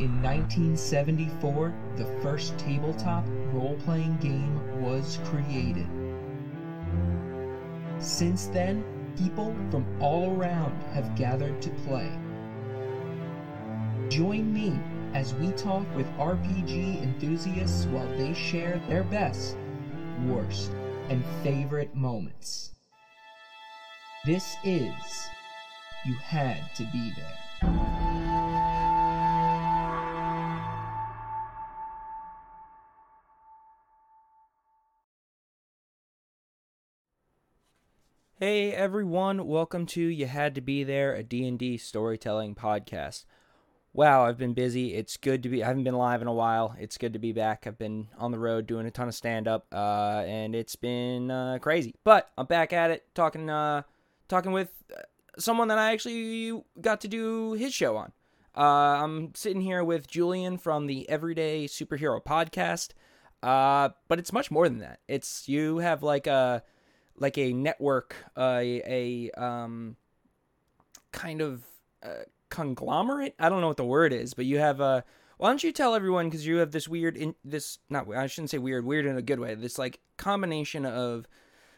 In 0.00 0.20
1974, 0.22 1.72
the 1.94 2.06
first 2.20 2.58
tabletop 2.58 3.24
role 3.52 3.76
playing 3.84 4.16
game 4.16 4.82
was 4.82 5.20
created. 5.24 5.86
Since 8.00 8.46
then, 8.46 8.84
people 9.16 9.54
from 9.70 9.86
all 10.00 10.36
around 10.36 10.82
have 10.94 11.14
gathered 11.14 11.62
to 11.62 11.70
play. 11.86 12.10
Join 14.08 14.52
me 14.52 14.76
as 15.14 15.32
we 15.34 15.52
talk 15.52 15.86
with 15.94 16.08
RPG 16.18 17.00
enthusiasts 17.00 17.86
while 17.86 18.08
they 18.18 18.34
share 18.34 18.82
their 18.88 19.04
best, 19.04 19.56
worst, 20.26 20.72
and 21.08 21.24
favorite 21.44 21.94
moments. 21.94 22.72
This 24.26 24.56
is 24.64 25.28
You 26.04 26.14
Had 26.14 26.74
to 26.74 26.82
Be 26.92 27.12
There. 27.14 27.43
Hey 38.46 38.74
everyone, 38.74 39.46
welcome 39.46 39.86
to 39.86 40.02
You 40.02 40.26
Had 40.26 40.54
to 40.56 40.60
Be 40.60 40.84
There, 40.84 41.14
a 41.14 41.22
D&D 41.22 41.78
storytelling 41.78 42.54
podcast. 42.54 43.24
Wow, 43.94 44.26
I've 44.26 44.36
been 44.36 44.52
busy. 44.52 44.92
It's 44.92 45.16
good 45.16 45.42
to 45.44 45.48
be 45.48 45.64
I 45.64 45.68
haven't 45.68 45.84
been 45.84 45.94
live 45.94 46.20
in 46.20 46.28
a 46.28 46.32
while. 46.34 46.76
It's 46.78 46.98
good 46.98 47.14
to 47.14 47.18
be 47.18 47.32
back. 47.32 47.66
I've 47.66 47.78
been 47.78 48.08
on 48.18 48.32
the 48.32 48.38
road 48.38 48.66
doing 48.66 48.84
a 48.84 48.90
ton 48.90 49.08
of 49.08 49.14
stand 49.14 49.48
up 49.48 49.66
uh, 49.72 50.24
and 50.26 50.54
it's 50.54 50.76
been 50.76 51.30
uh, 51.30 51.56
crazy. 51.58 51.94
But 52.04 52.32
I'm 52.36 52.44
back 52.44 52.74
at 52.74 52.90
it 52.90 53.06
talking 53.14 53.48
uh, 53.48 53.84
talking 54.28 54.52
with 54.52 54.68
uh, 54.94 55.00
someone 55.38 55.68
that 55.68 55.78
I 55.78 55.92
actually 55.92 56.62
got 56.78 57.00
to 57.00 57.08
do 57.08 57.54
his 57.54 57.72
show 57.72 57.96
on. 57.96 58.12
Uh, 58.54 59.02
I'm 59.02 59.34
sitting 59.34 59.62
here 59.62 59.82
with 59.82 60.06
Julian 60.06 60.58
from 60.58 60.86
the 60.86 61.08
Everyday 61.08 61.66
Superhero 61.66 62.22
podcast. 62.22 62.90
Uh, 63.42 63.88
but 64.08 64.18
it's 64.18 64.34
much 64.34 64.50
more 64.50 64.68
than 64.68 64.80
that. 64.80 65.00
It's 65.08 65.48
you 65.48 65.78
have 65.78 66.02
like 66.02 66.26
a 66.26 66.62
like 67.18 67.38
a 67.38 67.52
network, 67.52 68.16
uh, 68.36 68.58
a, 68.60 69.30
a 69.36 69.42
um, 69.42 69.96
kind 71.12 71.40
of 71.40 71.62
uh, 72.02 72.24
conglomerate. 72.48 73.34
I 73.38 73.48
don't 73.48 73.60
know 73.60 73.68
what 73.68 73.76
the 73.76 73.84
word 73.84 74.12
is, 74.12 74.34
but 74.34 74.44
you 74.44 74.58
have 74.58 74.80
a. 74.80 75.04
Why 75.36 75.48
don't 75.48 75.64
you 75.64 75.72
tell 75.72 75.94
everyone 75.94 76.28
because 76.28 76.46
you 76.46 76.58
have 76.58 76.70
this 76.70 76.86
weird, 76.86 77.16
in, 77.16 77.34
this 77.44 77.78
not 77.90 78.12
I 78.14 78.26
shouldn't 78.28 78.50
say 78.50 78.58
weird, 78.58 78.84
weird 78.84 79.04
in 79.04 79.16
a 79.16 79.22
good 79.22 79.40
way. 79.40 79.54
This 79.54 79.78
like 79.78 80.00
combination 80.16 80.86
of 80.86 81.26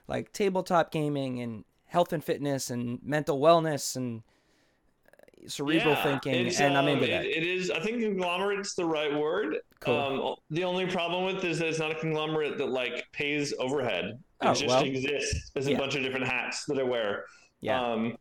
like 0.09 0.33
tabletop 0.33 0.91
gaming 0.91 1.41
and 1.41 1.65
health 1.87 2.13
and 2.13 2.23
fitness 2.23 2.71
and 2.71 2.99
mental 3.03 3.41
wellness 3.41 3.97
and 3.97 4.23
uh, 5.09 5.49
cerebral 5.49 5.95
Yeah, 5.95 6.03
thinking, 6.03 6.55
and 6.61 6.77
I'm 6.77 6.89
into 6.89 7.05
um, 7.05 7.11
that. 7.11 7.25
It, 7.25 7.39
it 7.39 7.47
is. 7.47 7.71
I 7.71 7.81
think 7.81 8.03
conglomerate's 8.03 8.75
the 8.75 8.85
right 8.85 9.15
word. 9.15 9.57
Cool. 9.81 9.97
Um, 9.97 10.35
the 10.51 10.65
only 10.65 10.87
problem 10.87 11.25
with 11.25 11.45
is 11.45 11.59
that 11.59 11.69
it's 11.69 11.79
not 11.79 11.93
a 11.93 11.95
conglomerate 11.95 12.59
that 12.59 12.69
like 12.69 13.07
pays 13.13 13.55
overhead. 13.59 14.19
It 14.43 14.47
Oh, 14.49 14.53
just 14.55 14.67
well. 14.67 14.85
exists 14.85 15.51
as 15.57 15.67
a 15.67 15.73
Yeah. 15.73 15.79
bunch 15.79 15.95
of 15.95 16.03
different 16.03 16.27
hats 16.27 16.65
that 16.67 16.79
I 16.79 16.83
wear. 16.83 17.25
yeah, 17.61 17.81
Um, 17.83 18.17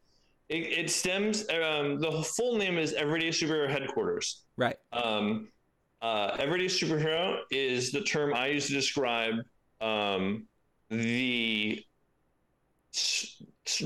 it, 0.48 0.56
it 0.80 0.90
stems. 0.90 1.48
Um, 1.50 2.00
the 2.00 2.24
full 2.38 2.58
name 2.58 2.78
is 2.78 2.94
Everyday 2.94 3.30
Superhero 3.30 3.70
Headquarters. 3.70 4.46
right. 4.58 4.78
Um, 4.94 5.50
uh, 6.02 6.36
everyday 6.40 6.66
superhero 6.66 7.40
is 7.52 7.92
the 7.92 8.02
term 8.02 8.34
I 8.34 8.48
use 8.48 8.68
to 8.68 8.74
describe 8.74 9.36
um, 9.82 10.48
the 10.90 11.84
s- 12.94 13.42
s- 13.66 13.84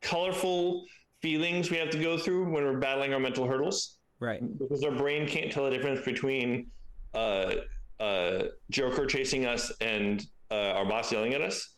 colorful 0.00 0.86
feelings 1.20 1.70
we 1.70 1.76
have 1.76 1.90
to 1.90 1.98
go 1.98 2.16
through 2.16 2.44
when 2.50 2.64
we're 2.64 2.78
battling 2.78 3.12
our 3.12 3.20
mental 3.20 3.46
hurdles 3.46 3.98
Right. 4.20 4.40
because 4.58 4.82
our 4.84 4.92
brain 4.92 5.26
can't 5.26 5.50
tell 5.52 5.64
the 5.64 5.70
difference 5.70 6.04
between 6.04 6.70
uh, 7.14 7.54
uh, 8.00 8.44
Joker 8.70 9.04
chasing 9.06 9.44
us 9.44 9.72
and 9.80 10.24
uh, 10.50 10.72
our 10.76 10.84
boss 10.84 11.12
yelling 11.12 11.34
at 11.34 11.40
us. 11.40 11.76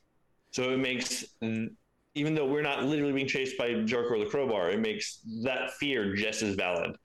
So 0.52 0.70
it 0.70 0.78
makes, 0.78 1.24
even 1.40 2.34
though 2.34 2.46
we're 2.46 2.62
not 2.62 2.84
literally 2.84 3.12
being 3.12 3.28
chased 3.28 3.56
by 3.56 3.74
Joker 3.84 4.14
or 4.14 4.18
the 4.18 4.26
crowbar, 4.26 4.70
it 4.70 4.80
makes 4.80 5.20
that 5.44 5.72
fear 5.74 6.14
just 6.14 6.42
as 6.42 6.54
valid. 6.54 6.96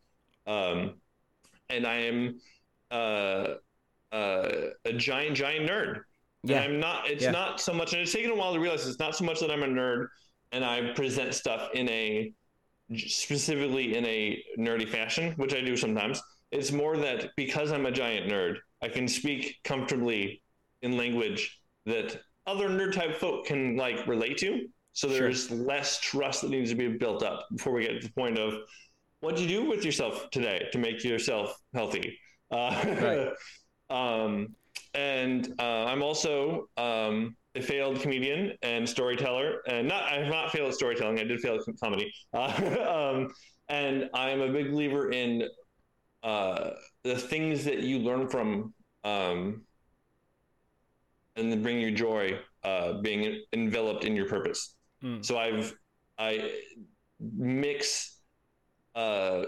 Um, 0.47 0.95
and 1.69 1.85
I 1.85 1.95
am 1.95 2.39
uh, 2.91 3.55
uh, 4.11 4.51
a 4.85 4.93
giant, 4.93 5.35
giant 5.35 5.69
nerd. 5.69 6.01
Yeah. 6.43 6.61
And 6.61 6.73
I'm 6.73 6.79
not. 6.79 7.09
It's 7.09 7.23
Yeah. 7.23 7.31
not 7.31 7.59
so 7.59 7.73
much, 7.73 7.93
and 7.93 8.01
it's 8.01 8.13
taken 8.13 8.31
a 8.31 8.35
while 8.35 8.53
to 8.53 8.59
realize 8.59 8.87
it's 8.87 8.99
not 8.99 9.15
so 9.15 9.25
much 9.25 9.39
that 9.39 9.49
I'm 9.49 9.63
a 9.63 9.67
nerd 9.67 10.07
and 10.51 10.63
I 10.63 10.93
present 10.93 11.33
stuff 11.33 11.69
in 11.73 11.89
a 11.89 12.31
specifically 12.95 13.97
in 13.97 14.05
a 14.05 14.43
nerdy 14.59 14.87
fashion, 14.87 15.33
which 15.37 15.55
I 15.55 15.61
do 15.61 15.75
sometimes. 15.75 16.21
It's 16.51 16.71
more 16.71 16.97
that 16.97 17.31
because 17.35 17.71
I'm 17.71 17.87
a 17.87 17.91
giant 17.91 18.31
nerd, 18.31 18.57
I 18.81 18.89
can 18.89 19.07
speak 19.07 19.57
comfortably 19.63 20.43
in 20.81 20.97
language 20.97 21.59
that 21.85 22.19
other 22.47 22.69
nerd 22.69 22.93
type 22.93 23.15
folk 23.15 23.45
can 23.45 23.75
like 23.75 24.05
relate 24.07 24.37
to. 24.37 24.67
So 24.93 25.07
Sure. 25.09 25.19
there's 25.19 25.51
less 25.51 25.99
trust 25.99 26.41
that 26.41 26.51
needs 26.51 26.69
to 26.69 26.75
be 26.75 26.87
built 26.87 27.21
up 27.21 27.47
before 27.55 27.73
we 27.73 27.83
get 27.83 28.01
to 28.01 28.07
the 28.07 28.13
point 28.13 28.37
of 28.37 28.53
what 29.19 29.35
do 29.35 29.41
you 29.41 29.47
do 29.47 29.69
with 29.69 29.83
yourself 29.83 30.29
today 30.29 30.67
to 30.71 30.77
make 30.77 31.03
yourself 31.03 31.55
healthy. 31.73 32.17
Uh, 32.51 33.31
um, 33.89 34.55
and 34.93 35.53
uh, 35.59 35.85
I'm 35.85 36.01
also 36.01 36.67
um, 36.77 37.35
a 37.55 37.61
failed 37.61 37.99
comedian 38.01 38.53
and 38.61 38.87
storyteller, 38.87 39.61
and 39.67 39.87
not 39.87 40.03
I 40.03 40.19
have 40.19 40.27
not 40.27 40.51
failed 40.51 40.69
at 40.69 40.75
storytelling. 40.75 41.19
I 41.19 41.23
did 41.23 41.39
fail 41.41 41.55
at 41.55 41.79
comedy, 41.81 42.13
uh, 42.33 43.13
um, 43.15 43.33
and 43.67 44.09
I 44.13 44.29
am 44.29 44.41
a 44.41 44.51
big 44.51 44.71
believer 44.71 45.11
in 45.11 45.43
uh, 46.23 46.71
the 47.03 47.17
things 47.17 47.65
that 47.65 47.79
you 47.79 47.99
learn 47.99 48.27
from 48.27 48.73
um, 49.03 49.63
and 51.35 51.51
then 51.51 51.61
bring 51.61 51.79
you 51.79 51.91
joy, 51.91 52.39
uh, 52.63 52.93
being 53.01 53.41
enveloped 53.53 54.03
in 54.03 54.15
your 54.15 54.27
purpose. 54.27 54.75
Mm. 55.03 55.23
So 55.23 55.37
I've 55.37 55.75
I 56.17 56.51
mix 57.19 58.19
uh, 58.95 59.43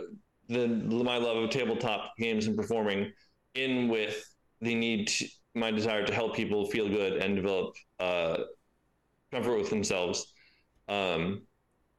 the 0.49 0.67
my 0.67 1.17
love 1.17 1.37
of 1.37 1.49
tabletop 1.49 2.13
games 2.17 2.47
and 2.47 2.55
performing 2.55 3.11
in 3.55 3.87
with 3.87 4.23
the 4.61 4.75
need 4.75 5.07
to, 5.07 5.27
my 5.55 5.71
desire 5.71 6.05
to 6.05 6.13
help 6.13 6.35
people 6.35 6.67
feel 6.67 6.87
good 6.87 7.21
and 7.21 7.35
develop 7.35 7.73
uh, 7.99 8.37
comfort 9.31 9.57
with 9.57 9.69
themselves 9.69 10.33
um, 10.87 11.41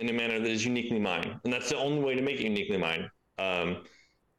in 0.01 0.09
a 0.09 0.13
manner 0.13 0.39
that 0.39 0.49
is 0.49 0.65
uniquely 0.65 0.99
mine 0.99 1.41
and 1.45 1.53
that's 1.53 1.69
the 1.69 1.77
only 1.77 2.03
way 2.03 2.15
to 2.15 2.23
make 2.23 2.41
it 2.41 2.45
uniquely 2.45 2.77
mine 2.77 3.11
um, 3.39 3.85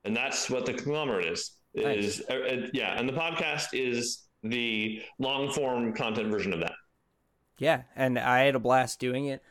and 0.06 0.16
that's 0.16 0.50
what 0.50 0.66
the 0.66 0.74
conglomerate 0.74 1.26
is 1.26 1.58
is 1.76 2.22
uh, 2.30 2.34
uh, 2.34 2.68
yeah 2.74 2.98
and 2.98 3.08
the 3.08 3.14
podcast 3.14 3.68
is 3.74 4.29
the 4.44 5.02
long 5.18 5.52
form 5.52 5.94
content 5.94 6.30
version 6.30 6.54
of 6.54 6.60
that 6.60 6.74
Yeah, 7.58 7.84
and 7.96 8.18
I 8.18 8.42
had 8.42 8.56
a 8.56 8.60
blast 8.60 9.00
doing 9.00 9.26
it. 9.26 9.42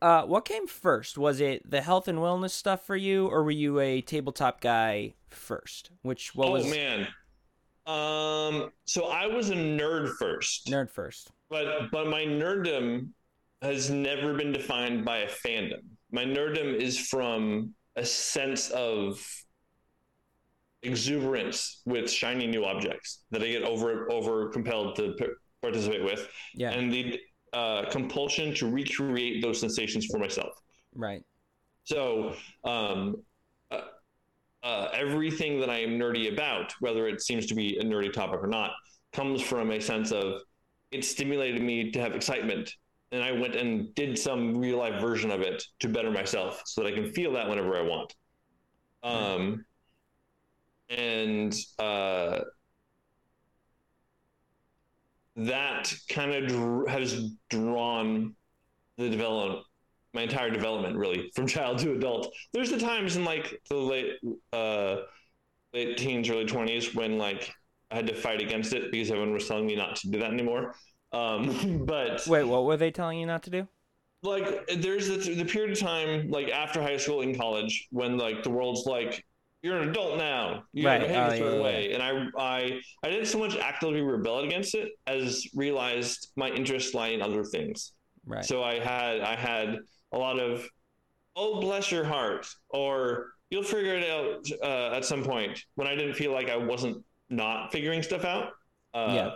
Uh, 0.00 0.22
what 0.22 0.46
came 0.46 0.66
first? 0.66 1.18
Was 1.18 1.40
it 1.40 1.70
the 1.70 1.82
health 1.82 2.08
and 2.08 2.18
wellness 2.18 2.50
stuff 2.50 2.86
for 2.86 2.96
you, 2.96 3.26
or 3.26 3.44
were 3.44 3.50
you 3.50 3.80
a 3.80 4.00
tabletop 4.00 4.60
guy 4.62 5.14
first? 5.28 5.90
Which 6.02 6.34
what 6.34 6.48
oh 6.48 6.52
was 6.52 6.70
man 6.70 7.06
um 7.86 8.70
so 8.84 9.06
i 9.06 9.26
was 9.26 9.48
a 9.48 9.54
nerd 9.54 10.10
first 10.18 10.66
nerd 10.66 10.90
first? 10.90 11.32
but 11.48 11.90
but 11.90 12.06
my 12.06 12.22
nerddom 12.22 13.08
has 13.62 13.90
never 13.90 14.34
been 14.34 14.52
defined 14.52 15.04
by 15.04 15.18
a 15.18 15.28
fandom. 15.28 15.82
My 16.10 16.24
nerddom 16.24 16.74
is 16.74 16.98
from 16.98 17.74
a 17.96 18.04
sense 18.04 18.70
of 18.70 19.22
exuberance 20.82 21.82
with 21.84 22.10
shiny 22.10 22.46
new 22.46 22.64
objects 22.64 23.24
that 23.30 23.42
I 23.42 23.48
get 23.48 23.62
over 23.62 24.10
over 24.10 24.48
compelled 24.50 24.96
to 24.96 25.12
p- 25.18 25.26
participate 25.62 26.04
with, 26.04 26.28
Yeah, 26.54 26.70
and 26.70 26.92
the 26.92 27.20
uh, 27.52 27.90
compulsion 27.90 28.54
to 28.56 28.70
recreate 28.70 29.42
those 29.42 29.60
sensations 29.60 30.06
for 30.06 30.18
myself. 30.18 30.52
right. 30.94 31.22
So, 31.84 32.34
um, 32.64 33.16
uh, 33.70 33.80
uh, 34.62 34.88
everything 34.92 35.58
that 35.60 35.70
I 35.70 35.78
am 35.78 35.98
nerdy 35.98 36.32
about, 36.32 36.72
whether 36.80 37.08
it 37.08 37.20
seems 37.22 37.46
to 37.46 37.54
be 37.54 37.78
a 37.78 37.82
nerdy 37.82 38.12
topic 38.12 38.40
or 38.42 38.46
not, 38.46 38.72
comes 39.12 39.42
from 39.42 39.70
a 39.70 39.80
sense 39.80 40.12
of 40.12 40.42
it 40.92 41.04
stimulated 41.04 41.62
me 41.62 41.90
to 41.90 42.00
have 42.00 42.14
excitement. 42.14 42.70
And 43.12 43.24
I 43.24 43.32
went 43.32 43.56
and 43.56 43.92
did 43.94 44.16
some 44.18 44.56
real 44.56 44.78
life 44.78 45.00
version 45.00 45.30
of 45.32 45.40
it 45.40 45.64
to 45.80 45.88
better 45.88 46.10
myself 46.10 46.62
so 46.66 46.82
that 46.82 46.92
I 46.92 46.94
can 46.94 47.10
feel 47.12 47.32
that 47.32 47.48
whenever 47.48 47.76
I 47.76 47.82
want. 47.82 48.14
Um, 49.02 49.64
and 50.90 51.54
uh, 51.78 52.40
that 55.36 55.92
kind 56.10 56.32
of 56.32 56.48
dr- 56.48 56.88
has 56.88 57.30
drawn 57.48 58.34
the 58.98 59.08
development 59.08 59.64
my 60.12 60.22
entire 60.22 60.50
development 60.50 60.96
really 60.96 61.30
from 61.34 61.46
child 61.46 61.78
to 61.78 61.92
adult 61.92 62.34
there's 62.52 62.70
the 62.70 62.78
times 62.78 63.16
in 63.16 63.24
like 63.24 63.60
the 63.70 63.76
late 63.76 64.14
uh 64.52 64.96
late 65.72 65.96
teens 65.96 66.28
early 66.28 66.44
20s 66.44 66.94
when 66.94 67.16
like 67.16 67.50
i 67.90 67.96
had 67.96 68.06
to 68.06 68.14
fight 68.14 68.40
against 68.40 68.72
it 68.72 68.90
because 68.90 69.10
everyone 69.10 69.32
was 69.32 69.46
telling 69.46 69.66
me 69.66 69.76
not 69.76 69.96
to 69.96 70.10
do 70.10 70.18
that 70.18 70.32
anymore 70.32 70.74
um 71.12 71.84
but 71.86 72.26
Wait, 72.26 72.44
what 72.44 72.64
were 72.64 72.76
they 72.76 72.90
telling 72.90 73.18
you 73.18 73.26
not 73.26 73.42
to 73.44 73.50
do? 73.50 73.68
like 74.22 74.66
there's 74.78 75.08
the, 75.08 75.34
the 75.34 75.44
period 75.44 75.72
of 75.72 75.78
time 75.78 76.28
like 76.28 76.50
after 76.50 76.82
high 76.82 76.96
school 76.96 77.22
and 77.22 77.38
college 77.38 77.86
when 77.90 78.18
like 78.18 78.42
the 78.42 78.50
world's 78.50 78.84
like 78.84 79.24
you're 79.62 79.76
an 79.78 79.90
adult 79.90 80.16
now. 80.18 80.64
You 80.72 80.86
Right. 80.86 81.00
behave 81.00 81.16
Oh, 81.16 81.26
a 81.28 81.36
certain 81.36 81.54
yeah, 81.58 81.62
way. 81.62 81.92
And 81.92 82.02
I, 82.02 82.26
I, 82.38 82.80
I 83.02 83.10
didn't 83.10 83.26
so 83.26 83.38
much 83.38 83.56
actively 83.56 84.00
rebel 84.00 84.40
against 84.40 84.74
it 84.74 84.92
as 85.06 85.46
realized 85.54 86.32
my 86.36 86.48
interests 86.50 86.94
lie 86.94 87.08
in 87.08 87.20
other 87.22 87.44
things. 87.44 87.92
Right. 88.26 88.44
So 88.44 88.62
I 88.62 88.78
had, 88.78 89.20
I 89.20 89.36
had 89.36 89.78
a 90.12 90.18
lot 90.18 90.38
of, 90.38 90.66
oh, 91.36 91.60
bless 91.60 91.90
your 91.92 92.04
heart, 92.04 92.46
or 92.70 93.28
you'll 93.50 93.62
figure 93.62 93.96
it 93.96 94.08
out 94.10 94.44
uh, 94.62 94.96
at 94.96 95.04
some 95.04 95.22
point 95.24 95.62
when 95.74 95.86
I 95.86 95.94
didn't 95.94 96.14
feel 96.14 96.32
like 96.32 96.48
I 96.48 96.56
wasn't 96.56 97.04
not 97.28 97.70
figuring 97.72 98.02
stuff 98.02 98.24
out. 98.24 98.52
Uh, 98.94 99.12
Yeah. 99.14 99.30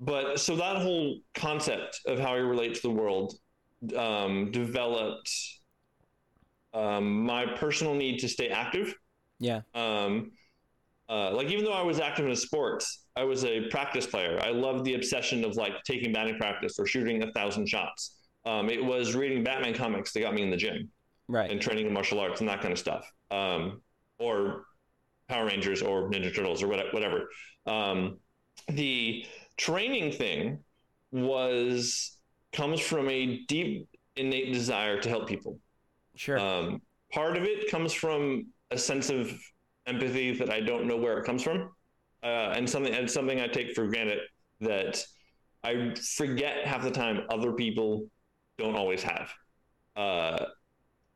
But 0.00 0.38
so 0.38 0.54
that 0.56 0.76
whole 0.76 1.18
concept 1.34 2.00
of 2.06 2.18
how 2.20 2.32
I 2.34 2.38
relate 2.38 2.74
to 2.76 2.82
the 2.82 2.90
world 2.90 3.34
um, 3.96 4.50
developed 4.52 5.30
um, 6.78 7.22
my 7.24 7.44
personal 7.46 7.94
need 7.94 8.18
to 8.20 8.28
stay 8.28 8.48
active. 8.48 8.94
yeah. 9.38 9.60
Um, 9.74 10.32
uh, 11.10 11.30
like 11.32 11.48
even 11.50 11.64
though 11.64 11.72
I 11.72 11.82
was 11.82 12.00
active 12.00 12.26
in 12.26 12.36
sports, 12.36 13.04
I 13.16 13.24
was 13.24 13.44
a 13.44 13.68
practice 13.70 14.06
player. 14.06 14.38
I 14.42 14.50
loved 14.50 14.84
the 14.84 14.94
obsession 14.94 15.42
of 15.44 15.56
like 15.56 15.72
taking 15.84 16.12
batting 16.12 16.36
practice 16.36 16.78
or 16.78 16.86
shooting 16.86 17.22
a 17.22 17.32
thousand 17.32 17.66
shots. 17.66 18.16
Um, 18.44 18.68
it 18.68 18.82
was 18.84 19.14
reading 19.16 19.42
Batman 19.42 19.74
comics 19.74 20.12
that 20.12 20.20
got 20.20 20.34
me 20.34 20.42
in 20.42 20.50
the 20.50 20.56
gym 20.56 20.90
Right. 21.26 21.50
and 21.50 21.60
training 21.60 21.86
in 21.86 21.92
martial 21.94 22.20
arts 22.20 22.40
and 22.40 22.48
that 22.50 22.60
kind 22.60 22.72
of 22.72 22.78
stuff, 22.78 23.10
um, 23.30 23.80
or 24.18 24.64
Power 25.28 25.46
Rangers 25.46 25.80
or 25.82 26.10
Ninja 26.10 26.34
Turtles 26.34 26.62
or 26.62 26.68
whatever. 26.68 27.28
Um, 27.66 28.18
the 28.68 29.24
training 29.56 30.12
thing 30.12 30.58
was 31.10 32.16
comes 32.52 32.80
from 32.80 33.08
a 33.08 33.44
deep 33.46 33.88
innate 34.16 34.52
desire 34.52 35.00
to 35.00 35.08
help 35.08 35.26
people. 35.28 35.58
Sure. 36.18 36.38
Um, 36.38 36.82
part 37.12 37.36
of 37.36 37.44
it 37.44 37.70
comes 37.70 37.92
from 37.92 38.48
a 38.72 38.76
sense 38.76 39.08
of 39.08 39.32
empathy 39.86 40.32
that 40.36 40.50
I 40.50 40.60
don't 40.60 40.86
know 40.86 40.96
where 40.96 41.16
it 41.18 41.24
comes 41.24 41.42
from, 41.42 41.70
uh, 42.24 42.52
and 42.56 42.68
something 42.68 42.92
and 42.92 43.08
something 43.08 43.40
I 43.40 43.46
take 43.46 43.74
for 43.74 43.86
granted 43.86 44.18
that 44.60 45.02
I 45.62 45.94
forget 46.16 46.66
half 46.66 46.82
the 46.82 46.90
time 46.90 47.22
other 47.30 47.52
people 47.52 48.10
don't 48.58 48.74
always 48.74 49.02
have, 49.04 49.32
uh, 49.94 50.46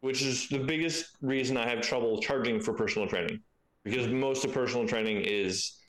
which 0.02 0.22
is 0.22 0.48
the 0.48 0.60
biggest 0.60 1.16
reason 1.20 1.56
I 1.56 1.68
have 1.68 1.80
trouble 1.80 2.20
charging 2.20 2.60
for 2.60 2.72
personal 2.72 3.08
training, 3.08 3.40
because 3.82 4.06
most 4.06 4.44
of 4.44 4.52
personal 4.52 4.86
training 4.86 5.22
is 5.22 5.80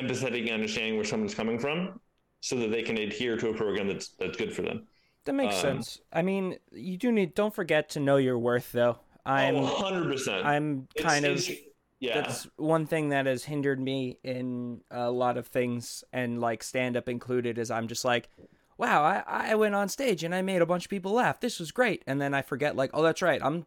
empathetic 0.00 0.44
and 0.44 0.52
understanding 0.52 0.96
where 0.96 1.04
someone's 1.04 1.34
coming 1.34 1.58
from, 1.58 2.00
so 2.40 2.56
that 2.56 2.70
they 2.70 2.82
can 2.82 2.96
adhere 2.96 3.36
to 3.36 3.50
a 3.50 3.54
program 3.54 3.86
that's 3.86 4.08
that's 4.18 4.38
good 4.38 4.54
for 4.54 4.62
them. 4.62 4.86
That 5.24 5.32
makes 5.34 5.54
um, 5.56 5.60
sense. 5.60 6.00
I 6.12 6.22
mean, 6.22 6.56
you 6.72 6.96
do 6.96 7.12
need. 7.12 7.34
Don't 7.34 7.54
forget 7.54 7.88
to 7.90 8.00
know 8.00 8.16
your 8.16 8.38
worth, 8.38 8.72
though. 8.72 8.98
I'm. 9.26 9.56
oh, 9.56 9.66
100%. 9.66 10.44
I'm 10.44 10.88
It's- 10.96 11.12
kind 11.12 11.24
of. 11.26 11.38
it's- 11.38 11.56
yeah. 12.02 12.22
That's 12.22 12.48
one 12.56 12.86
thing 12.86 13.10
that 13.10 13.26
has 13.26 13.44
hindered 13.44 13.78
me 13.78 14.16
in 14.24 14.80
a 14.90 15.10
lot 15.10 15.36
of 15.36 15.46
things, 15.48 16.02
and 16.14 16.40
like 16.40 16.62
stand 16.62 16.96
up 16.96 17.10
included, 17.10 17.58
is 17.58 17.70
I'm 17.70 17.88
just 17.88 18.06
like, 18.06 18.30
wow, 18.78 19.02
I, 19.02 19.50
I 19.50 19.54
went 19.56 19.74
on 19.74 19.90
stage 19.90 20.24
and 20.24 20.34
I 20.34 20.40
made 20.40 20.62
a 20.62 20.66
bunch 20.66 20.86
of 20.86 20.90
people 20.90 21.12
laugh. 21.12 21.40
This 21.40 21.60
was 21.60 21.72
great. 21.72 22.02
And 22.06 22.18
then 22.18 22.32
I 22.32 22.40
forget, 22.40 22.74
like, 22.74 22.88
oh, 22.94 23.02
that's 23.02 23.20
right. 23.20 23.38
I'm 23.44 23.66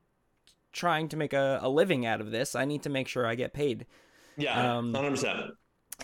trying 0.72 1.10
to 1.10 1.16
make 1.18 1.34
a, 1.34 1.60
a 1.62 1.70
living 1.70 2.08
out 2.08 2.22
of 2.22 2.32
this. 2.32 2.56
I 2.56 2.66
need 2.66 2.82
to 2.82 2.90
make 2.90 3.08
sure 3.08 3.28
I 3.28 3.36
get 3.36 3.54
paid. 3.54 3.86
Yeah, 4.36 4.78
Um, 4.78 4.92
hundred 4.96 5.12
percent. 5.12 5.52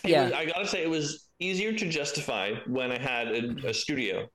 yeah. 0.03 0.29
I 0.35 0.45
gotta 0.45 0.67
say 0.67 0.83
it 0.83 0.89
was 0.89 1.25
easier 1.39 1.73
to 1.73 1.89
justify 1.89 2.53
when 2.67 2.91
I 2.91 2.99
had 2.99 3.27
a, 3.29 3.69
a 3.69 3.73
studio, 3.73 4.29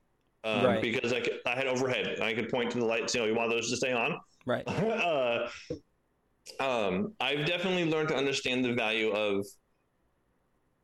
um, 0.45 0.65
Right. 0.65 0.83
because 0.83 1.13
I 1.13 1.21
could, 1.21 1.39
I 1.47 1.55
had 1.55 1.67
overhead 1.67 2.21
I 2.21 2.35
could 2.35 2.49
point 2.51 2.71
to 2.73 2.79
the 2.79 2.85
lights. 2.85 3.15
You 3.15 3.21
know, 3.23 3.27
you 3.27 3.35
want 3.35 3.51
those 3.51 3.71
to 3.71 3.77
stay 3.77 3.93
on. 3.93 4.19
Right. 4.47 4.67
uh, 4.69 5.49
um, 6.61 7.15
I've 7.21 7.47
definitely 7.47 7.87
learned 7.87 8.09
to 8.11 8.17
understand 8.17 8.65
the 8.65 8.75
value 8.75 9.11
of 9.11 9.47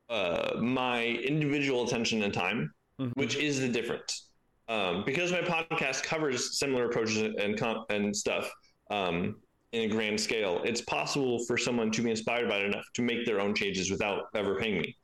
uh, 0.08 0.58
my 0.60 1.04
individual 1.04 1.84
attention 1.86 2.22
and 2.22 2.32
time, 2.34 2.72
Mhm. 3.00 3.12
which 3.14 3.36
is 3.36 3.60
the 3.60 3.68
difference. 3.68 4.28
Um, 4.68 5.04
because 5.04 5.32
my 5.32 5.40
podcast 5.40 6.02
covers 6.04 6.58
similar 6.58 6.86
approaches 6.88 7.18
and 7.38 7.58
com- 7.58 7.84
and 7.90 8.14
stuff 8.16 8.50
um, 8.90 9.40
in 9.72 9.82
a 9.82 9.88
grand 9.88 10.20
scale, 10.20 10.62
it's 10.64 10.80
possible 10.80 11.44
for 11.46 11.56
someone 11.56 11.90
to 11.92 12.02
be 12.02 12.10
inspired 12.10 12.48
by 12.48 12.58
it 12.58 12.64
enough 12.66 12.84
to 12.94 13.02
make 13.02 13.24
their 13.26 13.40
own 13.40 13.54
changes 13.54 13.90
without 13.90 14.24
ever 14.34 14.56
paying 14.56 14.80
me, 14.80 14.96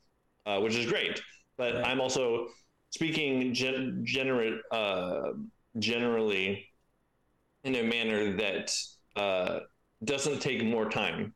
uh, 0.47 0.58
which 0.61 0.75
is 0.75 0.87
great. 0.87 1.20
But 1.56 1.75
Right. 1.75 1.85
I'm 1.87 2.00
also 2.00 2.49
speaking 2.90 3.52
gen- 3.54 4.02
generate 4.04 4.60
uh, 4.70 5.30
generally 5.78 6.66
in 7.64 7.74
a 7.76 7.82
manner 7.82 8.36
that 8.36 8.72
uh, 9.16 9.60
doesn't 10.04 10.40
take 10.40 10.64
more 10.64 10.88
time. 10.88 11.34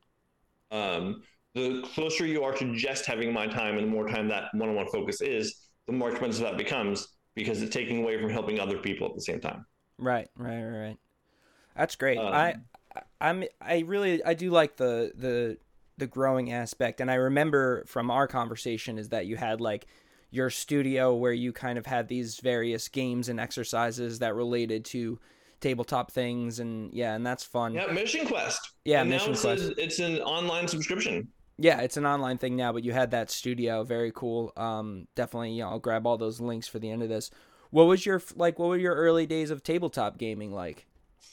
Um, 0.70 1.22
the 1.54 1.82
closer 1.94 2.26
you 2.26 2.44
are 2.44 2.52
to 2.52 2.76
just 2.76 3.06
having 3.06 3.32
my 3.32 3.46
time 3.46 3.76
and 3.76 3.86
the 3.86 3.90
more 3.90 4.06
time 4.08 4.28
that 4.28 4.44
one-on-one 4.54 4.86
focus 4.92 5.20
is, 5.20 5.56
the 5.86 5.92
more 5.92 6.10
expensive 6.10 6.44
that 6.44 6.56
becomes 6.56 7.08
because 7.34 7.60
it's 7.62 7.74
taking 7.74 8.02
away 8.02 8.20
from 8.20 8.30
helping 8.30 8.60
other 8.60 8.78
people 8.78 9.08
at 9.08 9.14
the 9.14 9.22
same 9.22 9.40
time. 9.40 9.64
Right, 9.98 10.28
right, 10.36 10.62
right, 10.62 10.78
right. 10.78 10.96
That's 11.76 11.96
great. 11.96 12.18
Um, 12.18 12.32
I, 12.32 12.54
I'm, 13.20 13.44
I 13.60 13.80
really, 13.80 14.22
I 14.24 14.34
do 14.34 14.50
like 14.50 14.76
the 14.76 15.12
the 15.14 15.58
the 15.98 16.06
growing 16.06 16.52
aspect, 16.52 17.00
and 17.00 17.10
I 17.10 17.14
remember 17.14 17.84
from 17.86 18.10
our 18.10 18.26
conversation 18.26 18.98
is 18.98 19.10
that 19.10 19.26
you 19.26 19.36
had 19.36 19.60
like 19.60 19.86
your 20.30 20.50
studio 20.50 21.14
where 21.14 21.32
you 21.32 21.52
kind 21.52 21.78
of 21.78 21.86
had 21.86 22.08
these 22.08 22.38
various 22.40 22.88
games 22.88 23.28
and 23.28 23.40
exercises 23.40 24.18
that 24.20 24.34
related 24.34 24.84
to 24.86 25.18
tabletop 25.60 26.10
things, 26.10 26.60
and 26.60 26.92
yeah, 26.92 27.14
and 27.14 27.26
that's 27.26 27.44
fun. 27.44 27.74
Yeah, 27.74 27.86
Mission 27.86 28.26
Quest. 28.26 28.70
Yeah, 28.84 29.00
And 29.02 29.10
Mission 29.10 29.32
it's 29.32 29.42
Quest. 29.42 29.62
A, 29.70 29.82
it's 29.82 29.98
an 29.98 30.18
online 30.20 30.68
subscription. 30.68 31.28
Yeah, 31.58 31.80
it's 31.80 31.98
an 31.98 32.06
online 32.06 32.38
thing 32.38 32.56
now, 32.56 32.72
but 32.72 32.84
you 32.84 32.92
had 32.92 33.10
that 33.10 33.30
studio. 33.30 33.84
Very 33.84 34.12
cool. 34.14 34.52
Um, 34.56 35.06
definitely, 35.14 35.52
you 35.52 35.62
know, 35.62 35.68
I'll 35.70 35.78
grab 35.78 36.06
all 36.06 36.16
those 36.16 36.40
links 36.40 36.66
for 36.66 36.78
the 36.78 36.90
end 36.90 37.02
of 37.02 37.10
this. 37.10 37.30
What 37.70 37.84
was 37.84 38.06
your 38.06 38.22
like? 38.34 38.58
What 38.58 38.68
were 38.70 38.78
your 38.78 38.94
early 38.94 39.26
days 39.26 39.50
of 39.50 39.62
tabletop 39.62 40.16
gaming 40.16 40.52
like? 40.52 40.86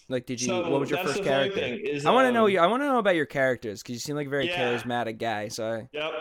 Like, 0.10 0.26
did 0.26 0.42
you? 0.42 0.48
So 0.48 0.70
what 0.70 0.80
was 0.82 0.90
your 0.90 1.00
first 1.00 1.24
character? 1.24 1.60
thing 1.60 1.80
is, 1.80 2.06
I 2.06 2.12
want 2.12 2.28
to 2.28 2.32
know 2.34 2.46
um, 2.46 2.52
you. 2.52 2.60
I 2.60 2.68
want 2.68 2.84
to 2.84 2.88
know 2.88 3.00
about 3.00 3.16
your 3.16 3.26
characters 3.26 3.82
because 3.82 3.94
you 3.94 4.00
seem 4.00 4.16
like 4.18 4.28
a 4.28 4.30
very 4.30 4.48
Yeah. 4.48 4.58
charismatic 4.74 5.18
guy. 5.18 5.48
So, 5.48 5.66
I, 5.66 5.90
Yep. 5.94 6.12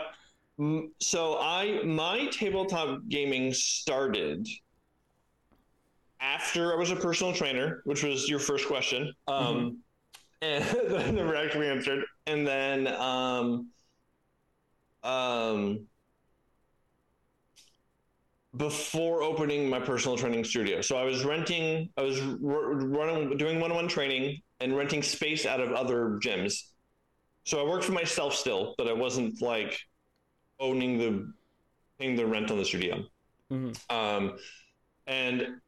Mm, 0.59 0.89
So 1.01 1.39
I 1.39 1.83
my 1.85 2.27
tabletop 2.27 3.01
gaming 3.09 3.53
started 3.53 4.49
after 6.21 6.73
I 6.73 6.77
was 6.77 6.91
a 6.91 6.97
personal 6.97 7.33
trainer, 7.33 7.83
which 7.85 8.03
was 8.03 8.29
your 8.29 8.39
first 8.39 8.67
question. 8.67 9.13
Um, 9.29 9.79
and 10.43 10.65
that 10.65 11.07
I 11.07 11.11
never 11.11 11.35
actually 11.37 11.69
answered. 11.69 12.05
And 12.27 12.47
then 12.47 12.89
um, 12.89 13.71
um, 15.03 15.87
before 18.57 19.23
opening 19.23 19.69
my 19.69 19.81
personal 19.81 20.17
training 20.17 20.45
studio. 20.45 20.81
So 20.81 20.97
I 20.97 21.05
was 21.05 21.25
renting, 21.25 21.91
I 21.97 22.03
was 22.03 22.21
r- 22.21 22.37
running, 22.39 23.37
doing 23.37 23.61
one-on-one 23.61 23.89
training 23.89 24.41
and 24.61 24.77
renting 24.77 25.03
space 25.03 25.45
out 25.45 25.61
of 25.61 25.73
other 25.73 26.19
gyms. 26.23 26.63
So 27.45 27.65
I 27.65 27.69
worked 27.69 27.85
for 27.85 27.93
myself 27.93 28.35
still, 28.35 28.75
but 28.79 28.89
I 28.89 28.93
wasn't 28.93 29.41
like 29.43 29.79
owning 30.61 30.99
the 30.99 31.33
paying 31.99 32.17
the 32.17 32.27
rent 32.27 32.51
on 32.51 32.59
the 32.59 32.65
studio. 32.65 33.05
Mhm. 33.51 33.77
Um, 33.91 34.39
and 35.07 35.61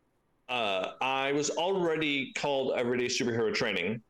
uh, 0.49 0.93
I 1.01 1.33
was 1.33 1.51
already 1.51 2.33
called 2.33 2.75
Everyday 2.77 3.07
Superhero 3.07 3.53
Training 3.55 4.03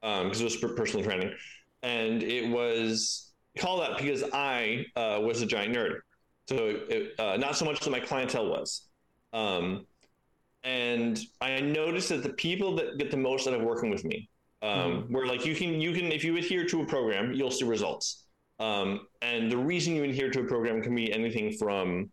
because 0.00 0.40
it 0.40 0.44
was 0.44 0.56
personal 0.56 1.04
training, 1.04 1.32
and 1.82 2.22
it 2.22 2.48
was 2.48 3.32
called 3.58 3.82
that 3.82 3.98
because 3.98 4.22
I 4.32 4.86
uh, 4.94 5.20
was 5.22 5.42
a 5.42 5.46
giant 5.46 5.74
nerd. 5.74 6.00
So 6.48 6.80
it, 6.88 7.18
uh, 7.18 7.36
not 7.38 7.56
so 7.56 7.64
much 7.64 7.80
that 7.80 7.90
my 7.90 8.00
clientele 8.00 8.48
was. 8.48 8.82
Um, 9.32 9.86
and 10.62 11.18
I 11.40 11.60
noticed 11.60 12.08
that 12.10 12.22
the 12.22 12.32
people 12.34 12.76
that 12.76 12.98
get 12.98 13.10
the 13.10 13.16
most 13.16 13.46
out 13.48 13.54
of 13.54 13.62
working 13.62 13.90
with 13.90 14.04
me, 14.04 14.28
um, 14.62 15.06
where 15.10 15.26
like 15.26 15.44
you 15.44 15.54
can 15.54 15.80
you 15.80 15.92
can 15.92 16.06
if 16.12 16.24
you 16.24 16.36
adhere 16.36 16.66
to 16.66 16.82
a 16.82 16.86
program, 16.86 17.32
you'll 17.32 17.50
see 17.50 17.64
results. 17.64 18.25
Um, 18.58 19.06
and 19.22 19.50
the 19.50 19.56
reason 19.56 19.94
you 19.94 20.04
adhere 20.04 20.30
to 20.30 20.40
a 20.40 20.44
program 20.44 20.82
can 20.82 20.94
be 20.94 21.12
anything 21.12 21.52
from 21.52 22.10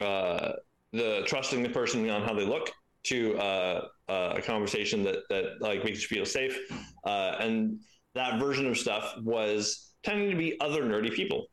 uh, 0.00 0.52
the 0.92 1.22
trusting 1.26 1.62
the 1.62 1.68
person 1.68 2.08
on 2.08 2.22
how 2.22 2.34
they 2.34 2.46
look 2.46 2.70
to 3.02 3.36
uh, 3.38 3.86
uh, 4.08 4.34
a 4.36 4.42
conversation 4.42 5.04
that 5.04 5.16
that 5.28 5.60
like 5.60 5.84
makes 5.84 6.02
you 6.02 6.08
feel 6.08 6.26
safe. 6.26 6.58
Uh, 7.04 7.36
and 7.40 7.80
that 8.14 8.40
version 8.40 8.66
of 8.66 8.76
stuff 8.78 9.14
was 9.22 9.92
tending 10.02 10.30
to 10.30 10.36
be 10.36 10.58
other 10.60 10.82
nerdy 10.82 11.12
people, 11.12 11.46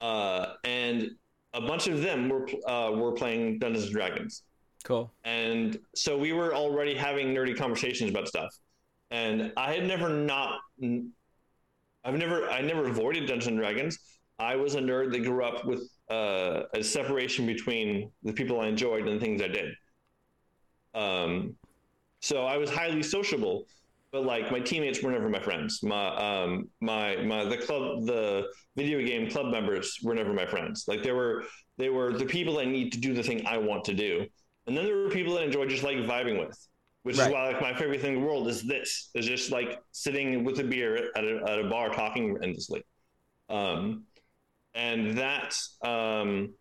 uh, 0.00 0.54
and 0.64 1.10
a 1.54 1.60
bunch 1.60 1.86
of 1.86 2.02
them 2.02 2.28
were 2.28 2.48
uh, 2.66 2.90
were 2.92 3.12
playing 3.12 3.58
Dungeons 3.58 3.84
and 3.84 3.92
Dragons 3.92 4.42
cool. 4.84 5.12
and 5.24 5.78
so 5.94 6.18
we 6.18 6.32
were 6.32 6.54
already 6.54 6.94
having 6.94 7.28
nerdy 7.28 7.56
conversations 7.56 8.10
about 8.10 8.28
stuff 8.28 8.54
and 9.10 9.52
i 9.56 9.72
had 9.72 9.86
never 9.86 10.08
not 10.08 10.58
i've 12.04 12.14
never 12.14 12.48
i 12.50 12.60
never 12.60 12.86
avoided 12.86 13.26
dungeons 13.26 13.46
and 13.46 13.58
dragons 13.58 13.98
i 14.38 14.56
was 14.56 14.74
a 14.74 14.80
nerd 14.80 15.12
that 15.12 15.20
grew 15.20 15.44
up 15.44 15.64
with 15.64 15.88
uh, 16.10 16.64
a 16.74 16.82
separation 16.82 17.46
between 17.46 18.10
the 18.22 18.32
people 18.32 18.60
i 18.60 18.66
enjoyed 18.66 19.06
and 19.06 19.20
the 19.20 19.24
things 19.24 19.40
i 19.42 19.48
did 19.48 19.74
um, 20.94 21.54
so 22.20 22.44
i 22.44 22.56
was 22.56 22.70
highly 22.70 23.02
sociable 23.02 23.66
but 24.12 24.26
like 24.26 24.52
my 24.52 24.60
teammates 24.60 25.02
were 25.02 25.10
never 25.10 25.28
my 25.28 25.40
friends. 25.40 25.82
My 25.82 26.08
um 26.16 26.68
my 26.80 27.16
my 27.16 27.44
the 27.44 27.56
club 27.56 28.04
the 28.04 28.46
video 28.76 29.04
game 29.04 29.30
club 29.30 29.46
members 29.46 29.98
were 30.02 30.14
never 30.14 30.34
my 30.34 30.46
friends. 30.46 30.84
Like 30.86 31.02
they 31.02 31.12
were 31.12 31.44
they 31.78 31.88
were 31.88 32.12
the 32.12 32.26
people 32.26 32.58
I 32.58 32.66
need 32.66 32.92
to 32.92 33.00
do 33.00 33.14
the 33.14 33.22
thing 33.22 33.46
I 33.46 33.56
want 33.56 33.84
to 33.86 33.94
do. 33.94 34.26
And 34.66 34.76
then 34.76 34.84
there 34.84 34.96
were 34.96 35.08
people 35.08 35.34
that 35.34 35.42
I 35.42 35.44
enjoy 35.46 35.66
just 35.66 35.82
like 35.82 35.96
vibing 35.96 36.38
with. 36.38 36.56
Which 37.02 37.18
right. 37.18 37.26
is 37.26 37.32
why 37.32 37.48
like 37.48 37.60
my 37.60 37.74
favorite 37.74 38.00
thing 38.00 38.14
in 38.14 38.20
the 38.20 38.26
world 38.26 38.48
is 38.48 38.62
this. 38.62 39.10
Is 39.14 39.26
just 39.26 39.50
like 39.50 39.80
sitting 39.90 40.44
with 40.44 40.60
a 40.60 40.64
beer 40.64 41.10
at 41.16 41.24
a, 41.24 41.40
at 41.48 41.58
a 41.58 41.68
bar 41.68 41.90
talking 41.90 42.38
endlessly. 42.42 42.84
Um 43.48 44.04
and 44.74 45.18
that 45.18 45.54
um 45.84 46.54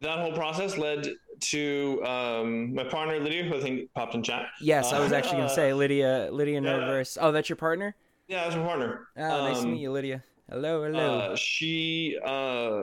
that 0.00 0.18
whole 0.18 0.32
process 0.32 0.78
led 0.78 1.08
to 1.40 2.02
um, 2.04 2.74
my 2.74 2.84
partner 2.84 3.18
Lydia, 3.18 3.44
who 3.44 3.56
I 3.56 3.60
think 3.60 3.92
popped 3.94 4.14
in 4.14 4.22
chat. 4.22 4.46
Yes, 4.60 4.92
uh, 4.92 4.96
I 4.96 5.00
was 5.00 5.12
actually 5.12 5.38
gonna 5.38 5.44
uh, 5.44 5.48
say 5.48 5.72
Lydia, 5.72 6.28
Lydia. 6.32 6.60
Yeah. 6.62 7.04
Oh, 7.20 7.32
that's 7.32 7.48
your 7.48 7.56
partner. 7.56 7.94
Yeah, 8.28 8.44
that's 8.44 8.56
my 8.56 8.62
partner. 8.62 9.08
Oh, 9.16 9.48
nice 9.48 9.58
to 9.58 9.64
um, 9.64 9.72
meet 9.72 9.80
you, 9.80 9.92
Lydia. 9.92 10.24
Hello, 10.48 10.82
hello. 10.84 11.18
Uh, 11.18 11.36
she 11.36 12.18
uh, 12.24 12.82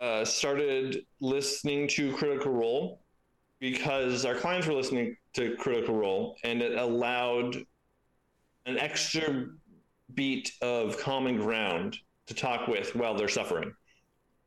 uh, 0.00 0.24
started 0.24 1.04
listening 1.20 1.88
to 1.88 2.12
Critical 2.14 2.52
Role 2.52 3.00
because 3.60 4.24
our 4.24 4.34
clients 4.34 4.66
were 4.66 4.74
listening 4.74 5.16
to 5.34 5.56
Critical 5.56 5.94
Role, 5.94 6.36
and 6.44 6.62
it 6.62 6.76
allowed 6.76 7.56
an 8.66 8.78
extra 8.78 9.46
beat 10.14 10.52
of 10.62 10.98
common 10.98 11.36
ground 11.36 11.96
to 12.26 12.34
talk 12.34 12.68
with 12.68 12.94
while 12.94 13.14
they're 13.14 13.28
suffering 13.28 13.72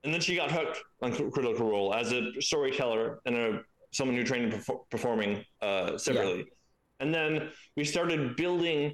and 0.04 0.14
then 0.14 0.22
she 0.22 0.36
got 0.36 0.52
hooked 0.52 0.82
on 1.02 1.12
Critical 1.32 1.70
Role 1.70 1.94
as 1.94 2.12
a 2.12 2.32
storyteller 2.40 3.20
and 3.26 3.36
a 3.36 3.62
someone 3.92 4.16
who 4.16 4.24
trained 4.24 4.54
in 4.54 4.64
performing 4.92 5.44
uh, 5.62 5.98
separately. 5.98 6.38
Yeah. 6.38 6.44
And 7.02 7.14
then 7.14 7.50
we 7.76 7.84
started 7.84 8.36
building 8.36 8.94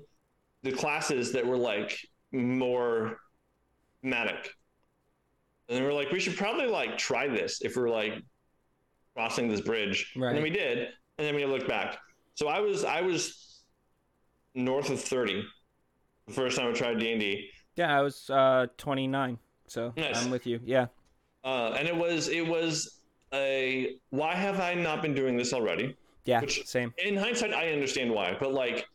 the 0.63 0.71
classes 0.71 1.33
that 1.33 1.45
were 1.45 1.57
like 1.57 1.97
more 2.31 3.17
thematic. 4.01 4.51
And 5.67 5.83
we 5.83 5.89
are 5.89 5.93
like, 5.93 6.11
we 6.11 6.19
should 6.19 6.37
probably 6.37 6.67
like 6.67 6.97
try 6.97 7.27
this 7.27 7.61
if 7.61 7.75
we're 7.75 7.89
like 7.89 8.13
crossing 9.15 9.47
this 9.47 9.61
bridge. 9.61 10.11
Right. 10.15 10.29
And 10.29 10.37
then 10.37 10.43
we 10.43 10.49
did, 10.49 10.89
and 11.17 11.27
then 11.27 11.35
we 11.35 11.45
looked 11.45 11.67
back. 11.67 11.97
So 12.35 12.47
I 12.47 12.59
was 12.59 12.83
I 12.83 13.01
was 13.01 13.61
north 14.53 14.89
of 14.89 14.99
thirty 14.99 15.43
the 16.27 16.33
first 16.33 16.57
time 16.57 16.69
I 16.69 16.73
tried 16.73 16.99
D 16.99 17.11
and 17.11 17.19
D. 17.19 17.49
Yeah, 17.75 17.97
I 17.97 18.01
was 18.01 18.29
uh, 18.29 18.67
twenty 18.77 19.07
nine. 19.07 19.37
So 19.67 19.93
nice. 19.97 20.23
I'm 20.23 20.29
with 20.29 20.45
you. 20.45 20.59
Yeah. 20.63 20.87
Uh, 21.43 21.75
and 21.77 21.87
it 21.87 21.95
was 21.95 22.27
it 22.27 22.45
was 22.45 22.99
a 23.33 23.95
why 24.09 24.35
have 24.35 24.59
I 24.59 24.73
not 24.73 25.01
been 25.01 25.13
doing 25.13 25.37
this 25.37 25.53
already? 25.53 25.95
Yeah. 26.25 26.41
Which, 26.41 26.65
same. 26.65 26.93
In 26.97 27.15
hindsight, 27.15 27.53
I 27.53 27.71
understand 27.71 28.11
why, 28.11 28.35
but 28.39 28.53
like, 28.53 28.87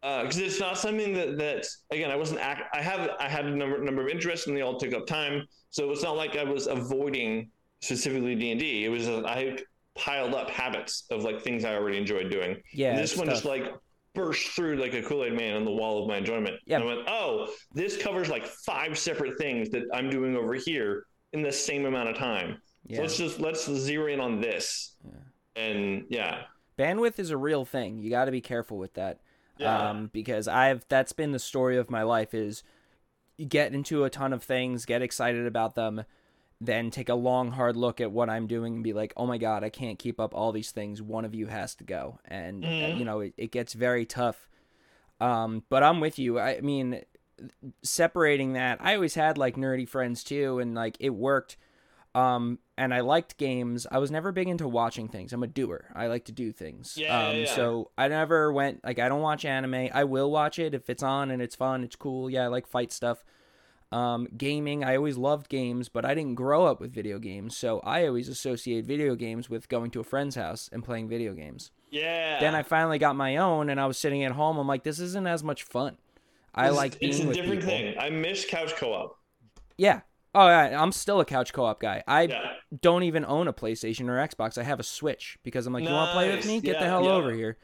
because 0.00 0.40
uh, 0.40 0.44
it's 0.44 0.58
not 0.58 0.78
something 0.78 1.12
that 1.14 1.36
that 1.38 1.66
again 1.90 2.10
I 2.10 2.16
wasn't 2.16 2.40
act. 2.40 2.74
I 2.74 2.80
have 2.80 3.10
I 3.20 3.28
had 3.28 3.44
a 3.46 3.50
number 3.50 3.78
number 3.82 4.02
of 4.02 4.08
interests 4.08 4.46
and 4.46 4.56
they 4.56 4.62
all 4.62 4.78
took 4.78 4.94
up 4.94 5.06
time, 5.06 5.46
so 5.70 5.90
it's 5.90 6.02
not 6.02 6.16
like 6.16 6.36
I 6.36 6.44
was 6.44 6.66
avoiding 6.66 7.50
specifically 7.82 8.34
D 8.34 8.52
and 8.52 8.60
D. 8.60 8.84
It 8.84 8.88
was 8.88 9.08
a, 9.08 9.26
I 9.26 9.58
piled 9.94 10.34
up 10.34 10.48
habits 10.48 11.04
of 11.10 11.24
like 11.24 11.42
things 11.42 11.64
I 11.64 11.74
already 11.74 11.98
enjoyed 11.98 12.30
doing. 12.30 12.56
Yeah. 12.72 12.90
And 12.90 12.98
this 12.98 13.16
one 13.16 13.26
tough. 13.26 13.36
just 13.36 13.44
like 13.44 13.74
burst 14.14 14.48
through 14.48 14.76
like 14.76 14.94
a 14.94 15.02
Kool 15.02 15.24
Aid 15.24 15.34
man 15.34 15.56
on 15.56 15.64
the 15.64 15.70
wall 15.70 16.02
of 16.02 16.08
my 16.08 16.16
enjoyment. 16.16 16.56
Yeah. 16.64 16.76
And 16.76 16.84
I 16.84 16.86
went, 16.86 17.08
oh, 17.08 17.48
this 17.74 18.00
covers 18.00 18.28
like 18.28 18.46
five 18.46 18.98
separate 18.98 19.38
things 19.38 19.68
that 19.70 19.84
I'm 19.92 20.08
doing 20.08 20.36
over 20.36 20.54
here 20.54 21.04
in 21.32 21.42
the 21.42 21.52
same 21.52 21.84
amount 21.84 22.08
of 22.08 22.16
time. 22.16 22.60
Yeah. 22.86 22.96
So 22.96 23.02
let's 23.02 23.16
just 23.16 23.40
let's 23.40 23.70
zero 23.70 24.06
in 24.12 24.20
on 24.20 24.40
this. 24.40 24.96
Yeah. 25.04 25.62
And 25.62 26.04
yeah. 26.08 26.42
Bandwidth 26.78 27.18
is 27.18 27.30
a 27.30 27.36
real 27.36 27.64
thing. 27.64 27.98
You 27.98 28.10
got 28.10 28.24
to 28.24 28.32
be 28.32 28.40
careful 28.40 28.78
with 28.78 28.94
that. 28.94 29.20
Yeah. 29.58 29.90
Um, 29.90 30.10
because 30.12 30.48
I've 30.48 30.86
that's 30.88 31.12
been 31.12 31.32
the 31.32 31.38
story 31.38 31.76
of 31.76 31.90
my 31.90 32.02
life 32.02 32.32
is 32.32 32.62
you 33.36 33.46
get 33.46 33.74
into 33.74 34.04
a 34.04 34.10
ton 34.10 34.32
of 34.32 34.42
things, 34.42 34.86
get 34.86 35.02
excited 35.02 35.46
about 35.46 35.74
them, 35.74 36.04
then 36.64 36.90
take 36.90 37.08
a 37.08 37.14
long 37.14 37.50
hard 37.50 37.76
look 37.76 38.00
at 38.00 38.12
what 38.12 38.30
I'm 38.30 38.46
doing 38.46 38.74
and 38.74 38.84
be 38.84 38.92
like, 38.92 39.12
"Oh 39.16 39.26
my 39.26 39.36
god, 39.36 39.64
I 39.64 39.68
can't 39.68 39.98
keep 39.98 40.20
up 40.20 40.34
all 40.34 40.52
these 40.52 40.70
things. 40.70 41.02
One 41.02 41.24
of 41.24 41.34
you 41.34 41.48
has 41.48 41.74
to 41.76 41.84
go." 41.84 42.20
And 42.24 42.64
uh, 42.64 42.68
mm-hmm. 42.68 42.98
you 42.98 43.04
know, 43.04 43.20
it, 43.20 43.34
it 43.36 43.52
gets 43.52 43.72
very 43.72 44.06
tough. 44.06 44.48
Um, 45.20 45.64
but 45.68 45.82
I'm 45.82 46.00
with 46.00 46.18
you. 46.18 46.38
I 46.38 46.60
mean, 46.60 47.02
separating 47.82 48.52
that, 48.52 48.78
I 48.80 48.94
always 48.94 49.14
had 49.14 49.38
like 49.38 49.56
nerdy 49.56 49.88
friends 49.88 50.22
too, 50.22 50.60
and 50.60 50.74
like 50.74 50.96
it 51.00 51.10
worked. 51.10 51.56
Um, 52.14 52.58
and 52.76 52.92
I 52.92 53.00
liked 53.00 53.38
games. 53.38 53.86
I 53.90 53.98
was 53.98 54.10
never 54.10 54.32
big 54.32 54.46
into 54.46 54.68
watching 54.68 55.08
things. 55.08 55.32
I'm 55.32 55.42
a 55.42 55.46
doer. 55.46 55.86
I 55.94 56.08
like 56.08 56.26
to 56.26 56.32
do 56.32 56.52
things. 56.52 56.94
Yeah, 56.96 57.28
um, 57.28 57.36
yeah, 57.36 57.46
So 57.46 57.90
I 57.96 58.08
never 58.08 58.52
went 58.52 58.84
like 58.84 58.98
I 58.98 59.08
don't 59.08 59.22
watch 59.22 59.44
anime. 59.44 59.88
I 59.92 60.04
will 60.04 60.30
watch 60.30 60.58
it 60.58 60.74
if 60.74 60.90
it's 60.90 61.02
on 61.02 61.30
and 61.30 61.42
it's 61.42 61.56
fun. 61.56 61.82
It's 61.82 61.96
cool. 61.96 62.30
Yeah, 62.30 62.44
I 62.44 62.46
like 62.48 62.66
fight 62.66 62.92
stuff. 62.92 63.24
Um, 63.92 64.26
gaming, 64.36 64.82
I 64.82 64.96
always 64.96 65.18
loved 65.18 65.48
games, 65.50 65.88
but 65.88 66.04
I 66.04 66.14
didn't 66.14 66.34
grow 66.34 66.64
up 66.64 66.80
with 66.80 66.92
video 66.92 67.18
games, 67.18 67.56
so 67.56 67.80
I 67.80 68.06
always 68.06 68.28
associate 68.28 68.86
video 68.86 69.14
games 69.14 69.50
with 69.50 69.68
going 69.68 69.90
to 69.90 70.00
a 70.00 70.04
friend's 70.04 70.34
house 70.34 70.70
and 70.72 70.82
playing 70.82 71.08
video 71.08 71.34
games. 71.34 71.70
Yeah. 71.90 72.40
Then 72.40 72.54
I 72.54 72.62
finally 72.62 72.98
got 72.98 73.16
my 73.16 73.36
own, 73.36 73.68
and 73.68 73.78
I 73.78 73.86
was 73.86 73.98
sitting 73.98 74.24
at 74.24 74.32
home. 74.32 74.56
I'm 74.56 74.66
like, 74.66 74.82
this 74.82 74.98
isn't 74.98 75.26
as 75.26 75.44
much 75.44 75.62
fun. 75.64 75.98
I 76.54 76.68
it's, 76.68 76.76
like 76.76 76.98
being 77.00 77.12
it's 77.12 77.22
a 77.22 77.26
with 77.26 77.36
different 77.36 77.60
people. 77.60 77.76
thing. 77.76 77.98
I 77.98 78.08
miss 78.08 78.46
couch 78.46 78.74
co-op. 78.76 79.18
Yeah. 79.76 80.00
Oh 80.34 80.48
yeah, 80.48 80.82
I'm 80.82 80.92
still 80.92 81.20
a 81.20 81.26
couch 81.26 81.52
co-op 81.52 81.78
guy. 81.78 82.02
I 82.08 82.22
yeah. 82.22 82.52
don't 82.80 83.02
even 83.02 83.26
own 83.26 83.48
a 83.48 83.52
PlayStation 83.52 84.08
or 84.08 84.16
Xbox. 84.26 84.56
I 84.56 84.62
have 84.62 84.80
a 84.80 84.84
Switch 84.84 85.38
because 85.42 85.66
I'm 85.66 85.74
like, 85.74 85.84
nice. 85.84 85.90
you 85.90 85.96
want 85.96 86.08
to 86.10 86.14
play 86.14 86.34
with 86.34 86.46
me? 86.46 86.60
Get 86.62 86.76
yeah, 86.76 86.80
the 86.80 86.86
hell 86.86 87.06
over 87.06 87.32
here. 87.32 87.58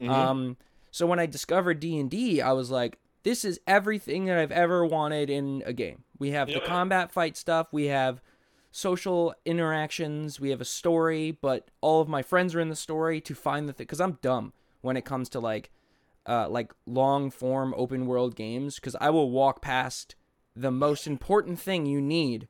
Mm-hmm. 0.00 0.10
Um, 0.10 0.56
so 0.90 1.06
when 1.06 1.20
I 1.20 1.26
discovered 1.26 1.78
D 1.78 1.98
and 1.98 2.10
D, 2.10 2.40
I 2.40 2.52
was 2.52 2.70
like, 2.70 2.98
this 3.22 3.44
is 3.44 3.60
everything 3.66 4.26
that 4.26 4.38
I've 4.38 4.52
ever 4.52 4.84
wanted 4.84 5.30
in 5.30 5.62
a 5.66 5.72
game. 5.72 6.04
We 6.18 6.30
have 6.30 6.48
yep. 6.48 6.62
the 6.62 6.68
combat 6.68 7.12
fight 7.12 7.36
stuff. 7.36 7.68
We 7.72 7.86
have 7.86 8.20
social 8.70 9.34
interactions. 9.44 10.40
We 10.40 10.50
have 10.50 10.60
a 10.60 10.66
story, 10.66 11.32
but 11.32 11.70
all 11.80 12.00
of 12.00 12.08
my 12.08 12.22
friends 12.22 12.54
are 12.54 12.60
in 12.60 12.68
the 12.68 12.76
story 12.76 13.20
to 13.22 13.34
find 13.34 13.68
the 13.68 13.72
thing. 13.72 13.84
Because 13.84 14.00
I'm 14.00 14.18
dumb 14.22 14.52
when 14.80 14.96
it 14.96 15.04
comes 15.04 15.28
to 15.30 15.40
like 15.40 15.70
uh, 16.26 16.48
like 16.48 16.72
long 16.86 17.30
form 17.30 17.74
open 17.76 18.06
world 18.06 18.36
games 18.36 18.76
because 18.76 18.94
I 19.00 19.10
will 19.10 19.30
walk 19.30 19.62
past 19.62 20.14
the 20.54 20.70
most 20.70 21.06
important 21.06 21.58
thing 21.58 21.86
you 21.86 22.00
need, 22.00 22.48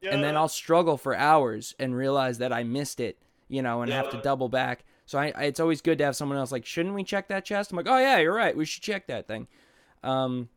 yeah. 0.00 0.10
and 0.10 0.22
then 0.22 0.36
I'll 0.36 0.48
struggle 0.48 0.96
for 0.96 1.14
hours 1.14 1.74
and 1.78 1.94
realize 1.94 2.38
that 2.38 2.52
I 2.52 2.62
missed 2.62 3.00
it, 3.00 3.18
you 3.48 3.62
know, 3.62 3.82
and 3.82 3.90
yeah. 3.90 3.96
have 3.96 4.10
to 4.10 4.22
double 4.22 4.48
back. 4.48 4.84
So 5.06 5.18
I, 5.18 5.32
I, 5.36 5.44
it's 5.44 5.60
always 5.60 5.80
good 5.80 5.98
to 5.98 6.04
have 6.04 6.16
someone 6.16 6.38
else 6.38 6.52
like, 6.52 6.64
shouldn't 6.64 6.94
we 6.94 7.04
check 7.04 7.28
that 7.28 7.44
chest? 7.44 7.70
I'm 7.70 7.76
like, 7.76 7.88
oh 7.88 7.98
yeah, 7.98 8.18
you're 8.18 8.34
right, 8.34 8.56
we 8.56 8.64
should 8.64 8.82
check 8.82 9.06
that 9.08 9.26
thing. 9.26 9.48
Um, 10.02 10.48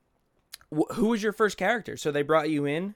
wh- 0.76 0.94
who 0.94 1.08
was 1.08 1.22
your 1.22 1.34
first 1.34 1.58
character? 1.58 1.98
So 1.98 2.12
they 2.12 2.22
brought 2.22 2.50
you 2.50 2.66
in. 2.66 2.96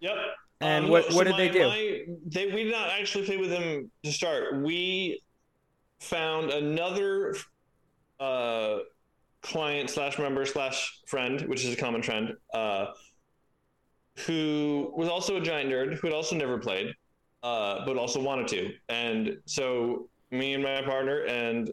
Yep. 0.00 0.14
And 0.60 0.86
um, 0.86 0.90
what, 0.90 1.12
what 1.12 1.24
did 1.24 1.32
my, 1.32 1.38
they 1.38 1.48
do? 1.50 1.60
My, 1.60 2.04
they, 2.26 2.46
we 2.46 2.64
did 2.64 2.72
not 2.72 2.90
actually 2.90 3.24
play 3.24 3.36
with 3.36 3.50
them 3.50 3.90
to 4.02 4.12
start. 4.12 4.56
We 4.56 5.22
found 6.00 6.50
another 6.50 7.34
uh, 8.20 8.78
client 9.42 9.90
slash 9.90 10.18
member 10.18 10.44
slash 10.44 11.00
friend, 11.06 11.42
which 11.42 11.64
is 11.64 11.74
a 11.74 11.76
common 11.76 12.02
trend, 12.02 12.34
uh, 12.52 12.86
who 14.26 14.92
was 14.96 15.08
also 15.08 15.36
a 15.36 15.40
giant 15.40 15.70
nerd, 15.70 15.94
who 15.94 16.08
had 16.08 16.14
also 16.14 16.34
never 16.34 16.58
played, 16.58 16.92
uh, 17.44 17.84
but 17.86 17.96
also 17.96 18.20
wanted 18.20 18.48
to. 18.48 18.72
And 18.88 19.38
so 19.44 20.08
me 20.30 20.54
and 20.54 20.62
my 20.62 20.82
partner 20.82 21.24
and 21.24 21.70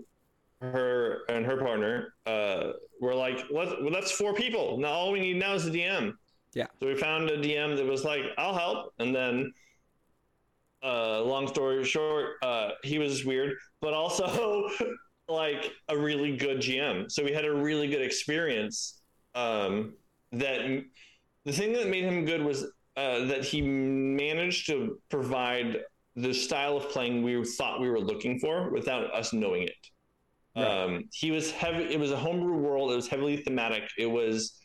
her 0.61 1.21
and 1.29 1.45
her 1.45 1.57
partner 1.57 2.13
uh, 2.25 2.71
were 3.01 3.15
like, 3.15 3.43
well, 3.51 3.75
that's 3.91 4.11
four 4.11 4.33
people. 4.33 4.77
Now 4.77 4.89
all 4.89 5.11
we 5.11 5.19
need 5.19 5.37
now 5.37 5.53
is 5.53 5.65
a 5.65 5.71
DM. 5.71 6.13
Yeah. 6.53 6.67
So 6.79 6.87
we 6.87 6.95
found 6.95 7.29
a 7.29 7.37
DM 7.37 7.75
that 7.75 7.85
was 7.85 8.03
like, 8.03 8.23
I'll 8.37 8.55
help. 8.55 8.93
And 8.99 9.13
then, 9.13 9.51
uh, 10.83 11.21
long 11.21 11.47
story 11.47 11.83
short, 11.83 12.35
uh, 12.43 12.71
he 12.83 12.99
was 12.99 13.25
weird, 13.25 13.53
but 13.81 13.93
also 13.93 14.69
like 15.27 15.71
a 15.89 15.97
really 15.97 16.37
good 16.37 16.59
GM. 16.59 17.11
So 17.11 17.23
we 17.23 17.33
had 17.33 17.45
a 17.45 17.53
really 17.53 17.87
good 17.87 18.01
experience. 18.01 19.01
Um, 19.33 19.95
that 20.31 20.83
the 21.43 21.51
thing 21.51 21.73
that 21.73 21.87
made 21.87 22.05
him 22.05 22.25
good 22.25 22.43
was 22.43 22.63
uh, 22.95 23.25
that 23.25 23.43
he 23.43 23.61
managed 23.61 24.67
to 24.67 24.99
provide 25.09 25.81
the 26.15 26.33
style 26.33 26.77
of 26.77 26.89
playing 26.89 27.23
we 27.23 27.43
thought 27.43 27.81
we 27.81 27.89
were 27.89 27.99
looking 27.99 28.39
for 28.39 28.69
without 28.71 29.13
us 29.13 29.33
knowing 29.33 29.63
it. 29.63 29.73
Right. 30.55 30.65
Um, 30.65 31.09
he 31.11 31.31
was 31.31 31.51
heavy. 31.51 31.83
It 31.83 31.99
was 31.99 32.11
a 32.11 32.17
homebrew 32.17 32.57
world. 32.57 32.91
It 32.91 32.95
was 32.95 33.07
heavily 33.07 33.37
thematic. 33.37 33.83
It 33.97 34.07
was. 34.07 34.59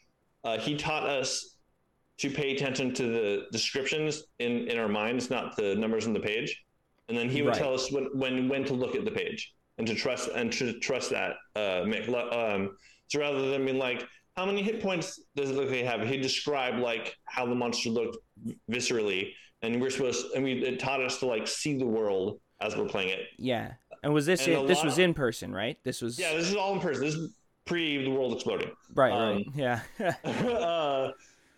Uh, 0.45 0.59
he 0.59 0.77
taught 0.77 1.07
us 1.07 1.57
to 2.19 2.31
pay 2.31 2.55
attention 2.55 2.95
to 2.95 3.03
the 3.05 3.47
descriptions 3.51 4.23
in 4.39 4.69
in 4.69 4.79
our 4.79 4.89
minds, 4.89 5.31
not 5.31 5.57
the 5.57 5.75
numbers 5.75 6.07
on 6.07 6.13
the 6.13 6.21
page. 6.21 6.65
And 7.09 7.19
then 7.19 7.29
he 7.29 7.43
would 7.43 7.51
right. 7.51 7.59
tell 7.59 7.75
us 7.75 7.91
when 7.91 8.09
when 8.13 8.49
when 8.49 8.65
to 8.65 8.75
look 8.75 8.95
at 8.95 9.05
the 9.05 9.11
page 9.11 9.53
and 9.79 9.87
to 9.87 9.95
trust 9.95 10.29
and 10.29 10.53
to 10.53 10.79
trust 10.79 11.11
that 11.11 11.37
uh, 11.57 11.83
Um, 11.83 12.77
so 13.09 13.19
rather 13.19 13.51
than 13.51 13.65
being 13.65 13.79
like, 13.79 14.07
how 14.37 14.47
many 14.47 14.63
hit 14.63 14.81
points 14.81 15.19
does 15.35 15.51
it 15.51 15.55
look 15.55 15.71
like 15.71 15.71
they 15.71 15.85
have? 15.85 16.07
He 16.07 16.19
described 16.19 16.79
like 16.79 17.17
how 17.25 17.47
the 17.47 17.55
monster 17.55 17.91
looked 17.91 18.19
viscerally, 18.71 19.33
and 19.63 19.81
we're 19.81 19.91
supposed 19.91 20.27
and 20.35 20.45
we 20.45 20.53
it 20.63 20.79
taught 20.79 21.03
us 21.03 21.19
to 21.19 21.27
like 21.27 21.49
see 21.49 21.77
the 21.77 21.87
world 21.87 22.41
as 22.61 22.77
we're 22.77 22.87
playing 22.87 23.09
it. 23.09 23.21
Yeah. 23.39 23.73
And 24.03 24.13
was 24.13 24.27
this? 24.27 24.45
This 24.45 24.83
was 24.83 24.99
in 24.99 25.15
person, 25.15 25.53
right? 25.53 25.79
This 25.85 26.01
was 26.01 26.19
yeah, 26.19 26.35
this 26.35 26.49
is 26.49 26.57
all 26.57 26.75
in 26.75 26.81
person. 26.81 27.05
This 27.05 27.15
is 27.15 27.35
pre 27.67 28.03
the 28.05 28.11
world 28.11 28.33
exploding. 28.33 28.71
right, 28.95 29.13
um, 29.13 29.37
right. 29.37 29.47
Yeah. 29.55 29.81
uh, 30.25 31.11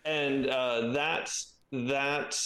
and 0.05 0.47
uh, 0.47 0.91
that 0.91 1.31
that 1.71 2.39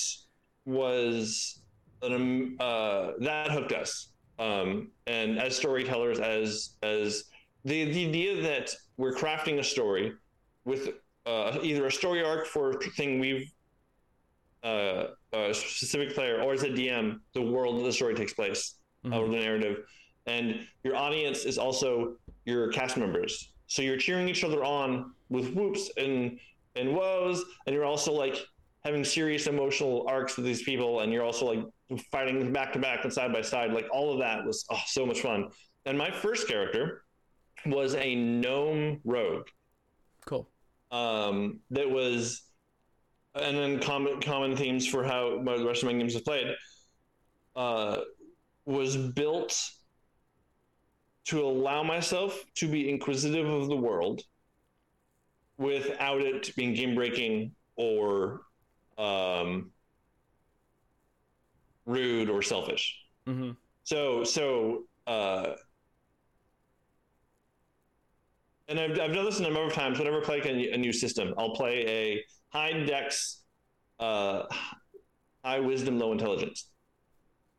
was 0.66 1.60
an, 2.02 2.14
um, 2.14 2.58
uh, 2.60 3.12
that 3.20 3.52
hooked 3.52 3.72
us. 3.72 4.10
Um, 4.40 4.92
and 5.08 5.40
as 5.40 5.56
storytellers, 5.56 6.20
as 6.20 6.78
as 6.84 7.26
the 7.66 7.86
the 7.86 8.08
idea 8.08 8.42
that 8.44 8.74
we're 8.98 9.14
crafting 9.14 9.60
a 9.60 9.64
story 9.64 10.14
with 10.66 10.90
uh, 11.26 11.58
either 11.64 11.88
a 11.88 11.92
story 11.92 12.24
arc 12.24 12.46
for 12.46 12.72
a 12.72 12.80
thing 12.92 13.20
we've 13.20 13.52
uh, 14.64 15.08
a 15.34 15.54
specific 15.54 16.14
player 16.14 16.42
or 16.42 16.54
as 16.54 16.64
a 16.64 16.70
DM, 16.70 17.20
the 17.34 17.42
world 17.42 17.80
that 17.80 17.84
the 17.84 17.94
story 17.94 18.16
takes 18.16 18.34
place 18.34 18.76
Mhm. 19.06 19.16
or 19.16 19.28
the 19.30 19.38
narrative, 19.38 19.86
and 20.26 20.68
your 20.84 20.96
audience 20.96 21.46
is 21.46 21.58
also 21.58 22.18
your 22.46 22.70
cast 22.72 22.98
members. 22.98 23.52
So 23.68 23.82
you're 23.82 23.98
cheering 23.98 24.28
each 24.30 24.44
other 24.44 24.64
on 24.64 25.14
with 25.30 25.54
whoops 25.54 25.90
and 25.98 26.40
and 26.76 26.96
woes, 26.96 27.44
and 27.66 27.74
you're 27.76 27.86
also 27.86 28.14
like 28.14 28.36
having 28.86 29.04
serious 29.04 29.48
emotional 29.48 30.06
arcs 30.08 30.38
with 30.38 30.46
these 30.46 30.62
people, 30.64 31.00
and 31.02 31.12
you're 31.12 31.24
also 31.24 31.46
like 31.46 31.66
fighting 32.12 32.54
back 32.54 32.72
to 32.74 32.80
back 32.80 33.04
and 33.04 33.12
side 33.12 33.34
by 33.34 33.42
side. 33.42 33.74
Like 33.74 33.88
all 33.92 34.14
of 34.14 34.20
that 34.20 34.46
was 34.46 34.66
oh, 34.72 34.80
so 34.86 35.06
much 35.06 35.22
fun. 35.22 35.50
And 35.86 35.98
my 35.98 36.12
first 36.12 36.48
character 36.48 37.04
was 37.66 37.96
a 37.96 38.14
gnome 38.16 39.00
rogue 39.04 39.48
Cool. 40.26 40.48
um, 40.92 41.60
that 41.72 41.90
was, 41.90 42.44
and 43.36 43.58
then 43.58 43.80
common 43.80 44.22
common 44.22 44.56
themes 44.56 44.86
for 44.88 45.04
how 45.04 45.42
the 45.44 45.66
rest 45.66 45.82
of 45.84 45.88
my 45.88 45.94
games 45.98 46.14
have 46.14 46.24
played, 46.26 46.56
uh, 47.56 48.02
was 48.68 48.98
built 48.98 49.72
to 51.26 51.42
allow 51.42 51.84
myself 51.84 52.44
to 52.56 52.68
be 52.68 52.90
inquisitive 52.90 53.48
of 53.48 53.68
the 53.70 53.76
world 53.76 54.22
without 55.58 56.22
it 56.22 56.54
being 56.56 56.74
game 56.74 56.94
breaking 56.94 57.54
or 57.78 58.42
um, 58.98 59.72
rude 61.86 62.30
or 62.30 62.42
selfish. 62.42 63.00
hmm 63.26 63.52
So 63.84 64.24
so 64.24 64.84
uh 65.08 65.54
and 68.68 68.80
I've, 68.80 69.00
I've 69.00 69.14
done 69.14 69.24
this 69.24 69.40
a 69.40 69.44
number 69.44 69.64
of 69.64 69.72
times. 69.72 69.98
Whenever 69.98 70.22
I 70.22 70.26
play 70.26 70.42
a, 70.44 70.74
a 70.74 70.78
new 70.78 70.92
system, 70.92 71.34
I'll 71.38 71.56
play 71.56 71.88
a 71.88 72.26
high 72.50 72.74
dex, 72.84 73.44
uh, 73.98 74.44
high 75.44 75.60
wisdom, 75.60 75.98
low 75.98 76.12
intelligence. 76.12 76.70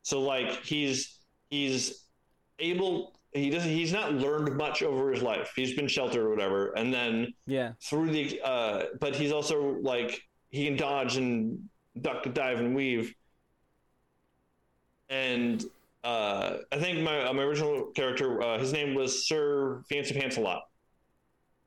So 0.09 0.23
like 0.23 0.65
he's 0.65 1.19
he's 1.51 2.07
able. 2.59 3.13
He 3.33 3.51
doesn't. 3.51 3.69
He's 3.71 3.93
not 3.93 4.15
learned 4.15 4.57
much 4.57 4.83
over 4.83 5.13
his 5.13 5.21
life. 5.23 5.53
He's 5.55 5.77
been 5.77 5.87
sheltered 5.87 6.25
or 6.25 6.31
whatever, 6.31 6.73
and 6.73 6.95
then 6.95 7.35
Yeah. 7.47 7.73
through 7.83 8.13
the. 8.13 8.41
Uh, 8.43 8.85
but 9.01 9.15
he's 9.15 9.33
also 9.33 9.77
like 9.83 10.19
he 10.49 10.65
can 10.65 10.77
dodge 10.79 11.19
and 11.19 11.69
duck, 12.01 12.27
dive, 12.33 12.59
and 12.59 12.75
weave. 12.75 13.15
And 15.11 15.63
uh, 16.03 16.57
I 16.73 16.79
think 16.79 17.01
my 17.01 17.27
uh, 17.27 17.33
my 17.35 17.43
original 17.43 17.91
character, 17.95 18.41
uh, 18.43 18.59
his 18.59 18.73
name 18.73 18.95
was 18.95 19.29
Sir 19.29 19.83
Fancy 19.91 20.19
Pants 20.19 20.39
a 20.39 20.41
lot, 20.41 20.63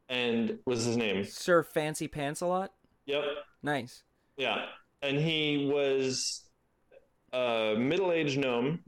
and 0.09 0.57
was 0.65 0.83
his 0.83 0.97
name. 0.97 1.25
Sir 1.25 1.61
Fancy 1.61 2.07
Pants 2.07 2.41
a 2.41 2.47
lot. 2.47 2.73
Yep, 3.05 3.23
Nice. 3.61 4.01
yeah, 4.37 4.65
and 5.03 5.19
he 5.19 5.69
was 5.71 6.41
a 7.33 7.75
middle-aged 7.77 8.39
gnome 8.39 8.79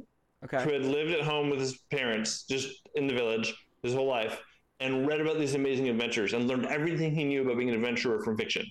Okay. 0.45 0.63
who 0.63 0.71
had 0.71 0.83
lived 0.83 1.12
at 1.12 1.21
home 1.21 1.50
with 1.50 1.59
his 1.59 1.77
parents, 1.91 2.43
just 2.43 2.69
in 2.95 3.07
the 3.07 3.13
village, 3.13 3.53
his 3.81 3.93
whole 3.93 4.07
life, 4.07 4.41
and 4.79 5.07
read 5.07 5.21
about 5.21 5.39
these 5.39 5.55
amazing 5.55 5.88
adventures 5.89 6.33
and 6.33 6.47
learned 6.47 6.65
everything 6.65 7.15
he 7.15 7.23
knew 7.23 7.41
about 7.43 7.57
being 7.57 7.69
an 7.69 7.75
adventurer 7.75 8.21
from 8.23 8.38
fiction. 8.38 8.65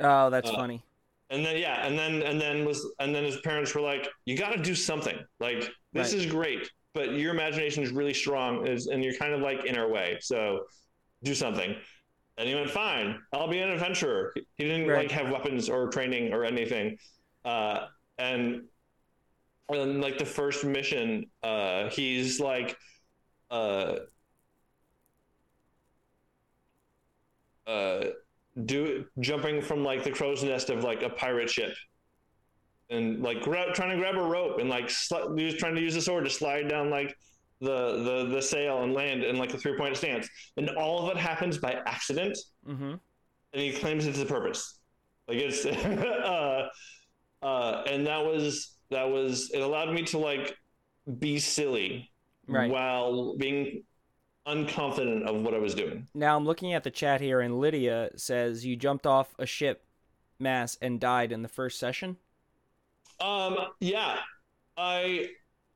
Oh, 0.00 0.30
that's 0.30 0.50
Uh, 0.50 0.56
funny. 0.56 0.82
And 1.30 1.44
then 1.44 1.56
yeah, 1.56 1.86
and 1.86 1.98
then 1.98 2.22
and 2.22 2.40
then 2.40 2.64
was 2.64 2.86
and 2.98 3.14
then 3.14 3.24
his 3.24 3.40
parents 3.40 3.74
were 3.74 3.80
like, 3.80 4.08
"You 4.26 4.36
got 4.36 4.50
to 4.54 4.62
do 4.62 4.74
something. 4.74 5.18
Like 5.40 5.60
this 5.92 6.12
Right. 6.12 6.14
is 6.14 6.26
great, 6.26 6.70
but 6.92 7.12
your 7.14 7.32
imagination 7.32 7.82
is 7.82 7.90
really 7.90 8.12
strong, 8.14 8.66
is 8.66 8.86
and 8.86 9.02
you're 9.02 9.14
kind 9.16 9.32
of 9.32 9.40
like 9.40 9.64
in 9.64 9.76
our 9.78 9.88
way. 9.88 10.18
So 10.20 10.66
do 11.22 11.34
something." 11.34 11.74
And 12.36 12.48
he 12.48 12.54
went, 12.54 12.70
"Fine, 12.70 13.18
I'll 13.32 13.48
be 13.48 13.60
an 13.60 13.70
adventurer." 13.70 14.32
He 14.56 14.64
didn't 14.64 14.88
Right. 14.88 15.04
like 15.04 15.10
have 15.12 15.30
weapons 15.30 15.68
or 15.70 15.88
training 15.88 16.32
or 16.34 16.44
anything, 16.44 16.98
uh, 17.44 17.86
and 18.18 18.68
and 19.68 20.00
like 20.00 20.18
the 20.18 20.24
first 20.26 20.64
mission, 20.64 21.26
uh, 21.42 21.88
he's 21.90 22.40
like, 22.40 22.76
uh, 23.50 23.96
uh, 27.66 28.04
do 28.64 29.04
jumping 29.20 29.60
from 29.62 29.84
like 29.84 30.04
the 30.04 30.10
crow's 30.10 30.42
nest 30.42 30.70
of 30.70 30.84
like 30.84 31.02
a 31.02 31.08
pirate 31.10 31.48
ship. 31.50 31.74
And 32.90 33.22
like 33.22 33.40
gra- 33.40 33.72
trying 33.72 33.90
to 33.90 33.96
grab 33.96 34.16
a 34.16 34.22
rope 34.22 34.58
and 34.58 34.68
like 34.68 34.90
he 34.90 35.44
was 35.44 35.54
trying 35.54 35.74
to 35.74 35.80
use 35.80 35.94
the 35.94 36.02
sword 36.02 36.24
to 36.24 36.30
slide 36.30 36.68
down 36.68 36.90
like 36.90 37.16
the 37.60 38.02
the 38.02 38.34
the 38.34 38.42
sail 38.42 38.82
and 38.82 38.92
land 38.92 39.22
in 39.24 39.36
like 39.38 39.54
a 39.54 39.58
three 39.58 39.76
point 39.78 39.96
stance. 39.96 40.28
And 40.58 40.68
all 40.70 41.06
of 41.08 41.16
it 41.16 41.20
happens 41.20 41.56
by 41.58 41.80
accident. 41.86 42.36
Mm-hmm. 42.68 42.92
and 43.54 43.62
he 43.62 43.72
claims 43.72 44.06
it's 44.06 44.18
a 44.18 44.26
purpose. 44.26 44.78
Like 45.28 45.38
it's 45.38 45.64
uh 45.66 46.68
uh 47.42 47.82
and 47.86 48.06
that 48.06 48.24
was 48.24 48.76
that 48.92 49.10
was 49.10 49.50
it 49.52 49.60
allowed 49.60 49.92
me 49.92 50.02
to 50.04 50.18
like 50.18 50.56
be 51.18 51.38
silly 51.38 52.10
Right. 52.48 52.70
while 52.70 53.36
being 53.36 53.84
unconfident 54.46 55.24
of 55.24 55.42
what 55.42 55.54
i 55.54 55.58
was 55.58 55.74
doing 55.74 56.06
Now 56.14 56.36
I'm 56.36 56.44
looking 56.44 56.72
at 56.74 56.82
the 56.84 56.90
chat 56.90 57.20
here, 57.20 57.40
and 57.40 57.58
Lydia 57.60 58.10
says 58.16 58.64
you 58.66 58.74
jumped 58.76 59.06
off 59.06 59.34
a 59.38 59.46
ship 59.46 59.84
mass 60.40 60.76
and 60.82 60.98
died 60.98 61.30
in 61.32 61.42
the 61.42 61.48
first 61.48 61.78
session. 61.78 62.16
Um. 63.20 63.56
Yeah. 63.78 64.16
I. 64.76 65.28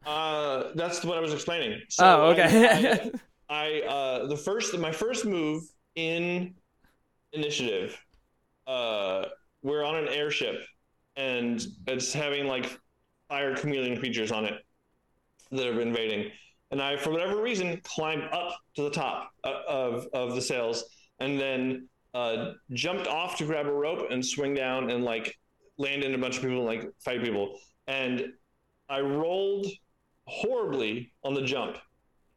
Uh. 0.05 0.73
That's 0.75 1.05
what 1.05 1.17
I 1.17 1.21
was 1.21 1.33
explaining. 1.33 1.81
So 1.89 2.05
oh, 2.05 2.31
I- 2.31 2.33
okay. 2.33 3.11
I, 3.49 3.49
I. 3.49 3.83
Uh. 3.87 4.27
The 4.27 4.37
first. 4.37 4.77
My 4.79 4.91
first 4.91 5.25
move 5.25 5.63
in 5.95 6.55
initiative. 7.33 7.97
Uh. 8.67 9.27
We're 9.63 9.85
on 9.85 9.95
an 9.97 10.09
airship, 10.09 10.61
and 11.17 11.65
it's 11.87 12.13
having 12.13 12.47
like 12.49 12.77
fire 13.29 13.55
chameleon 13.57 13.99
creatures 13.99 14.33
on 14.33 14.45
it 14.45 14.55
that 15.51 15.67
are 15.67 15.81
invading. 15.81 16.31
And 16.71 16.83
I, 16.83 16.97
for 16.97 17.11
whatever 17.11 17.41
reason, 17.41 17.81
climbed 17.85 18.25
up 18.33 18.57
to 18.75 18.83
the 18.83 18.91
top 18.91 19.31
uh, 19.45 19.61
of 19.69 20.07
of 20.13 20.35
the 20.35 20.43
sails, 20.43 20.85
and 21.21 21.39
then 21.39 21.89
uh, 22.15 22.53
jumped 22.73 23.07
off 23.07 23.37
to 23.39 23.47
grab 23.47 23.67
a 23.67 23.73
rope 23.73 24.11
and 24.11 24.25
swing 24.25 24.55
down 24.55 24.91
and 24.91 25.05
like 25.05 25.37
land 25.79 26.03
in 26.03 26.15
a 26.15 26.19
bunch 26.19 26.37
of 26.37 26.43
people 26.43 26.57
and 26.59 26.67
like 26.67 26.91
fight 27.05 27.23
people. 27.23 27.59
And 27.87 28.33
I 28.89 29.01
rolled 29.01 29.67
horribly 30.27 31.13
on 31.23 31.35
the 31.35 31.43
jump. 31.43 31.79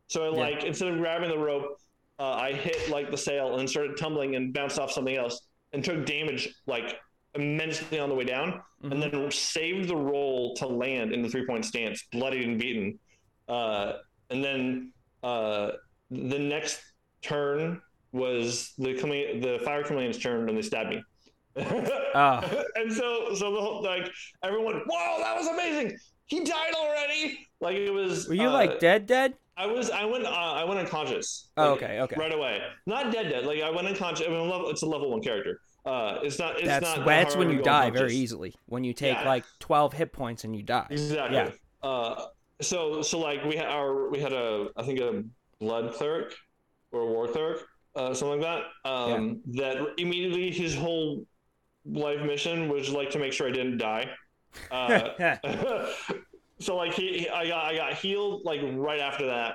So 0.07 0.25
I 0.25 0.35
Yeah. 0.35 0.39
like 0.55 0.63
instead 0.63 0.89
of 0.89 0.97
grabbing 0.99 1.29
the 1.29 1.37
rope, 1.37 1.77
uh, 2.19 2.33
I 2.33 2.53
hit 2.53 2.89
like 2.89 3.09
the 3.09 3.17
sail 3.17 3.57
and 3.57 3.69
started 3.69 3.97
tumbling 3.97 4.35
and 4.35 4.53
bounced 4.53 4.77
off 4.77 4.91
something 4.91 5.15
else 5.15 5.41
and 5.73 5.83
took 5.83 6.05
damage 6.05 6.53
like 6.67 6.99
immensely 7.35 7.99
on 7.99 8.09
the 8.09 8.15
way 8.15 8.23
down, 8.23 8.61
Mhm. 8.83 8.91
and 8.91 9.01
then 9.03 9.31
saved 9.31 9.87
the 9.87 9.95
roll 9.95 10.55
to 10.55 10.67
land 10.67 11.13
in 11.13 11.21
the 11.21 11.29
three 11.29 11.45
point 11.45 11.65
stance, 11.65 12.03
bloodied 12.11 12.47
and 12.47 12.59
beaten. 12.59 12.99
Uh, 13.47 13.93
and 14.29 14.43
then 14.43 14.93
uh, 15.23 15.71
the 16.11 16.39
next 16.39 16.81
turn 17.21 17.81
was 18.11 18.73
the 18.77 18.93
chamele- 18.95 19.41
the 19.41 19.59
fire 19.65 19.83
chameleon's 19.83 20.17
turn, 20.17 20.47
and 20.49 20.57
they 20.57 20.61
stabbed 20.61 20.89
me. 20.89 21.03
Ah. 22.15 22.41
and 22.75 22.91
so 22.91 23.33
so 23.35 23.51
the 23.53 23.61
whole 23.61 23.83
like 23.83 24.09
everyone, 24.43 24.81
whoa, 24.87 25.19
that 25.19 25.35
was 25.35 25.47
amazing. 25.47 25.97
He 26.25 26.43
died 26.43 26.73
already. 26.75 27.47
Like 27.59 27.75
it 27.75 27.91
was. 27.91 28.27
Were 28.27 28.35
you 28.35 28.49
uh, 28.49 28.53
like 28.53 28.79
dead, 28.79 29.05
dead? 29.05 29.33
I 29.57 29.65
was. 29.65 29.89
I 29.89 30.05
went. 30.05 30.25
Uh, 30.25 30.29
I 30.29 30.63
went 30.63 30.79
unconscious. 30.79 31.49
Oh, 31.57 31.71
like, 31.73 31.83
okay, 31.83 31.99
okay. 32.01 32.15
Right 32.17 32.33
away. 32.33 32.61
Not 32.85 33.11
dead. 33.11 33.29
Dead. 33.29 33.45
Like 33.45 33.61
I 33.61 33.69
went 33.69 33.87
unconscious. 33.87 34.25
I 34.25 34.29
mean, 34.29 34.49
it's 34.67 34.83
a 34.83 34.85
level 34.85 35.11
one 35.11 35.21
character. 35.21 35.59
Uh, 35.85 36.19
it's 36.23 36.37
not. 36.39 36.57
It's 36.57 36.65
That's 36.67 36.97
not. 36.97 37.05
that's 37.05 37.35
when 37.35 37.49
you 37.49 37.61
die 37.61 37.89
very 37.89 38.13
easily. 38.13 38.53
When 38.67 38.83
you 38.83 38.93
take 38.93 39.15
Yeah. 39.17 39.27
like 39.27 39.45
12 39.59 39.93
hit 39.93 40.11
points 40.13 40.43
and 40.43 40.55
you 40.55 40.61
die. 40.63 40.87
Exactly. 40.89 41.37
Yeah. 41.37 41.51
Uh, 41.81 42.25
so 42.61 43.01
so 43.01 43.19
like 43.19 43.43
we 43.45 43.55
had 43.55 43.67
our 43.67 44.09
we 44.09 44.19
had 44.19 44.33
a 44.33 44.67
I 44.75 44.83
think 44.83 44.99
a 44.99 45.23
blood 45.59 45.93
cleric 45.93 46.33
or 46.91 47.01
a 47.01 47.05
war 47.07 47.27
cleric 47.27 47.61
uh, 47.95 48.13
something 48.13 48.41
like 48.41 48.63
that. 48.83 48.89
Um, 48.89 49.41
That 49.53 49.77
immediately 49.97 50.51
his 50.51 50.75
whole 50.75 51.25
life 51.85 52.21
mission 52.21 52.67
was 52.69 52.89
like 52.89 53.09
to 53.11 53.19
make 53.19 53.31
sure 53.33 53.47
I 53.47 53.51
didn't 53.51 53.77
die. 53.77 54.09
Uh, 54.69 55.35
so 56.59 56.75
like 56.75 56.93
he, 56.93 57.19
he- 57.19 57.29
I 57.29 57.47
got 57.47 57.65
I 57.65 57.75
got 57.75 57.93
healed 57.93 58.41
like 58.43 58.59
right 58.63 58.99
after 58.99 59.25
that, 59.27 59.53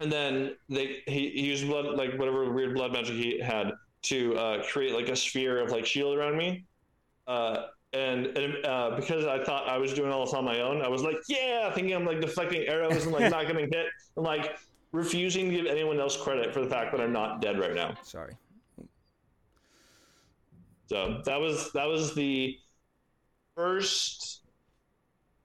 and 0.00 0.10
then 0.10 0.56
they 0.68 1.02
he, 1.06 1.28
he 1.30 1.42
used 1.46 1.66
blood 1.66 1.86
like 1.98 2.18
whatever 2.18 2.50
weird 2.50 2.74
blood 2.74 2.92
magic 2.92 3.16
he 3.16 3.38
had 3.38 3.72
to 4.02 4.36
uh, 4.36 4.62
create 4.64 4.94
like 4.94 5.08
a 5.08 5.16
sphere 5.16 5.60
of 5.60 5.70
like 5.70 5.86
shield 5.86 6.16
around 6.16 6.36
me. 6.36 6.64
Uh, 7.26 7.66
and, 7.92 8.26
and 8.26 8.64
uh, 8.64 8.96
because 8.96 9.26
I 9.26 9.44
thought 9.44 9.68
I 9.68 9.76
was 9.76 9.92
doing 9.92 10.10
all 10.10 10.24
this 10.24 10.34
on 10.34 10.44
my 10.44 10.60
own, 10.60 10.82
I 10.82 10.88
was 10.88 11.02
like, 11.02 11.16
yeah, 11.28 11.70
thinking 11.72 11.94
I'm 11.94 12.06
like 12.06 12.20
deflecting 12.20 12.66
arrows 12.66 13.04
and 13.04 13.12
like 13.12 13.30
not 13.30 13.46
getting 13.46 13.70
hit, 13.70 13.86
and 14.16 14.24
like 14.24 14.56
refusing 14.92 15.50
to 15.50 15.56
give 15.56 15.66
anyone 15.66 16.00
else 16.00 16.16
credit 16.16 16.52
for 16.52 16.60
the 16.60 16.68
fact 16.68 16.92
that 16.92 17.00
I'm 17.00 17.12
not 17.12 17.40
dead 17.42 17.58
right 17.58 17.74
now. 17.74 17.94
Sorry. 18.02 18.34
So 20.86 21.22
that 21.24 21.40
was 21.40 21.72
that 21.72 21.86
was 21.86 22.14
the 22.14 22.58
first, 23.54 24.42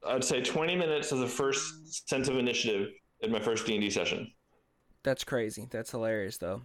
I'd 0.06 0.24
say, 0.24 0.42
20 0.42 0.76
minutes 0.76 1.12
of 1.12 1.20
the 1.20 1.28
first 1.28 2.08
sense 2.10 2.28
of 2.28 2.38
initiative 2.38 2.90
in 3.22 3.32
my 3.32 3.40
first 3.40 3.66
D 3.66 3.74
and 3.74 3.82
D 3.82 3.90
session. 3.90 4.32
That's 5.04 5.24
crazy. 5.24 5.68
That's 5.70 5.92
hilarious, 5.92 6.38
though. 6.38 6.64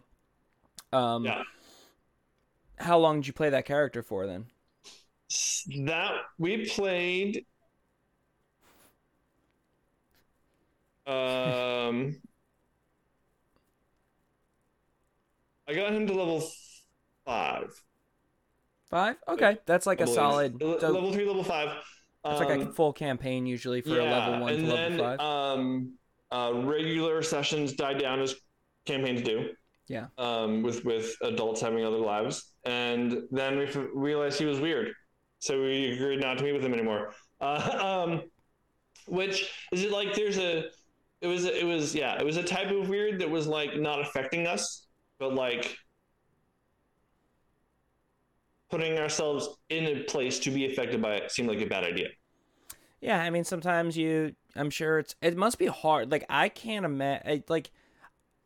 Um, 0.93 1.25
Yeah. 1.25 1.43
How 2.79 2.99
long 2.99 3.21
did 3.21 3.27
you 3.29 3.33
play 3.33 3.49
that 3.51 3.65
character 3.65 4.03
for 4.03 4.27
then? 4.27 4.47
that 5.87 6.13
we 6.39 6.67
played 6.67 7.47
um 11.07 12.17
i 15.69 15.75
got 15.75 15.93
him 15.93 16.07
to 16.07 16.13
level 16.15 16.43
five 17.25 17.73
Five. 18.91 19.17
Okay, 19.27 19.59
that's 19.65 19.87
like 19.87 20.01
I 20.01 20.05
a 20.05 20.05
believe. 20.05 20.17
solid. 20.17 20.61
So 20.61 20.91
level 20.91 21.13
three 21.13 21.25
level 21.25 21.45
five 21.45 21.69
It's 22.29 22.41
like 22.41 22.51
a 22.51 22.67
Um, 22.67 22.73
full 22.73 22.93
campaign 22.93 23.47
usually 23.47 23.81
for 23.81 23.99
a 23.99 24.05
level 24.05 24.39
one 24.39 24.59
to 24.59 24.67
level 24.67 24.79
then 24.79 24.99
five. 24.99 25.21
um 25.21 25.95
uh 26.31 26.53
regular 26.55 27.23
sessions 27.23 27.73
died 27.73 27.99
down 27.99 28.21
as 28.21 28.35
campaigns 28.87 29.23
do 29.23 29.51
Yeah. 29.89 30.07
um 30.17 30.63
with 30.63 30.85
with 30.85 31.15
adults 31.23 31.61
having 31.61 31.85
other 31.85 31.99
lives 31.99 32.53
and 32.65 33.23
then 33.31 33.59
we 33.59 33.65
f- 33.67 33.77
realized 33.95 34.39
he 34.39 34.47
was 34.47 34.61
weird 34.61 34.93
so 35.39 35.61
we 35.61 35.93
agreed 35.93 36.21
not 36.21 36.39
to 36.39 36.45
meet 36.45 36.53
with 36.53 36.65
him 36.65 36.73
anymore 36.73 37.13
uh, 37.41 38.05
um 38.09 38.23
which 39.07 39.51
is 39.73 39.83
it 39.83 39.91
like 39.91 40.15
there's 40.15 40.39
a 40.39 40.65
it 41.21 41.27
was 41.27 41.45
it 41.45 41.67
was 41.67 41.95
yeah 41.95 42.19
it 42.19 42.25
was 42.25 42.37
a 42.37 42.43
type 42.43 42.71
of 42.71 42.89
weird 42.89 43.21
that 43.21 43.29
was 43.31 43.47
like 43.47 43.77
not 43.77 44.01
affecting 44.01 44.47
us 44.47 44.87
but 45.19 45.35
like 45.35 45.77
putting 48.71 48.99
ourselves 48.99 49.49
in 49.69 49.85
a 49.85 50.03
place 50.05 50.39
to 50.41 50.51
be 50.51 50.65
affected 50.67 51.03
by 51.03 51.15
it 51.15 51.31
seemed 51.31 51.49
like 51.49 51.61
a 51.61 51.67
bad 51.67 51.85
idea 51.85 52.09
Yeah, 53.01 53.21
I 53.21 53.31
mean 53.31 53.45
sometimes 53.45 53.97
you. 53.97 54.35
I'm 54.55 54.71
sure 54.71 55.01
it's. 55.01 55.17
It 55.21 55.37
must 55.37 55.59
be 55.59 55.67
hard. 55.67 56.11
Like 56.13 56.25
I 56.31 56.49
can't 56.49 56.85
imagine. 56.87 57.43
Like 57.49 57.73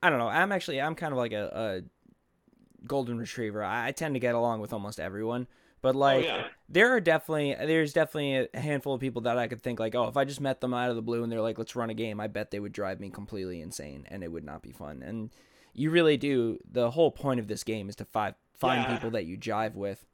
I 0.07 0.11
don't 0.11 0.19
know. 0.19 0.29
I'm 0.29 0.53
actually. 0.53 0.81
I'm 0.81 0.95
kind 0.95 1.12
of 1.12 1.19
like 1.19 1.33
a, 1.33 1.83
a 1.83 2.87
golden 2.87 3.19
retriever. 3.19 3.62
I, 3.62 3.88
I 3.88 3.92
tend 3.92 4.14
to 4.14 4.21
get 4.21 4.35
along 4.35 4.61
with 4.61 4.73
almost 4.73 5.01
everyone. 5.01 5.47
But 5.83 5.95
like, 5.95 6.25
oh 6.25 6.29
yeah 6.29 6.45
there 6.69 6.92
are 6.92 7.01
definitely 7.01 7.55
there's 7.55 7.92
definitely 7.92 8.49
a 8.53 8.61
handful 8.61 8.95
of 8.95 9.01
people 9.01 9.23
that 9.23 9.38
I 9.38 9.47
could 9.47 9.62
think 9.62 9.79
like, 9.79 9.95
oh, 9.95 10.09
if 10.09 10.16
I 10.16 10.25
just 10.25 10.40
met 10.40 10.61
them 10.61 10.75
out 10.75 10.90
of 10.90 10.97
the 10.97 11.03
blue 11.03 11.23
and 11.23 11.31
they're 11.31 11.40
like, 11.40 11.59
let's 11.59 11.77
run 11.77 11.90
a 11.90 11.95
game, 11.95 12.21
I 12.21 12.27
bet 12.27 12.51
they 12.51 12.61
would 12.61 12.73
drive 12.73 12.99
me 12.99 13.11
completely 13.11 13.61
insane 13.61 14.05
and 14.09 14.25
it 14.25 14.33
would 14.33 14.45
not 14.45 14.62
be 14.62 14.73
fun. 14.73 15.03
And 15.03 15.31
you 15.75 15.90
really 15.90 16.16
do. 16.16 16.59
The 16.71 16.90
whole 16.90 17.11
point 17.11 17.38
of 17.38 17.47
this 17.47 17.62
game 17.62 17.88
is 17.88 17.97
to 17.97 18.05
find 18.05 18.35
find 18.55 18.83
Yeah. 18.83 18.95
people 18.95 19.11
that 19.12 19.27
you 19.27 19.37
jive 19.37 19.75
with. 19.75 20.05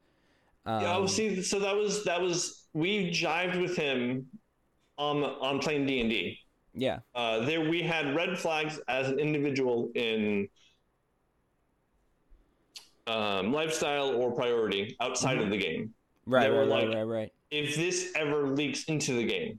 Um, 0.66 0.82
Yeah, 0.82 0.96
oh, 0.96 1.06
see, 1.06 1.42
so 1.42 1.58
that 1.60 1.74
was 1.74 2.04
that 2.04 2.20
was 2.20 2.66
we 2.74 3.10
jived 3.10 3.60
with 3.60 3.76
him 3.76 4.26
on 4.98 5.24
on 5.24 5.58
playing 5.58 5.86
D 5.86 6.00
and 6.00 6.10
D. 6.10 6.38
yeah, 6.74 7.00
Uh, 7.14 7.40
there 7.44 7.60
we 7.68 7.82
had 7.82 8.14
red 8.16 8.38
flags 8.38 8.80
as 8.88 9.08
an 9.08 9.18
individual 9.18 9.90
in 9.94 10.48
um, 13.06 13.52
lifestyle 13.52 14.14
or 14.16 14.32
priority 14.32 14.96
outside 15.00 15.38
of 15.38 15.50
the 15.50 15.58
game. 15.58 15.92
right, 16.26 16.44
They 16.44 16.50
were 16.50 16.60
right, 16.60 16.68
right, 16.68 16.88
like- 16.88 16.96
right, 16.96 17.02
right. 17.02 17.32
If 17.50 17.76
this 17.76 18.12
ever 18.16 18.48
leaks 18.48 18.84
into 18.84 19.12
the 19.14 19.24
game, 19.24 19.58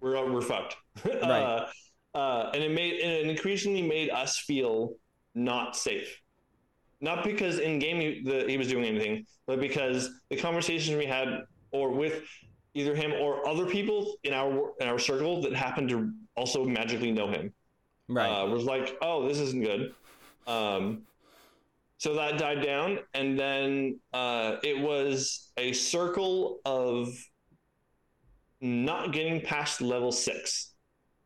we're 0.00 0.30
we're 0.30 0.42
fucked. 0.42 0.76
Right. 1.06 1.22
uh, 1.24 1.66
uh, 2.14 2.50
and 2.52 2.62
it 2.62 2.70
made 2.70 3.00
and 3.00 3.10
it 3.10 3.26
increasingly 3.30 3.80
made 3.80 4.10
us 4.10 4.36
feel 4.36 4.94
not 5.34 5.74
safe. 5.74 6.20
Not 7.00 7.24
because 7.24 7.58
in 7.58 7.78
game 7.78 7.98
he, 8.00 8.22
the, 8.22 8.44
he 8.46 8.58
was 8.58 8.68
doing 8.68 8.84
anything, 8.84 9.24
but 9.46 9.58
because 9.58 10.10
the 10.28 10.36
conversations 10.36 10.96
we 10.98 11.06
had, 11.06 11.28
or 11.70 11.90
with 11.90 12.22
either 12.74 12.94
him 12.94 13.12
or 13.12 13.46
other 13.46 13.66
people 13.66 14.14
in 14.24 14.32
our 14.32 14.72
in 14.80 14.88
our 14.88 14.98
circle 14.98 15.42
that 15.42 15.54
happened 15.54 15.88
to 15.90 16.10
also 16.36 16.64
magically 16.64 17.10
know 17.12 17.28
him, 17.28 17.52
Right. 18.08 18.28
uh, 18.28 18.46
was 18.46 18.64
like, 18.64 18.96
oh, 19.02 19.28
this 19.28 19.38
isn't 19.38 19.62
good. 19.62 19.94
Um, 20.46 21.02
so 21.98 22.14
that 22.14 22.38
died 22.38 22.62
down, 22.64 22.98
and 23.14 23.38
then 23.38 24.00
uh, 24.12 24.56
it 24.64 24.80
was 24.80 25.50
a 25.56 25.72
circle 25.72 26.60
of 26.64 27.08
not 28.60 29.12
getting 29.12 29.40
past 29.40 29.80
level 29.80 30.10
six, 30.12 30.72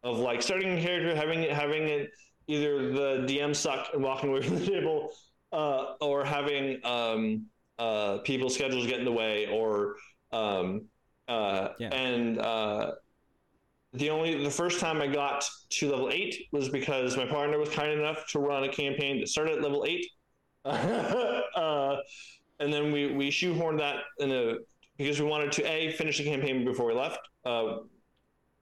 of 0.02 0.18
like 0.18 0.42
starting 0.42 0.78
a 0.78 0.82
character, 0.82 1.14
having 1.14 1.42
it, 1.44 1.52
having 1.52 1.85
it 1.85 2.11
either 2.46 2.92
the 2.92 3.26
DM 3.26 3.54
suck 3.54 3.88
and 3.94 4.02
walking 4.02 4.30
away 4.30 4.42
from 4.46 4.59
the 4.59 4.66
table, 4.66 5.11
uh, 5.52 5.94
or 6.00 6.24
having 6.24 6.85
um, 6.85 7.46
uh, 7.78 8.18
people's 8.18 8.54
schedules 8.54 8.87
get 8.87 8.98
in 8.98 9.04
the 9.04 9.12
way, 9.12 9.46
or 9.46 9.96
um, 10.32 10.82
uh, 11.28 11.68
Yeah. 11.78 11.88
and 11.94 12.38
uh, 12.38 12.92
the 13.92 14.10
only 14.10 14.42
the 14.42 14.50
first 14.50 14.80
time 14.80 15.00
I 15.00 15.06
got 15.06 15.44
to 15.70 15.90
level 15.90 16.10
eight 16.10 16.48
was 16.52 16.68
because 16.68 17.16
my 17.16 17.26
partner 17.26 17.58
was 17.58 17.70
kind 17.70 17.90
enough 17.92 18.26
to 18.28 18.38
run 18.38 18.64
a 18.64 18.68
campaign 18.68 19.20
that 19.20 19.28
started 19.28 19.56
at 19.58 19.62
level 19.62 19.84
eight, 19.88 20.06
uh, 20.64 21.96
and 22.60 22.72
then 22.72 22.92
we 22.92 23.12
we 23.14 23.30
shoehorned 23.30 23.78
that 23.78 23.96
in 24.18 24.30
a 24.32 24.56
because 24.98 25.20
we 25.20 25.26
wanted 25.26 25.52
to 25.52 25.62
a 25.70 25.92
finish 25.92 26.18
the 26.18 26.24
campaign 26.24 26.64
before 26.64 26.86
we 26.86 26.94
left 26.94 27.20
uh, 27.44 27.76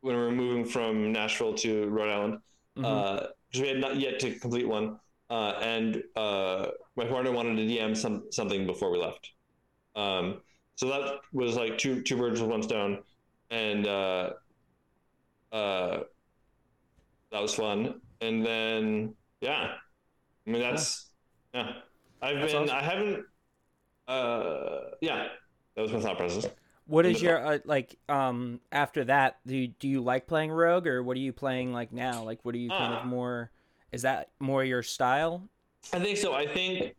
when 0.00 0.16
we 0.16 0.22
were 0.22 0.30
moving 0.32 0.64
from 0.64 1.12
Nashville 1.12 1.54
to 1.54 1.88
Rhode 1.88 2.10
Island 2.10 2.38
because 2.74 3.60
we 3.60 3.68
had 3.68 3.78
not 3.78 3.96
yet 4.00 4.18
to 4.20 4.34
complete 4.38 4.66
one, 4.68 4.98
uh, 5.30 5.54
and 5.62 6.02
uh, 6.16 6.66
my 6.96 7.04
partner 7.06 7.30
wanted 7.32 7.56
to 7.56 7.62
DM 7.62 7.96
some 7.96 8.24
something 8.30 8.66
before 8.66 8.90
we 8.90 8.98
left. 8.98 9.30
Um, 9.96 10.42
so 10.76 10.88
that 10.88 11.20
was 11.32 11.56
like 11.56 11.78
two 11.78 12.02
two 12.02 12.16
birds 12.16 12.40
with 12.40 12.50
one 12.50 12.62
stone, 12.62 12.98
and 13.50 13.86
uh, 13.86 14.30
uh, 15.52 16.00
that 17.30 17.42
was 17.42 17.54
fun. 17.54 18.00
And 18.20 18.44
then 18.44 19.14
yeah, 19.40 19.72
I 20.46 20.50
mean 20.50 20.60
that's 20.62 21.10
yeah. 21.52 21.72
I've 22.22 22.38
That's 22.40 22.52
been 22.52 22.62
awesome. 22.62 22.76
I 22.76 22.82
haven't 22.82 23.24
uh 24.06 24.80
yeah 25.00 25.28
that 25.76 25.82
was 25.82 25.92
my 25.92 26.00
thought 26.00 26.16
process. 26.18 26.46
What 26.86 27.06
is 27.06 27.22
your 27.22 27.44
uh, 27.44 27.58
like 27.64 27.96
um 28.08 28.60
after 28.72 29.04
that? 29.04 29.38
Do 29.46 29.56
you, 29.56 29.68
do 29.68 29.88
you 29.88 30.00
like 30.02 30.26
playing 30.26 30.50
rogue 30.50 30.86
or 30.86 31.02
what 31.02 31.16
are 31.16 31.20
you 31.20 31.32
playing 31.32 31.72
like 31.72 31.92
now? 31.92 32.22
Like 32.22 32.40
what 32.42 32.54
are 32.54 32.58
you 32.58 32.68
kind 32.70 32.94
Ah. 32.94 33.00
of 33.00 33.06
more? 33.06 33.50
Is 33.92 34.02
that 34.02 34.30
more 34.40 34.64
your 34.64 34.82
style? 34.82 35.48
I 35.92 36.00
think 36.00 36.18
so. 36.18 36.32
I 36.34 36.46
think 36.46 36.94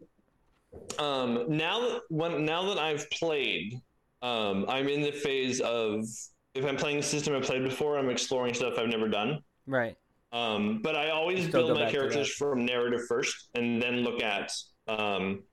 um, 1.00 1.46
now 1.48 1.80
that 1.82 2.02
when 2.10 2.46
now 2.46 2.66
that 2.74 2.78
I've 2.78 3.10
played, 3.12 3.80
um, 4.22 4.66
I'm 4.68 4.88
in 4.88 5.02
the 5.02 5.12
phase 5.12 5.60
of 5.62 6.06
if 6.54 6.66
I'm 6.66 6.78
playing 6.78 7.00
a 7.00 7.04
system 7.04 7.36
I've 7.36 7.44
played 7.44 7.64
before, 7.64 7.98
I'm 7.98 8.10
exploring 8.10 8.54
stuff 8.54 8.76
I've 8.78 8.88
never 8.90 9.08
done. 9.10 9.40
Right. 9.68 9.98
Um, 10.32 10.82
but 10.82 10.96
I 10.96 11.10
always 11.12 11.48
Still 11.48 11.68
build 11.68 11.80
my 11.80 11.90
characters 11.90 12.30
from 12.34 12.66
narrative 12.66 13.02
first, 13.08 13.50
and 13.56 13.82
then 13.82 13.98
look 13.98 14.22
at 14.22 14.52
um, 14.88 15.44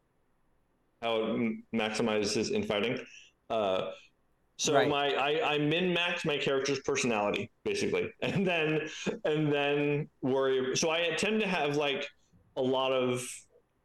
how 1.01 1.23
it 1.23 1.31
m- 1.31 1.65
maximizes 1.75 2.51
in 2.51 2.63
fighting. 2.65 2.99
Uh, 3.51 3.91
so 4.57 4.75
Right. 4.75 4.89
my 4.89 5.15
I, 5.15 5.55
I 5.55 5.59
min 5.59 5.93
max 5.93 6.25
my 6.25 6.39
character's 6.39 6.81
personality 6.81 7.51
basically, 7.65 8.13
and 8.23 8.47
then 8.47 8.89
and 9.25 9.53
then 9.53 10.09
worry. 10.21 10.77
So 10.77 10.91
I 10.91 11.11
tend 11.17 11.41
to 11.41 11.49
have 11.49 11.77
like 11.77 12.07
a 12.57 12.63
lot 12.63 12.93
of 12.93 13.25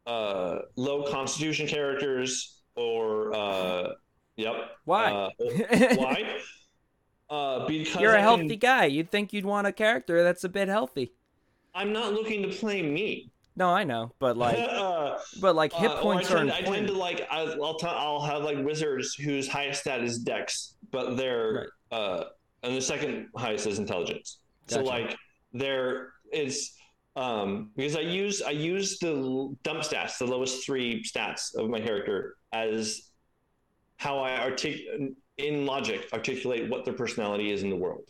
uh, 0.08 0.60
low 0.76 1.04
constitution 1.10 1.68
characters, 1.68 2.60
or 2.74 3.34
uh, 3.34 3.92
yep. 4.36 4.54
Why? 4.84 5.12
Uh, 5.12 5.30
why? 5.96 6.24
Uh, 7.30 7.66
because 7.66 8.00
You're 8.00 8.12
I 8.12 8.20
a 8.20 8.24
can- 8.24 8.38
healthy 8.40 8.56
guy. 8.56 8.86
You'd 8.86 9.10
think 9.10 9.32
you'd 9.32 9.44
want 9.44 9.66
a 9.66 9.72
character 9.72 10.24
that's 10.24 10.44
a 10.44 10.48
bit 10.48 10.68
healthy. 10.68 11.12
I'm 11.74 11.92
not 11.92 12.12
looking 12.14 12.42
to 12.42 12.48
play 12.48 12.82
me. 12.82 13.30
No, 13.54 13.68
I 13.68 13.84
know, 13.84 14.12
but 14.18 14.36
like, 14.46 14.58
uh, 14.58 15.18
but 15.40 15.54
like 15.54 15.72
hit 15.72 15.90
points 15.96 16.30
I 16.30 16.34
are 16.34 16.36
tend, 16.38 16.52
I 16.52 16.60
tend 16.62 16.86
to 16.86 16.94
like 16.94 17.26
I'll 17.30 17.62
I'll, 17.62 17.78
t- 17.78 17.86
I'll 17.86 18.22
have 18.22 18.42
like 18.44 18.64
wizards 18.64 19.14
whose 19.14 19.46
highest 19.46 19.80
stat 19.82 20.00
is 20.02 20.18
Dex, 20.18 20.76
but 20.90 21.16
they're 21.16 21.68
uh, 21.90 22.24
and 22.62 22.74
the 22.74 22.80
second 22.80 23.28
highest 23.36 23.66
is 23.66 23.78
Intelligence. 23.78 24.38
So 24.68 24.82
like 24.82 25.16
they're 25.52 26.12
it's 26.32 26.77
um 27.18 27.70
because 27.76 27.96
I 27.96 28.04
use 28.22 28.36
I 28.42 28.54
use 28.72 28.98
the 29.04 29.14
dump 29.66 29.80
stats, 29.88 30.18
the 30.18 30.26
lowest 30.34 30.64
three 30.64 30.90
stats 31.02 31.42
of 31.56 31.68
my 31.68 31.80
character 31.80 32.36
as 32.52 33.10
how 33.96 34.14
I 34.28 34.38
articulate 34.48 35.12
in 35.36 35.66
logic 35.66 36.00
articulate 36.12 36.62
what 36.70 36.84
their 36.84 36.94
personality 37.02 37.48
is 37.54 37.62
in 37.64 37.70
the 37.70 37.80
world. 37.84 38.06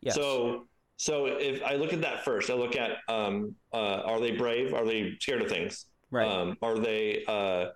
Yes. 0.00 0.14
So 0.16 0.66
so 0.96 1.14
if 1.26 1.62
I 1.62 1.74
look 1.76 1.92
at 1.92 2.02
that 2.02 2.24
first, 2.24 2.50
I 2.50 2.54
look 2.54 2.76
at 2.76 2.92
um, 3.08 3.54
uh, 3.72 4.02
are 4.10 4.20
they 4.20 4.32
brave? 4.32 4.74
Are 4.74 4.84
they 4.84 5.00
scared 5.20 5.42
of 5.42 5.48
things? 5.48 5.86
right. 6.10 6.26
Um, 6.28 6.56
are 6.68 6.78
they 6.88 7.24
uh, 7.36 7.66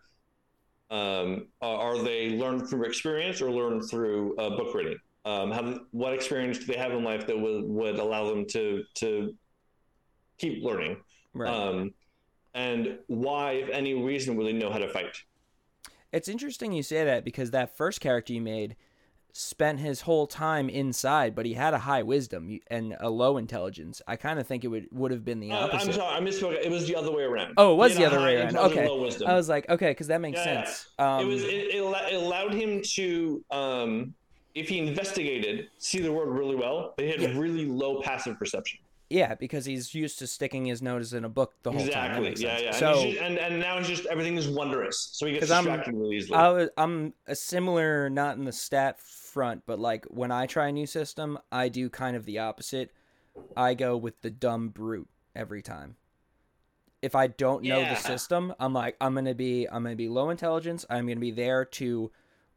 Um, 0.90 1.48
are 1.62 1.98
they 2.08 2.22
learned 2.42 2.68
through 2.68 2.84
experience 2.84 3.40
or 3.40 3.50
learned 3.50 3.82
through 3.90 4.36
uh, 4.36 4.50
book 4.58 4.74
reading? 4.74 4.98
Um, 5.24 5.50
have 5.52 5.80
what 5.92 6.12
experience 6.12 6.58
do 6.58 6.66
they 6.66 6.76
have 6.84 6.92
in 6.92 7.02
life 7.04 7.26
that 7.28 7.38
would 7.44 7.64
would 7.64 7.98
allow 7.98 8.24
them 8.30 8.44
to 8.54 8.84
to 9.00 9.34
keep 10.42 10.62
learning? 10.62 10.96
Right. 11.34 11.48
Um, 11.52 11.94
and 12.54 12.98
why, 13.06 13.52
if 13.52 13.70
any 13.70 13.94
reason, 13.94 14.36
would 14.36 14.46
they 14.46 14.52
know 14.52 14.70
how 14.70 14.78
to 14.78 14.88
fight? 14.88 15.16
It's 16.12 16.28
interesting 16.28 16.72
you 16.72 16.82
say 16.82 17.04
that 17.04 17.24
because 17.24 17.52
that 17.52 17.74
first 17.76 18.00
character 18.00 18.34
you 18.34 18.42
made 18.42 18.76
spent 19.34 19.80
his 19.80 20.02
whole 20.02 20.26
time 20.26 20.68
inside, 20.68 21.34
but 21.34 21.46
he 21.46 21.54
had 21.54 21.72
a 21.72 21.78
high 21.78 22.02
wisdom 22.02 22.60
and 22.66 22.94
a 23.00 23.08
low 23.08 23.38
intelligence. 23.38 24.02
I 24.06 24.16
kind 24.16 24.38
of 24.38 24.46
think 24.46 24.62
it 24.62 24.68
would 24.68 24.88
would 24.92 25.10
have 25.10 25.24
been 25.24 25.40
the 25.40 25.52
Uh, 25.52 25.60
opposite. 25.68 25.88
I'm 25.88 25.92
sorry, 25.94 26.16
I 26.16 26.20
misspoke. 26.20 26.62
It 26.62 26.70
was 26.70 26.86
the 26.86 26.96
other 26.96 27.10
way 27.10 27.22
around. 27.22 27.54
Oh, 27.56 27.72
it 27.72 27.76
was 27.76 27.96
the 27.96 28.04
other 28.04 28.20
way 28.20 28.36
around. 28.36 28.58
Okay. 28.58 28.86
I 29.26 29.32
was 29.32 29.48
like, 29.48 29.70
okay, 29.70 29.92
because 29.92 30.08
that 30.08 30.20
makes 30.20 30.38
Yeah, 30.44 30.52
yeah. 30.52 30.64
sense. 30.64 30.88
Um, 30.98 31.20
it 31.24 31.28
was 31.32 31.42
it, 31.44 31.48
it, 31.48 32.12
allowed 32.14 32.52
him 32.52 32.82
to 32.96 33.42
um, 33.50 34.14
if 34.54 34.68
he 34.68 34.80
investigated 34.80 35.68
see 35.78 36.00
the 36.00 36.12
world 36.12 36.36
really 36.36 36.56
well 36.56 36.92
but 36.96 37.06
he 37.06 37.10
had 37.10 37.22
Yeah. 37.22 37.38
really 37.38 37.64
low 37.64 38.02
passive 38.02 38.38
perception 38.38 38.80
yeah, 39.12 39.34
because 39.34 39.64
he's 39.66 39.94
used 39.94 40.18
to 40.20 40.26
sticking 40.26 40.64
his 40.66 40.80
nose 40.82 41.12
in 41.12 41.24
a 41.24 41.28
book 41.28 41.54
the 41.62 41.70
whole 41.72 41.86
time. 41.86 42.24
Exactly 42.24 42.44
yeah 42.46 42.56
sense. 42.56 42.62
yeah 42.62 42.72
So, 42.72 42.92
and, 43.00 43.10
just, 43.12 43.22
and 43.22 43.38
and 43.38 43.60
now 43.60 43.78
he's 43.78 43.86
just 43.88 44.06
everything 44.06 44.36
is 44.36 44.48
wondrous 44.48 45.10
so 45.12 45.26
he 45.26 45.32
gets 45.32 45.44
'Cause 45.44 45.50
I'm- 45.50 45.64
distracted 45.64 45.94
really 45.94 46.16
easily 46.16 46.36
I, 46.38 46.68
I'm 46.76 47.12
a 47.26 47.34
similar, 47.36 48.08
not 48.10 48.36
in 48.36 48.44
the 48.44 48.52
stat 48.52 48.98
front, 48.98 49.64
but 49.66 49.78
like 49.78 50.04
when 50.06 50.30
I 50.30 50.46
try 50.46 50.68
a 50.68 50.72
new 50.72 50.86
system, 50.86 51.38
I 51.50 51.68
do 51.68 51.88
kind 51.90 52.16
of 52.16 52.24
the 52.24 52.38
opposite. 52.38 52.90
I 53.56 53.74
go 53.74 53.96
with 53.96 54.20
the 54.22 54.30
dumb 54.30 54.68
brute 54.68 55.08
every 55.34 55.62
time. 55.62 55.96
If 57.00 57.14
I 57.14 57.26
don't 57.26 57.64
know 57.64 57.80
Yeah. 57.80 57.94
the 57.94 58.00
system, 58.00 58.54
I'm 58.60 58.72
like, 58.74 58.96
I'm 59.00 59.14
gonna 59.14 59.34
be, 59.34 59.66
I'm 59.66 59.82
gonna 59.82 59.96
be 59.96 60.08
low 60.08 60.30
intelligence. 60.30 60.84
I'm 60.90 61.06
gonna 61.08 61.18
be 61.20 61.30
there 61.32 61.64
to 61.64 62.10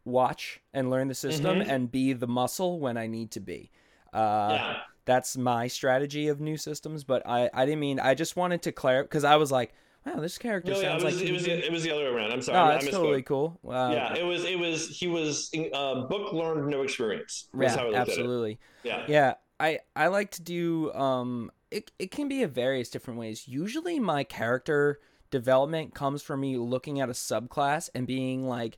watch 0.04 0.62
and 0.74 0.90
learn 0.90 1.08
the 1.08 1.16
system 1.16 1.60
Mhm. 1.60 1.68
and 1.70 1.92
be 1.92 2.14
the 2.14 2.28
muscle 2.28 2.80
when 2.80 2.96
I 2.98 3.08
need 3.08 3.32
to 3.32 3.40
be. 3.40 3.72
Uh, 4.14 4.50
yeah 4.52 4.78
that's 5.06 5.38
my 5.38 5.68
strategy 5.68 6.28
of 6.28 6.40
new 6.40 6.58
systems. 6.58 7.04
But 7.04 7.26
I, 7.28 7.50
I 7.54 7.66
didn't 7.66 7.80
mean. 7.80 8.00
I 8.00 8.14
just 8.16 8.36
wanted 8.36 8.62
to 8.64 8.72
clarify 8.72 9.04
because 9.06 9.24
I 9.24 9.36
was 9.38 9.52
like, 9.52 9.74
wow, 10.06 10.20
this 10.20 10.38
character 10.38 10.72
no, 10.72 10.80
yeah, 10.80 10.90
sounds 10.90 11.04
it 11.04 11.06
was, 11.06 11.16
like 11.16 11.30
it 11.30 11.34
was 11.34 11.44
the, 11.44 11.66
it 11.66 11.72
was 11.72 11.84
the 11.84 11.92
other 11.92 12.04
way 12.04 12.10
around 12.10 12.32
i'm 12.32 12.42
sorry 12.42 12.60
no, 12.60 12.70
that's 12.70 12.90
totally 12.90 13.24
cool. 13.24 13.60
Wow. 13.64 13.92
yeah 13.92 14.16
it 14.16 14.24
was 14.24 14.44
it 14.46 14.58
was 14.60 14.96
he 14.98 15.08
was 15.08 15.52
uh, 15.74 16.02
book 16.08 16.32
learned 16.34 16.68
no 16.68 16.82
experience 16.82 17.48
That's 17.54 17.74
Yeah, 17.76 17.82
how 17.82 17.88
I 17.88 17.90
looked 17.90 17.96
at 17.96 18.08
it. 18.08 18.10
absolutely. 18.12 18.60
yeah 18.84 19.04
Yeah, 19.08 19.34
I 19.60 19.80
I 19.96 20.08
like 20.08 20.32
to 20.32 20.42
do 20.42 20.94
um 20.94 21.52
it 21.72 21.92
it 22.00 22.12
can 22.12 22.28
be 22.28 22.44
a 22.44 22.48
various 22.48 22.90
different 22.90 23.20
ways. 23.20 23.48
Usually 23.48 24.00
my 24.00 24.24
character 24.24 25.00
development 25.32 25.94
comes 25.94 26.22
from 26.22 26.42
me 26.42 26.58
looking 26.58 27.02
at 27.02 27.10
a 27.10 27.14
subclass 27.14 27.90
and 27.96 28.06
being 28.08 28.48
like 28.48 28.78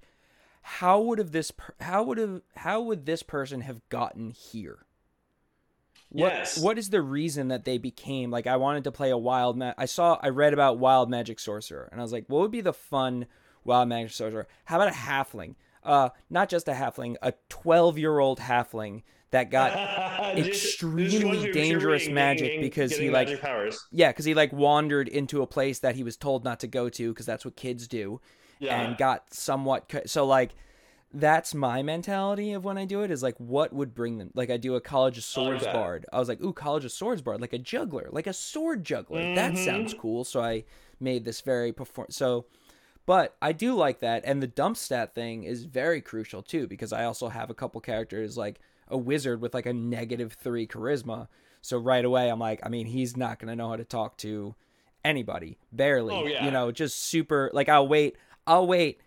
how 0.62 1.00
would 1.02 1.20
have 1.20 1.32
this 1.32 1.52
per- 1.52 1.76
how 1.82 2.04
would 2.04 2.18
have 2.18 2.42
how 2.56 2.82
would 2.82 3.06
this 3.06 3.24
person 3.24 3.62
have 3.62 3.88
gotten 3.90 4.32
here? 4.32 4.87
What, 6.10 6.32
Yes. 6.34 6.58
What 6.58 6.78
is 6.78 6.90
the 6.90 7.02
reason 7.02 7.50
that 7.50 7.66
they 7.66 7.78
became 7.78 8.32
like? 8.32 8.48
I 8.48 8.56
wanted 8.58 8.86
to 8.86 8.92
play 8.92 9.10
a 9.10 9.18
wild. 9.18 9.58
Ma- 9.58 9.74
I 9.78 9.86
saw. 9.86 10.18
I 10.22 10.30
read 10.30 10.54
about 10.54 10.80
wild 10.80 11.10
magic 11.10 11.40
sorcerer, 11.40 11.90
and 11.92 12.00
I 12.00 12.04
was 12.04 12.14
like, 12.14 12.26
what 12.28 12.42
would 12.42 12.52
be 12.52 12.62
the 12.62 12.74
fun 12.74 13.26
wild 13.66 13.90
magic 13.90 14.12
sorcerer? 14.14 14.48
How 14.66 14.78
about 14.78 14.88
a 14.90 14.96
halfling? 14.96 15.56
Uh, 15.84 16.10
not 16.30 16.50
just 16.50 16.68
a 16.68 16.74
halfling, 16.74 17.16
a 17.22 17.34
twelve-year-old 17.50 18.40
halfling 18.40 19.04
that 19.32 19.52
got 19.52 19.74
extremely 20.38 21.52
dangerous 21.52 22.08
magic 22.08 22.46
getting- 22.48 22.62
because 22.62 22.96
he, 22.96 23.10
like- 23.10 23.42
powers 23.42 23.86
yeah, 23.92 24.10
because 24.10 24.26
he 24.26 24.34
like 24.34 24.54
wandered 24.54 25.08
into 25.08 25.42
a 25.42 25.48
place 25.48 25.80
that 25.80 25.96
he 25.96 26.04
was 26.04 26.16
told 26.18 26.44
not 26.44 26.60
to 26.62 26.68
go 26.68 26.90
to 26.90 27.10
because 27.10 27.26
that's 27.26 27.44
what 27.46 27.56
kids 27.56 27.88
do, 27.88 28.20
yeah 28.60 28.80
and 28.82 28.98
got 28.98 29.34
somewhat 29.34 29.92
so 30.06 30.26
like 30.26 30.56
that's 31.14 31.56
my 31.56 31.82
mentality 31.82 32.52
of 32.54 32.66
when 32.66 32.78
I 32.78 32.86
do 32.86 33.02
it 33.02 33.12
is 33.12 33.24
like 33.24 33.36
what 33.38 33.72
would 33.74 33.96
bring 33.96 34.18
them 34.18 34.30
like 34.36 34.50
I 34.50 34.58
do 34.58 34.76
a 34.76 34.82
college 34.82 35.18
of 35.18 35.24
swords 35.24 35.64
that. 35.64 35.74
bard 35.74 36.06
I 36.12 36.20
was 36.20 36.28
like 36.28 36.42
ooh 36.42 36.52
college 36.54 36.84
of 36.86 36.92
swords 36.92 37.22
bard 37.22 37.40
like 37.40 37.54
a 37.54 37.58
juggler 37.58 38.10
like 38.12 38.28
a 38.28 38.34
sword 38.34 38.84
juggler 38.84 39.24
that 39.34 39.54
Mhm. 39.54 39.58
sounds 39.58 39.94
cool 39.94 40.26
so 40.26 40.42
I 40.42 40.66
made 41.00 41.24
this 41.24 41.40
very 41.42 41.72
perform 41.72 42.08
so 42.12 42.46
but 43.06 43.38
I 43.42 43.54
do 43.54 43.74
like 43.74 44.00
that 44.00 44.24
and 44.26 44.44
the 44.44 44.48
dump 44.48 44.76
stat 44.76 45.16
thing 45.16 45.44
is 45.44 45.64
very 45.64 46.02
crucial 46.02 46.42
too 46.44 46.68
because 46.68 46.92
I 46.92 47.06
also 47.06 47.30
have 47.30 47.50
a 47.50 47.54
couple 47.56 47.80
characters 47.80 48.38
like 48.38 48.60
a 48.90 48.98
wizard 48.98 49.40
with 49.40 49.54
like 49.54 49.66
a 49.66 49.74
negative 49.74 50.34
3 50.34 50.68
charisma 50.68 51.30
so 51.62 51.78
right 51.78 52.04
away 52.04 52.30
I'm 52.30 52.40
like 52.40 52.60
I 52.64 52.70
mean 52.70 52.86
he's 52.86 53.16
not 53.16 53.40
going 53.40 53.48
to 53.50 53.56
know 53.56 53.70
how 53.70 53.78
to 53.78 53.86
talk 53.86 54.18
to 54.18 54.56
anybody 55.06 55.58
barely 55.72 56.16
Oh, 56.16 56.26
yeah. 56.28 56.44
you 56.44 56.52
know 56.52 56.70
just 56.72 57.02
super 57.02 57.50
like 57.54 57.70
I'll 57.70 57.88
wait 57.88 58.18
I'll 58.46 58.68
wait 58.68 59.00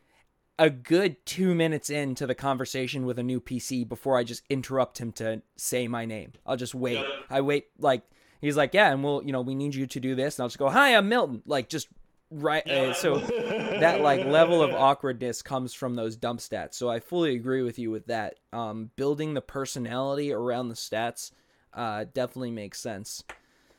a 0.60 0.68
good 0.68 1.24
two 1.24 1.54
minutes 1.54 1.88
into 1.88 2.26
the 2.26 2.34
conversation 2.34 3.06
with 3.06 3.18
a 3.18 3.22
new 3.22 3.40
PC 3.40 3.88
before 3.88 4.18
I 4.18 4.24
just 4.24 4.42
interrupt 4.50 4.98
him 4.98 5.10
to 5.12 5.40
say 5.56 5.88
my 5.88 6.04
name. 6.04 6.34
I'll 6.44 6.58
just 6.58 6.74
wait. 6.74 6.98
Yep. 6.98 7.06
I 7.30 7.40
wait 7.40 7.68
like 7.78 8.02
he's 8.42 8.58
like, 8.58 8.74
yeah, 8.74 8.92
and 8.92 9.02
we'll 9.02 9.22
you 9.24 9.32
know 9.32 9.40
we 9.40 9.54
need 9.54 9.74
you 9.74 9.86
to 9.86 9.98
do 9.98 10.14
this, 10.14 10.38
and 10.38 10.42
I'll 10.42 10.48
just 10.48 10.58
go, 10.58 10.68
hi, 10.68 10.94
I'm 10.94 11.08
Milton. 11.08 11.42
Like 11.46 11.70
just 11.70 11.88
right. 12.30 12.64
Uh, 12.68 12.92
so 12.92 13.16
that 13.80 14.02
like 14.02 14.26
level 14.26 14.62
of 14.62 14.74
awkwardness 14.74 15.40
comes 15.40 15.72
from 15.72 15.94
those 15.94 16.14
dump 16.14 16.40
stats. 16.40 16.74
So 16.74 16.90
I 16.90 17.00
fully 17.00 17.34
agree 17.34 17.62
with 17.62 17.78
you 17.78 17.90
with 17.90 18.06
that. 18.06 18.34
Um, 18.52 18.90
building 18.96 19.32
the 19.32 19.40
personality 19.40 20.30
around 20.30 20.68
the 20.68 20.74
stats 20.74 21.32
uh, 21.72 22.04
definitely 22.12 22.50
makes 22.50 22.78
sense. 22.78 23.24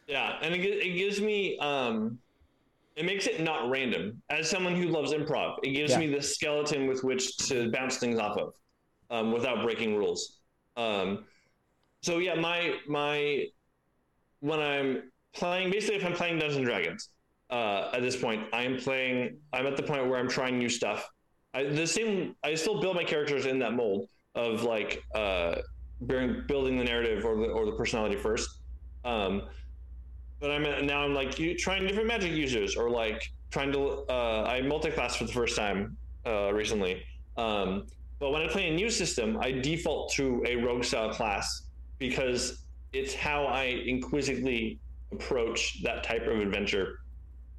Yeah, 0.07 0.35
and 0.41 0.55
it, 0.55 0.61
it 0.61 0.97
gives 0.97 1.21
me 1.21 1.59
um 1.59 2.17
it 2.95 3.06
makes 3.06 3.27
it 3.27 3.41
not 3.41 3.69
random. 3.69 4.21
As 4.30 4.49
someone 4.49 4.75
who 4.75 4.88
loves 4.89 5.13
improv, 5.13 5.58
it 5.63 5.71
gives 5.71 5.91
Yeah. 5.93 5.99
me 5.99 6.08
the 6.08 6.21
skeleton 6.21 6.88
with 6.88 7.04
which 7.04 7.38
to 7.49 7.71
bounce 7.71 7.97
things 7.97 8.19
off 8.19 8.38
of 8.38 8.54
um, 9.10 9.32
without 9.32 9.63
breaking 9.63 9.95
rules. 9.97 10.39
Um, 10.77 11.25
so 12.01 12.17
yeah, 12.17 12.36
my 12.36 12.75
my 12.88 13.45
when 14.39 14.60
I'm 14.60 15.12
playing, 15.34 15.71
basically, 15.71 15.97
if 15.97 16.06
I'm 16.06 16.13
playing 16.13 16.39
Dungeons 16.39 16.58
and 16.58 16.65
Dragons, 16.65 17.10
uh, 17.49 17.91
at 17.93 18.01
this 18.01 18.15
point, 18.15 18.47
I'm 18.54 18.77
playing. 18.77 19.38
I'm 19.54 19.67
at 19.67 19.77
the 19.77 19.84
point 19.84 20.08
where 20.08 20.19
I'm 20.19 20.30
trying 20.30 20.58
new 20.58 20.69
stuff. 20.69 21.08
I, 21.54 21.63
the 21.65 21.86
same. 21.86 22.36
I 22.43 22.56
still 22.56 22.82
build 22.82 22.95
my 22.95 23.04
characters 23.04 23.45
in 23.45 23.60
that 23.60 23.73
mold 23.73 24.08
of 24.36 24.63
like 24.63 25.04
uh, 25.13 25.56
bearing- 26.01 26.43
building 26.47 26.77
the 26.77 26.84
narrative 26.84 27.25
or 27.25 27.36
the 27.38 27.47
or 27.47 27.65
the 27.65 27.73
personality 27.73 28.15
first. 28.15 28.49
Um, 29.06 29.43
but 30.41 30.51
I'm 30.51 30.86
now 30.86 31.04
I'm 31.04 31.13
like 31.13 31.39
you, 31.39 31.56
trying 31.56 31.86
different 31.88 32.08
magic 32.08 32.32
users 32.34 32.75
or 32.75 32.89
like 32.89 33.32
trying 33.51 33.71
to 33.73 34.04
uh, 34.10 34.43
I 34.47 34.62
multi-class 34.62 35.15
for 35.15 35.25
the 35.25 35.32
first 35.32 35.56
time 35.56 35.95
uh, 36.25 36.51
recently. 36.51 37.04
Um, 37.38 37.86
but 38.19 38.32
when 38.32 38.41
I 38.41 38.47
play 38.47 38.67
a 38.69 38.73
new 38.75 38.89
system, 38.89 39.38
I 39.39 39.51
default 39.51 40.12
to 40.13 40.43
a 40.47 40.56
rogue 40.56 40.84
style 40.84 41.12
class 41.12 41.63
because 41.99 42.63
it's 42.91 43.13
how 43.13 43.45
I 43.45 43.63
inquisitively 43.86 44.80
approach 45.12 45.82
that 45.84 46.04
type 46.04 46.27
of 46.27 46.39
adventure 46.39 46.99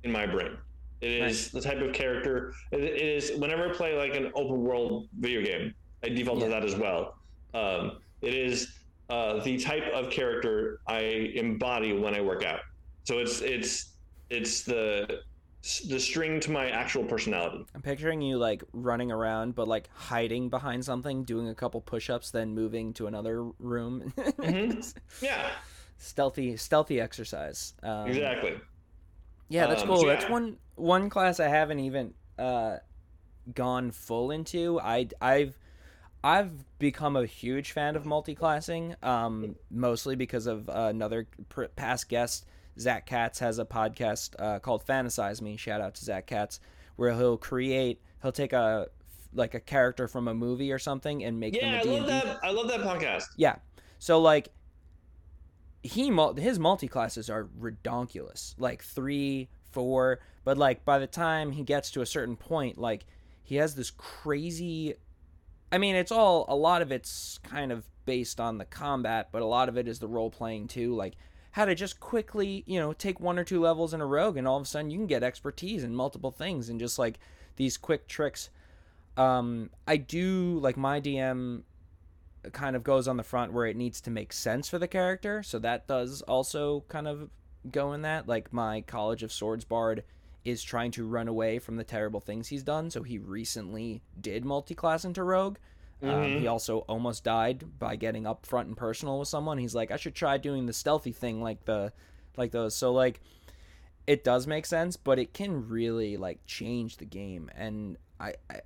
in 0.03 0.11
my 0.13 0.27
brain. 0.27 0.57
It 1.01 1.11
is 1.11 1.21
Nice. 1.21 1.49
the 1.49 1.61
type 1.61 1.81
of 1.81 1.93
character. 1.93 2.53
It, 2.71 2.81
is 2.81 3.33
whenever 3.39 3.71
I 3.71 3.73
play 3.73 3.97
like 3.97 4.15
an 4.17 4.31
open 4.35 4.63
world 4.63 5.09
video 5.19 5.43
game, 5.43 5.75
I 6.05 6.09
default 6.09 6.39
Yeah. 6.39 6.45
to 6.47 6.51
that 6.51 6.65
as 6.65 6.77
well. 6.77 7.17
Um, 7.55 7.99
it 8.21 8.35
is 8.35 8.79
uh, 9.11 9.43
the 9.43 9.59
type 9.59 9.85
of 9.93 10.11
character 10.11 10.81
I 10.87 11.01
embody 11.35 11.93
when 11.93 12.15
I 12.15 12.21
work 12.21 12.45
out. 12.45 12.61
So 13.05 13.19
it's 13.19 13.41
it's 13.41 13.93
it's 14.31 14.63
the 14.63 15.23
the 15.89 16.01
string 16.01 16.41
to 16.41 16.51
my 16.51 16.71
actual 16.71 17.05
personality. 17.05 17.65
I'm 17.75 17.83
picturing 17.83 18.21
you 18.21 18.37
like 18.39 18.63
running 18.73 19.11
around, 19.11 19.55
but 19.55 19.67
like 19.67 19.89
hiding 19.95 20.51
behind 20.51 20.85
something, 20.85 21.25
doing 21.25 21.49
a 21.49 21.55
couple 21.55 21.81
push-ups, 21.81 22.31
then 22.31 22.55
moving 22.55 22.93
to 22.95 23.07
another 23.07 23.45
room. 23.59 24.13
Mhm. 24.43 24.93
Yeah, 25.21 25.53
stealthy, 25.99 26.57
stealthy 26.57 27.01
exercise. 27.01 27.75
Um, 27.83 28.09
exactly. 28.09 28.61
Yeah, 29.49 29.67
that's 29.67 29.83
Um, 29.83 29.89
cool. 29.89 29.99
so 29.99 30.07
That's 30.07 30.25
yeah. 30.25 30.31
one 30.31 30.59
one 30.77 31.11
class 31.11 31.39
I 31.41 31.49
haven't 31.49 31.81
even 31.81 32.15
uh, 32.39 32.79
gone 33.55 33.91
full 33.93 34.31
into. 34.31 34.81
I 34.81 35.09
I've 35.21 35.59
I've 36.25 36.79
become 36.79 37.17
a 37.17 37.27
huge 37.27 37.73
fan 37.73 37.97
of 37.97 38.07
multi-classing, 38.07 38.97
um, 39.03 39.57
mostly 39.71 40.17
because 40.17 40.47
of 40.47 40.69
uh, 40.69 40.89
another 40.91 41.29
pr- 41.49 41.67
past 41.77 42.09
guest. 42.09 42.47
Zach 42.79 43.07
Katz 43.07 43.39
has 43.41 43.59
a 43.59 43.65
podcast 43.65 44.35
uh, 44.39 44.59
called 44.59 44.87
Fantasize 44.87 45.41
Me. 45.43 45.57
Shout 45.57 45.81
out 45.81 45.95
to 45.97 46.05
Zach 46.05 46.27
Katz, 46.27 46.61
where 46.97 47.13
he'll 47.15 47.37
create, 47.37 48.01
he'll 48.23 48.33
take 48.33 48.53
a 48.53 48.89
like 49.35 49.55
a 49.55 49.61
character 49.61 50.07
from 50.09 50.29
a 50.29 50.35
movie 50.35 50.71
or 50.73 50.79
something 50.79 51.25
and 51.25 51.41
make 51.41 51.55
Yeah, 51.57 51.81
I 51.81 51.85
them 51.85 51.89
a 51.89 51.97
love 51.97 52.07
D&D 52.07 52.27
that. 52.27 52.39
I 52.43 52.51
love 52.51 52.69
that 52.69 52.81
podcast. 52.81 53.25
yeah. 53.37 53.57
So 53.99 54.21
like 54.21 54.49
he 55.83 56.11
mul- 56.11 56.35
his 56.35 56.59
multi 56.59 56.89
classes 56.89 57.29
are 57.31 57.49
redonkulous. 57.61 58.55
Like 58.59 58.83
3, 58.83 59.49
4, 59.71 60.21
but 60.45 60.59
like 60.59 60.85
by 60.85 60.99
the 60.99 61.07
time 61.07 61.53
he 61.53 61.63
gets 61.63 61.91
to 61.93 62.03
a 62.03 62.07
certain 62.07 62.37
point 62.37 62.79
like 62.79 63.05
he 63.43 63.57
has 63.57 63.75
this 63.75 63.91
crazy 63.91 64.95
I 65.71 65.79
mean, 65.79 65.97
it's 65.97 66.13
all 66.13 66.45
a 66.49 66.55
lot 66.55 66.83
of 66.83 66.93
it's 66.93 67.39
kind 67.43 67.73
of 67.73 67.85
based 68.05 68.39
on 68.41 68.59
the 68.59 68.67
combat, 68.67 69.29
but 69.33 69.41
a 69.41 69.47
lot 69.47 69.71
of 69.71 69.79
it 69.79 69.89
is 69.89 69.99
the 69.99 70.09
role 70.09 70.31
playing 70.31 70.69
too, 70.69 70.95
like 70.95 71.15
how 71.53 71.65
to 71.65 71.75
just 71.75 72.01
quickly, 72.01 72.65
you 72.67 72.79
know, 72.79 72.93
take 72.93 73.21
one 73.21 73.39
or 73.39 73.45
two 73.45 73.61
levels 73.61 73.95
in 73.95 74.01
a 74.01 74.07
rogue 74.07 74.37
and 74.37 74.47
all 74.49 74.57
of 74.57 74.63
a 74.63 74.67
sudden 74.67 74.91
you 74.91 74.99
can 74.99 75.07
get 75.07 75.23
expertise 75.23 75.85
in 75.85 75.95
multiple 75.95 76.31
things 76.31 76.69
and 76.69 76.81
just 76.81 76.99
like 76.99 77.19
these 77.57 77.77
quick 77.77 78.09
tricks 78.09 78.51
Um, 79.17 79.71
I 79.87 79.99
do 79.99 80.59
like 80.61 80.77
my 80.77 81.01
DM 81.01 81.63
kind 82.53 82.75
of 82.75 82.83
goes 82.83 83.07
on 83.07 83.17
the 83.19 83.23
front 83.23 83.53
where 83.53 83.67
it 83.67 83.77
needs 83.77 84.01
to 84.03 84.11
make 84.11 84.33
sense 84.33 84.69
for 84.69 84.79
the 84.79 84.89
character, 84.89 85.43
so 85.43 85.59
that 85.59 85.87
does 85.87 86.23
also 86.23 86.85
kind 86.89 87.07
of 87.07 87.29
go 87.71 87.93
in 87.93 88.03
that. 88.03 88.27
Like 88.27 88.53
my 88.53 88.81
College 88.81 89.23
of 89.23 89.33
Swords 89.33 89.65
bard 89.65 90.03
is 90.45 90.63
trying 90.63 90.91
to 90.93 91.07
run 91.07 91.29
away 91.29 91.59
from 91.59 91.77
the 91.77 91.85
terrible 91.85 92.21
things 92.21 92.49
he's 92.49 92.65
done, 92.65 92.91
so 92.91 93.03
he 93.03 93.19
recently 93.19 94.03
did 94.21 94.45
multi-class 94.45 95.05
into 95.05 95.23
rogue. 95.23 95.59
Um, 96.03 96.25
he 96.25 96.47
also 96.47 96.79
almost 96.81 97.25
died 97.25 97.79
by 97.79 97.97
getting 97.97 98.27
up 98.27 98.45
front 98.45 98.69
and 98.69 98.77
personal 98.77 99.19
with 99.19 99.29
someone. 99.29 99.59
He's 99.59 99.75
like, 99.75 99.91
I 99.91 99.97
should 99.97 100.15
try 100.15 100.37
doing 100.37 100.67
the 100.67 100.73
stealthy 100.73 101.13
thing 101.13 101.41
like 101.41 101.65
the 101.65 101.93
like 102.37 102.51
those. 102.51 102.75
So 102.75 102.93
like 102.93 103.21
it 104.07 104.25
does 104.25 104.47
make 104.47 104.67
sense, 104.67 104.97
but 104.97 105.19
it 105.19 105.33
can 105.33 105.69
really 105.69 106.17
like 106.17 106.41
change 106.47 106.97
the 106.97 107.05
game. 107.05 107.51
And 107.55 107.97
I, 108.19 108.35
I 108.51 108.61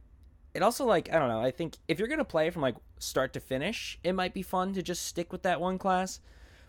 it 0.55 0.63
also 0.63 0.87
like 0.87 1.13
I 1.13 1.19
don't 1.19 1.29
know. 1.29 1.41
I 1.41 1.51
think 1.51 1.77
if 1.89 1.99
you're 1.99 2.09
gonna 2.09 2.25
play 2.25 2.51
from 2.51 2.63
like 2.63 2.77
start 2.99 3.33
to 3.35 3.41
finish, 3.41 3.99
it 4.03 4.15
might 4.15 4.33
be 4.33 4.43
fun 4.43 4.73
to 4.75 4.83
just 4.83 5.05
stick 5.05 5.33
with 5.33 5.43
that 5.43 5.61
one 5.61 5.79
class. 5.79 6.21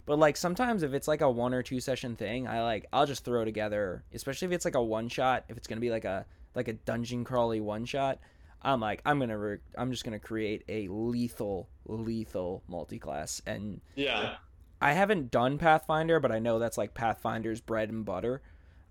But 0.06 0.20
like 0.20 0.38
sometimes 0.38 0.84
if 0.84 0.94
it's 0.94 1.08
like 1.08 1.22
a 1.22 1.30
one 1.30 1.54
or 1.54 1.64
two 1.64 1.80
session 1.80 2.16
thing, 2.16 2.48
I 2.48 2.62
like 2.64 2.86
I'll 2.92 3.06
just 3.06 3.24
throw 3.24 3.46
together, 3.46 4.04
especially 4.14 4.48
if 4.48 4.52
it's 4.54 4.66
like 4.66 4.76
a 4.76 4.84
one 4.84 5.08
shot. 5.08 5.46
If 5.48 5.58
it's 5.58 5.68
gonna 5.68 5.82
be 5.82 5.92
like 5.92 6.06
a 6.06 6.26
like 6.56 6.68
a 6.68 6.74
dungeon 6.74 7.24
crawly 7.24 7.62
one 7.62 7.86
shot, 7.86 8.20
I'm 8.62 8.80
like 8.80 9.02
I'm 9.06 9.20
gonna 9.20 9.38
re- 9.38 9.58
I'm 9.78 9.92
just 9.92 10.04
gonna 10.04 10.20
create 10.20 10.64
a 10.68 10.88
lethal 10.88 11.70
lethal 11.86 12.64
multi 12.68 13.00
class 13.00 13.42
and 13.46 13.82
Yeah. 13.96 14.36
I 14.82 14.94
haven't 14.94 15.32
done 15.32 15.58
Pathfinder, 15.58 16.20
but 16.20 16.32
I 16.32 16.38
know 16.40 16.60
that's 16.60 16.78
like 16.78 16.94
Pathfinder's 16.94 17.62
bread 17.62 17.90
and 17.90 18.06
butter. 18.06 18.42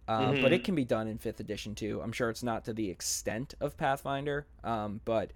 Uh, 0.08 0.40
But 0.40 0.52
it 0.52 0.62
can 0.64 0.74
be 0.74 0.84
done 0.84 1.08
in 1.08 1.18
fifth 1.18 1.40
edition 1.40 1.74
too. 1.74 2.00
I'm 2.02 2.12
sure 2.12 2.30
it's 2.30 2.42
not 2.42 2.64
to 2.66 2.72
the 2.72 2.90
extent 2.90 3.54
of 3.60 3.76
Pathfinder, 3.76 4.46
um, 4.64 5.00
but 5.04 5.32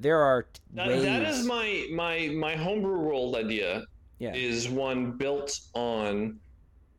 there 0.00 0.18
are 0.20 0.46
That, 0.72 0.88
ways. 0.88 1.02
that 1.04 1.22
is 1.22 1.46
my 1.46 1.86
my 1.92 2.28
my 2.34 2.56
homebrew 2.56 2.98
world 3.00 3.36
idea. 3.36 3.84
Yeah. 4.18 4.34
Is 4.34 4.68
one 4.68 5.12
built 5.12 5.58
on 5.74 6.38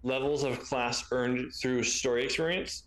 levels 0.04 0.44
of 0.44 0.60
class 0.62 1.04
earned 1.12 1.52
through 1.60 1.84
story 1.84 2.24
experience. 2.26 2.84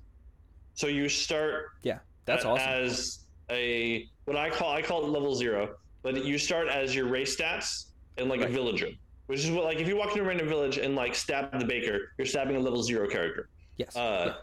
So 0.75 0.87
you 0.87 1.09
start 1.09 1.71
yeah, 1.83 1.99
that's 2.25 2.45
awesome. 2.45 2.69
as 2.69 3.19
a 3.51 4.07
what 4.25 4.37
I 4.37 4.51
call 4.51 4.73
I 4.73 4.83
call 4.83 5.05
it 5.05 5.09
level 5.09 5.35
zero, 5.35 5.75
but 6.03 6.25
you 6.25 6.39
start 6.39 6.69
as 6.69 6.95
your 6.95 7.07
race 7.07 7.37
stats 7.37 7.87
and 8.17 8.29
like 8.29 8.41
Right. 8.41 8.51
a 8.51 8.53
villager, 8.53 8.89
which 9.27 9.41
is 9.45 9.51
what 9.51 9.65
like 9.65 9.79
if 9.79 9.89
you 9.89 9.97
walk 9.97 10.11
into 10.11 10.23
a 10.23 10.27
random 10.27 10.49
village 10.49 10.79
and 10.79 10.95
like 10.95 11.15
stab 11.15 11.59
the 11.59 11.65
baker, 11.65 11.99
you're 12.19 12.27
stabbing 12.27 12.57
a 12.57 12.61
level 12.61 12.83
zero 12.83 13.09
character. 13.09 13.49
yes. 13.77 13.97
Uh, 13.97 14.35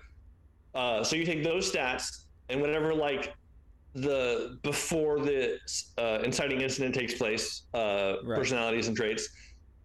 uh, 0.74 1.04
so 1.04 1.16
you 1.16 1.26
take 1.26 1.44
those 1.44 1.72
stats 1.72 2.26
and 2.50 2.60
whatever 2.62 2.94
like 2.94 3.34
the 3.94 4.58
before 4.64 5.20
the 5.20 5.58
uh, 5.98 6.20
inciting 6.24 6.62
incident 6.62 6.94
takes 6.94 7.14
place, 7.14 7.64
uh, 7.74 8.16
Right. 8.24 8.38
personalities 8.38 8.88
and 8.88 8.98
traits, 8.98 9.30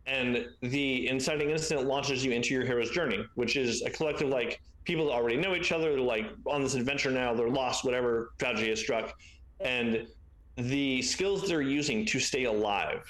and 0.06 0.46
the 0.62 1.06
inciting 1.08 1.50
incident 1.50 1.86
launches 1.86 2.24
you 2.24 2.32
into 2.32 2.52
your 2.54 2.64
hero's 2.64 2.90
journey, 2.90 3.24
which 3.36 3.56
is 3.56 3.82
a 3.82 3.90
collective 3.90 4.28
like 4.28 4.60
people 4.90 5.12
already 5.12 5.36
know 5.36 5.54
each 5.54 5.70
other. 5.70 5.92
They're 5.92 6.00
like 6.00 6.26
on 6.46 6.62
this 6.62 6.74
adventure 6.74 7.12
now. 7.12 7.32
They're 7.32 7.48
lost, 7.48 7.84
whatever 7.84 8.32
tragedy 8.38 8.70
has 8.70 8.80
struck, 8.80 9.14
and 9.60 10.08
the 10.56 11.00
skills 11.00 11.48
they're 11.48 11.62
using 11.62 12.04
to 12.06 12.18
stay 12.18 12.44
alive 12.44 13.04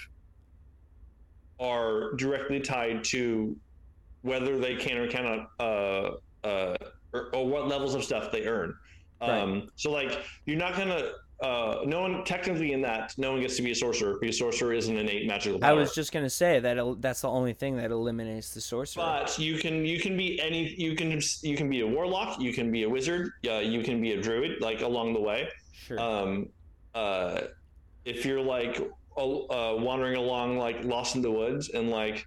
are 1.59 2.13
directly 2.17 2.61
tied 2.61 3.03
to 3.05 3.57
whether 4.21 4.59
they 4.59 4.77
can 4.77 4.99
or 4.99 5.09
cannot 5.09 5.49
uh, 5.59 6.11
uh, 6.45 6.77
or, 7.15 7.35
or 7.35 7.47
what 7.47 7.67
levels 7.67 7.95
of 7.95 8.05
stuff 8.05 8.31
they 8.31 8.45
earn. 8.47 8.75
Um, 9.23 9.69
So 9.77 9.91
like 9.91 10.19
you're 10.45 10.59
not 10.59 10.77
gonna 10.77 11.13
uh, 11.43 11.81
no 11.87 12.03
one 12.03 12.25
technically 12.25 12.73
in 12.73 12.83
that 12.83 13.15
no 13.17 13.33
one 13.33 13.41
gets 13.41 13.57
to 13.57 13.63
be 13.63 13.71
a 13.71 13.75
sorcerer 13.75 14.19
because 14.21 14.39
sorcerer 14.39 14.73
is 14.75 14.89
an 14.89 14.99
innate 14.99 15.27
magical 15.27 15.59
I 15.65 15.73
was 15.73 15.95
just 15.95 16.13
gonna 16.13 16.29
say 16.29 16.61
that 16.61 16.77
el- 16.77 16.97
that's 16.97 17.23
the 17.23 17.29
only 17.31 17.55
thing 17.55 17.77
that 17.77 17.91
eliminates 17.91 18.53
the 18.53 18.61
sorcerer. 18.61 19.03
But 19.05 19.39
you 19.39 19.59
can 19.59 19.85
you 19.87 19.99
can 20.01 20.17
be 20.17 20.41
any 20.41 20.75
you 20.75 20.95
can 20.95 21.21
you 21.43 21.57
can 21.57 21.71
be 21.71 21.81
a 21.81 21.87
warlock, 21.87 22.41
you 22.41 22.53
can 22.53 22.71
be 22.71 22.83
a 22.83 22.89
wizard, 22.89 23.33
uh, 23.49 23.55
you 23.59 23.83
can 23.83 24.01
be 24.03 24.13
a 24.13 24.21
druid 24.21 24.61
like 24.61 24.83
along 24.83 25.15
the 25.15 25.21
way. 25.21 25.49
sure. 25.73 25.99
Um, 25.99 26.49
uh, 26.95 27.43
if 28.05 28.25
you're 28.25 28.43
like 28.43 28.81
uh, 29.17 29.75
wandering 29.79 30.17
along 30.17 30.59
like 30.59 30.85
lost 30.85 31.17
in 31.17 31.23
the 31.23 31.31
woods 31.31 31.71
and 31.71 31.91
like 31.91 32.27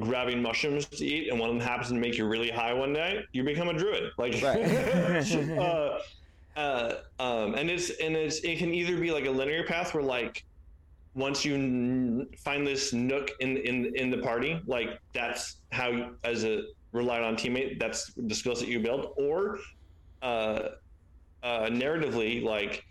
grabbing 0.00 0.40
mushrooms 0.40 0.86
to 0.86 1.04
eat, 1.04 1.28
and 1.30 1.38
one 1.40 1.50
of 1.50 1.56
them 1.56 1.64
happens 1.66 1.88
to 1.88 1.94
make 1.94 2.16
you 2.16 2.26
really 2.26 2.50
high 2.50 2.72
one 2.72 2.92
day, 2.92 3.20
you 3.32 3.42
become 3.42 3.68
a 3.68 3.74
druid. 3.74 4.10
Like, 4.16 4.40
Right. 4.42 4.62
uh, 5.58 5.98
uh, 6.58 7.02
um, 7.20 7.54
and 7.54 7.70
it's 7.70 7.90
and 7.90 8.16
it's 8.16 8.40
it 8.40 8.58
can 8.58 8.74
either 8.74 8.96
be 8.98 9.12
like 9.12 9.26
a 9.26 9.30
linear 9.30 9.64
path 9.64 9.94
where 9.94 10.02
like 10.02 10.44
once 11.14 11.44
you 11.44 11.54
n- 11.54 12.26
find 12.36 12.66
this 12.66 12.92
nook 12.92 13.30
in 13.38 13.58
in 13.58 13.94
in 13.94 14.10
the 14.10 14.18
party, 14.18 14.60
like 14.66 14.98
that's 15.14 15.60
how 15.70 15.88
you, 15.88 16.16
as 16.24 16.44
a 16.44 16.62
relied 16.90 17.22
on 17.22 17.36
teammate, 17.36 17.78
that's 17.78 18.12
the 18.16 18.34
skills 18.34 18.58
that 18.58 18.68
you 18.68 18.80
build, 18.80 19.12
or 19.16 19.58
uh, 20.22 20.70
uh, 21.44 21.66
narratively, 21.66 22.42
like 22.42 22.84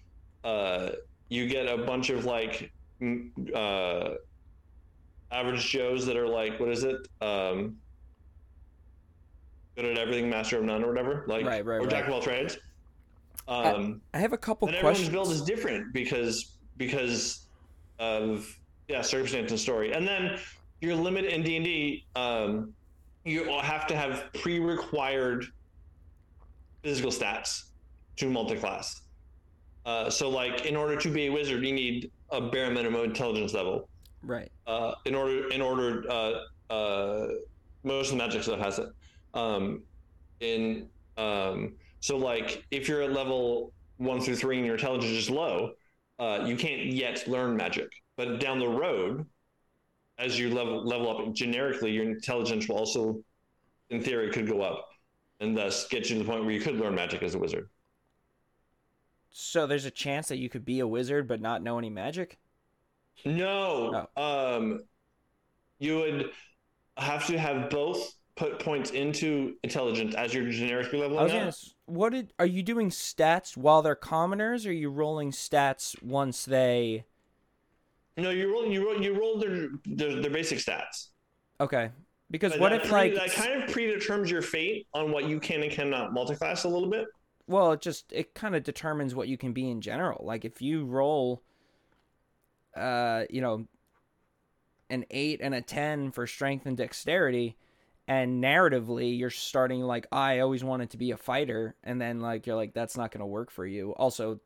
uh, 0.45 0.91
you 1.27 1.45
get 1.49 1.67
a 1.67 1.77
bunch 1.77 2.09
of 2.09 2.23
like 2.23 2.71
uh, 3.53 4.11
average 5.29 5.67
Joes 5.67 6.05
that 6.05 6.15
are 6.15 6.27
like, 6.27 6.57
what 6.57 6.69
is 6.69 6.85
it? 6.85 7.05
Um, 7.19 7.75
good 9.75 9.83
at 9.83 9.97
everything, 9.97 10.29
master 10.29 10.57
of 10.57 10.63
none, 10.63 10.85
or 10.85 10.87
whatever. 10.87 11.25
Like, 11.27 11.45
Right, 11.45 11.65
right, 11.65 11.81
or 11.81 11.87
jack 11.87 12.07
of 12.07 12.13
all 12.13 12.21
trades. 12.21 12.57
Um, 13.47 14.01
I 14.13 14.19
have 14.19 14.33
a 14.33 14.37
couple 14.37 14.67
and 14.67 14.75
everyone's 14.75 14.97
questions. 14.97 15.13
build 15.13 15.31
is 15.31 15.41
different 15.41 15.93
because 15.93 16.57
because 16.77 17.47
of 17.99 18.47
yeah 18.87 19.01
circumstance 19.01 19.51
and 19.51 19.59
story 19.59 19.93
and 19.93 20.07
then 20.07 20.37
your 20.81 20.95
limit 20.95 21.25
in 21.25 21.43
d&d 21.43 22.05
um, 22.15 22.73
you 23.23 23.45
have 23.61 23.87
to 23.87 23.95
have 23.95 24.25
pre-required 24.41 25.45
physical 26.83 27.11
stats 27.11 27.63
to 28.15 28.29
multi-class 28.29 29.01
uh, 29.85 30.09
so 30.09 30.29
like 30.29 30.65
in 30.65 30.75
order 30.75 30.95
to 30.95 31.09
be 31.09 31.27
a 31.27 31.31
wizard 31.31 31.65
you 31.65 31.73
need 31.73 32.11
a 32.31 32.41
bare 32.41 32.69
minimum 32.69 33.03
intelligence 33.03 33.53
level 33.53 33.89
right. 34.21 34.51
uh, 34.67 34.93
in 35.05 35.15
order 35.15 35.49
in 35.49 35.61
order 35.61 36.03
uh, 36.09 36.73
uh, 36.73 37.27
most 37.83 38.11
of 38.11 38.17
the 38.17 38.23
magic 38.23 38.43
stuff 38.43 38.59
has 38.59 38.77
it 38.79 38.89
um, 39.33 39.81
in 40.41 40.87
um, 41.17 41.73
so 41.99 42.17
like 42.17 42.63
if 42.71 42.87
you're 42.87 43.01
at 43.01 43.11
level 43.13 43.71
one 43.97 44.21
through 44.21 44.35
three 44.35 44.57
and 44.57 44.65
your 44.65 44.75
intelligence 44.75 45.11
is 45.11 45.29
low 45.29 45.71
uh, 46.19 46.43
you 46.45 46.55
can't 46.55 46.85
yet 46.85 47.27
learn 47.27 47.55
magic 47.55 47.89
but 48.15 48.39
down 48.39 48.59
the 48.59 48.67
road 48.67 49.25
as 50.19 50.37
you 50.39 50.53
level 50.53 50.83
level 50.85 51.09
up 51.09 51.33
generically 51.33 51.91
your 51.91 52.03
intelligence 52.05 52.67
will 52.67 52.77
also 52.77 53.21
in 53.89 54.01
theory 54.01 54.31
could 54.31 54.47
go 54.47 54.61
up 54.61 54.87
and 55.39 55.55
thus 55.57 55.87
get 55.87 56.09
you 56.09 56.17
to 56.17 56.23
the 56.23 56.29
point 56.29 56.43
where 56.43 56.53
you 56.53 56.59
could 56.61 56.75
learn 56.75 56.95
magic 56.95 57.21
as 57.23 57.35
a 57.35 57.39
wizard 57.39 57.69
So 59.31 59.67
there's 59.67 59.85
a 59.85 59.91
chance 59.91 60.27
that 60.29 60.37
you 60.37 60.49
could 60.49 60.65
be 60.65 60.79
a 60.79 60.87
wizard 60.87 61.27
but 61.27 61.41
not 61.41 61.61
know 61.61 61.77
any 61.77 61.89
magic. 61.89 62.37
No. 63.25 64.07
Um, 64.15 64.81
you 65.79 65.97
would 65.97 66.31
have 66.97 67.25
to 67.27 67.37
have 67.37 67.69
both 67.69 68.15
put 68.35 68.59
points 68.59 68.91
into 68.91 69.55
intelligence 69.63 70.15
as 70.15 70.33
you're 70.33 70.49
generically 70.51 70.99
leveling 70.99 71.29
up. 71.29 71.33
gonna. 71.33 71.53
What 71.87 72.11
did 72.13 72.33
are 72.37 72.45
you 72.45 72.61
doing 72.63 72.89
stats 72.89 73.57
while 73.57 73.81
they're 73.81 73.95
commoners, 73.95 74.65
or 74.65 74.69
are 74.69 74.73
you 74.73 74.89
rolling 74.89 75.31
stats 75.31 76.01
once 76.03 76.45
they? 76.45 77.05
No, 78.17 78.29
you 78.29 78.51
roll. 78.51 78.65
You 78.67 78.85
roll. 78.85 79.01
You 79.01 79.19
roll 79.19 79.39
their 79.39 79.69
their, 79.85 80.21
their 80.21 80.31
basic 80.31 80.59
stats. 80.59 81.07
Okay, 81.59 81.89
because 82.29 82.51
But 82.53 82.59
what 82.59 82.69
that 82.71 82.85
if 82.85 82.91
like 82.91 83.13
that 83.15 83.31
kind 83.31 83.63
of 83.63 83.69
predetermines 83.69 84.29
your 84.29 84.41
fate 84.41 84.87
on 84.93 85.11
what 85.11 85.27
you 85.27 85.39
can 85.39 85.63
and 85.63 85.71
cannot 85.71 86.11
multiclass 86.11 86.65
a 86.65 86.67
little 86.67 86.89
bit. 86.89 87.05
well, 87.47 87.71
it 87.71 87.81
just 87.81 88.11
it 88.11 88.33
kind 88.35 88.55
of 88.55 88.63
determines 88.63 89.15
what 89.15 89.27
you 89.27 89.37
can 89.37 89.53
be 89.53 89.69
in 89.69 89.79
general. 89.81 90.25
Like 90.25 90.43
if 90.45 90.61
you 90.61 90.85
roll, 90.85 91.41
uh, 92.75 93.23
you 93.29 93.39
know, 93.41 93.65
an 94.89 95.05
eight 95.09 95.39
and 95.41 95.55
a 95.55 95.61
ten 95.61 96.11
for 96.11 96.27
strength 96.27 96.65
and 96.65 96.75
dexterity, 96.75 97.55
and 98.07 98.43
narratively 98.43 99.17
you're 99.17 99.29
starting 99.29 99.81
like 99.81 100.07
I 100.11 100.39
always 100.39 100.63
wanted 100.63 100.91
to 100.91 100.97
be 100.97 101.11
a 101.11 101.17
fighter, 101.17 101.75
and 101.83 101.99
then 102.01 102.19
like 102.21 102.47
you're 102.47 102.55
like 102.55 102.73
that's 102.73 102.97
not 102.97 103.11
gonna 103.11 103.27
work 103.27 103.51
for 103.51 103.65
you. 103.65 103.91
Also, 103.91 104.39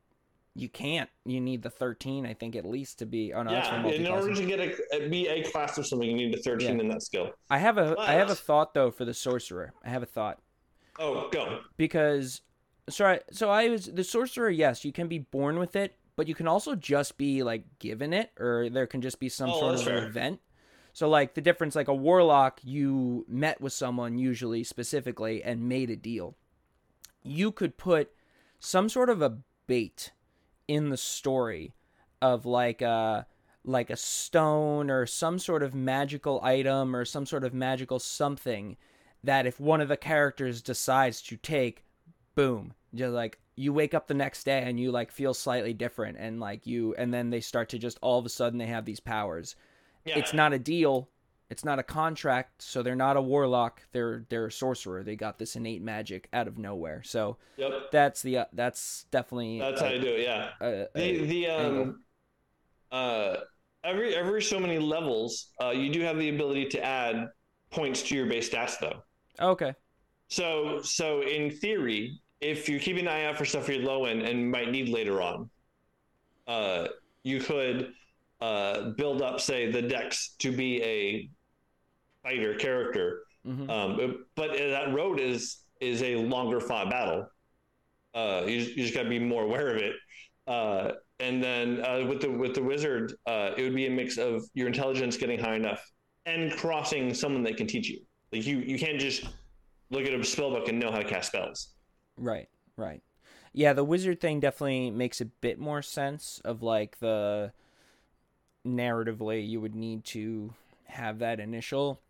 you 0.54 0.68
can't. 0.68 1.08
You 1.24 1.40
need 1.40 1.62
the 1.62 1.70
thirteen, 1.70 2.26
I 2.26 2.34
think, 2.34 2.56
at 2.56 2.64
least 2.64 2.98
to 2.98 3.06
be. 3.06 3.32
Oh 3.32 3.42
no, 3.42 3.52
yeah. 3.52 3.86
In 3.86 4.06
order 4.06 4.34
to 4.34 4.44
get 4.44 4.60
a 4.92 5.08
be 5.08 5.28
a 5.28 5.42
class 5.44 5.78
of 5.78 5.86
something, 5.86 6.08
you 6.08 6.16
need 6.16 6.34
a 6.34 6.42
thirteen 6.42 6.80
in 6.80 6.88
that 6.88 7.02
skill. 7.02 7.30
I 7.48 7.58
have 7.58 7.78
a 7.78 7.94
I 7.98 8.12
have 8.12 8.30
a 8.30 8.34
thought 8.34 8.74
though 8.74 8.90
for 8.90 9.04
the 9.04 9.14
sorcerer. 9.14 9.72
I 9.84 9.88
have 9.90 10.02
a 10.02 10.06
thought. 10.06 10.40
Oh, 10.98 11.28
go. 11.32 11.60
because 11.78 12.42
sorry 12.88 13.20
so 13.30 13.48
i 13.48 13.68
was 13.68 13.86
the 13.86 14.02
sorcerer 14.04 14.50
yes 14.50 14.84
you 14.84 14.92
can 14.92 15.06
be 15.08 15.20
born 15.20 15.58
with 15.58 15.74
it 15.76 15.94
but 16.16 16.26
you 16.28 16.34
can 16.34 16.46
also 16.48 16.74
just 16.74 17.16
be 17.16 17.42
like 17.44 17.64
given 17.78 18.12
it 18.12 18.30
or 18.38 18.68
there 18.68 18.86
can 18.88 19.00
just 19.00 19.20
be 19.20 19.28
some 19.28 19.48
Oh, 19.48 19.60
sort 19.60 19.74
of 19.76 19.82
fair. 19.84 20.04
event 20.06 20.40
so 20.92 21.08
like 21.08 21.34
the 21.34 21.40
difference 21.40 21.74
like 21.74 21.88
a 21.88 21.94
warlock 21.94 22.60
you 22.62 23.24
met 23.28 23.60
with 23.60 23.72
someone 23.72 24.18
usually 24.18 24.62
specifically 24.64 25.42
and 25.42 25.68
made 25.68 25.90
a 25.90 25.96
deal 25.96 26.36
you 27.22 27.52
could 27.52 27.76
put 27.76 28.10
some 28.58 28.88
sort 28.88 29.10
of 29.10 29.22
a 29.22 29.38
bait 29.66 30.12
in 30.68 30.90
the 30.90 30.96
story 30.96 31.74
of 32.20 32.46
like 32.46 32.80
a 32.80 33.26
like 33.64 33.90
a 33.90 33.96
stone 33.96 34.90
or 34.90 35.06
some 35.06 35.38
sort 35.38 35.62
of 35.62 35.74
magical 35.74 36.40
item 36.42 36.96
or 36.96 37.04
some 37.04 37.26
sort 37.26 37.44
of 37.44 37.54
magical 37.54 37.98
something 37.98 38.76
that 39.22 39.46
if 39.46 39.60
one 39.60 39.80
of 39.80 39.88
the 39.88 39.96
characters 39.96 40.62
decides 40.62 41.22
to 41.22 41.36
take, 41.36 41.84
boom, 42.34 42.74
just 42.94 43.12
like 43.12 43.38
you 43.54 43.72
wake 43.72 43.94
up 43.94 44.08
the 44.08 44.14
next 44.14 44.44
day 44.44 44.62
and 44.64 44.80
you 44.80 44.90
like 44.90 45.12
feel 45.12 45.34
slightly 45.34 45.72
different 45.72 46.16
and 46.18 46.40
like 46.40 46.66
you 46.66 46.94
and 46.96 47.12
then 47.12 47.30
they 47.30 47.40
start 47.40 47.68
to 47.68 47.78
just 47.78 47.98
all 48.00 48.18
of 48.18 48.26
a 48.26 48.30
sudden 48.30 48.58
they 48.58 48.66
have 48.66 48.84
these 48.84 49.00
powers. 49.00 49.54
Yeah. 50.04 50.18
It's 50.18 50.32
not 50.34 50.52
a 50.52 50.58
deal, 50.58 51.08
it's 51.50 51.64
not 51.64 51.78
a 51.78 51.82
contract, 51.82 52.62
so 52.62 52.82
they're 52.82 52.96
not 52.96 53.16
a 53.16 53.22
warlock, 53.22 53.82
they're 53.92 54.24
they're 54.28 54.46
a 54.46 54.52
sorcerer. 54.52 55.02
They 55.04 55.16
got 55.16 55.38
this 55.38 55.54
innate 55.56 55.82
magic 55.82 56.28
out 56.32 56.48
of 56.48 56.58
nowhere. 56.58 57.02
So 57.04 57.36
Yep. 57.56 57.90
that's 57.92 58.22
the 58.22 58.38
uh, 58.38 58.44
that's 58.52 59.04
definitely 59.10 59.58
That's 59.60 59.80
a- 59.80 59.86
how 59.86 59.92
you 59.92 60.00
do 60.00 60.08
it. 60.14 60.20
Yeah. 60.22 60.50
a- 60.60 60.88
The 60.94 61.02
a- 61.02 61.26
the 61.26 61.46
um 61.48 62.04
uh 62.90 63.36
every 63.84 64.14
every 64.14 64.42
so 64.42 64.58
many 64.58 64.78
levels, 64.78 65.48
uh, 65.62 65.70
you 65.70 65.92
do 65.92 66.00
have 66.00 66.18
the 66.18 66.28
ability 66.30 66.66
to 66.70 66.84
add 66.84 67.28
points 67.70 68.02
to 68.02 68.14
your 68.14 68.26
base 68.26 68.50
stats 68.50 68.78
though. 68.80 69.02
okay. 69.40 69.74
So 70.28 70.80
so 70.82 71.22
in 71.22 71.50
theory, 71.50 72.18
if 72.40 72.68
you're 72.68 72.80
keeping 72.80 73.06
an 73.06 73.08
eye 73.08 73.24
out 73.26 73.36
for 73.36 73.44
stuff 73.44 73.68
you're 73.68 73.82
low 73.84 74.06
in 74.06 74.22
and 74.22 74.50
might 74.50 74.70
need 74.70 74.88
later 74.88 75.22
on, 75.22 75.48
uh, 76.48 76.88
you 77.22 77.38
could 77.40 77.92
uh, 78.42 78.90
build 78.90 79.22
up, 79.22 79.40
say, 79.40 79.70
the 79.70 79.82
dex 79.82 80.34
to 80.40 80.50
be 80.50 80.82
a 80.82 81.30
fighter 82.22 82.54
character. 82.56 83.22
hmm 83.44 83.70
Um, 83.70 84.24
but 84.34 84.50
that 84.56 84.92
road 84.92 85.20
is 85.20 85.58
is 85.80 86.02
a 86.02 86.16
longer 86.16 86.60
fought 86.60 86.90
battle. 86.90 87.26
Uh, 88.14 88.42
you, 88.46 88.58
you 88.58 88.82
just 88.84 88.94
got 88.94 89.04
to 89.04 89.08
be 89.08 89.18
more 89.18 89.44
aware 89.44 89.68
of 89.74 89.76
it. 89.76 89.94
Uh, 90.46 90.92
and 91.20 91.42
then 91.42 91.84
uh, 91.84 92.04
with 92.08 92.20
the 92.20 92.30
with 92.30 92.54
the 92.54 92.62
wizard, 92.62 93.14
uh, 93.26 93.50
it 93.56 93.62
would 93.62 93.74
be 93.74 93.86
a 93.86 93.90
mix 93.90 94.18
of 94.18 94.42
your 94.54 94.66
intelligence 94.66 95.16
getting 95.16 95.38
high 95.38 95.54
enough 95.54 95.82
and 96.26 96.52
crossing 96.52 97.14
someone 97.14 97.42
that 97.44 97.56
can 97.56 97.66
teach 97.66 97.88
you. 97.88 98.00
Like 98.32 98.44
you 98.46 98.58
you 98.58 98.78
can't 98.78 99.00
just 99.00 99.24
look 99.90 100.04
at 100.04 100.14
a 100.14 100.24
spell 100.24 100.50
book 100.50 100.68
and 100.68 100.80
know 100.80 100.90
how 100.90 100.98
to 100.98 101.04
cast 101.04 101.28
spells. 101.28 101.68
Right, 102.16 102.48
right. 102.76 103.02
Yeah, 103.52 103.72
the 103.72 103.84
wizard 103.84 104.20
thing 104.20 104.40
definitely 104.40 104.90
makes 104.90 105.20
a 105.20 105.26
bit 105.26 105.58
more 105.58 105.82
sense 105.82 106.40
of 106.44 106.62
like 106.62 106.98
the 107.00 107.52
narratively 108.66 109.46
you 109.46 109.60
would 109.60 109.74
need 109.74 110.04
to 110.04 110.52
have 110.84 111.18
that 111.18 111.40
initial 111.40 112.00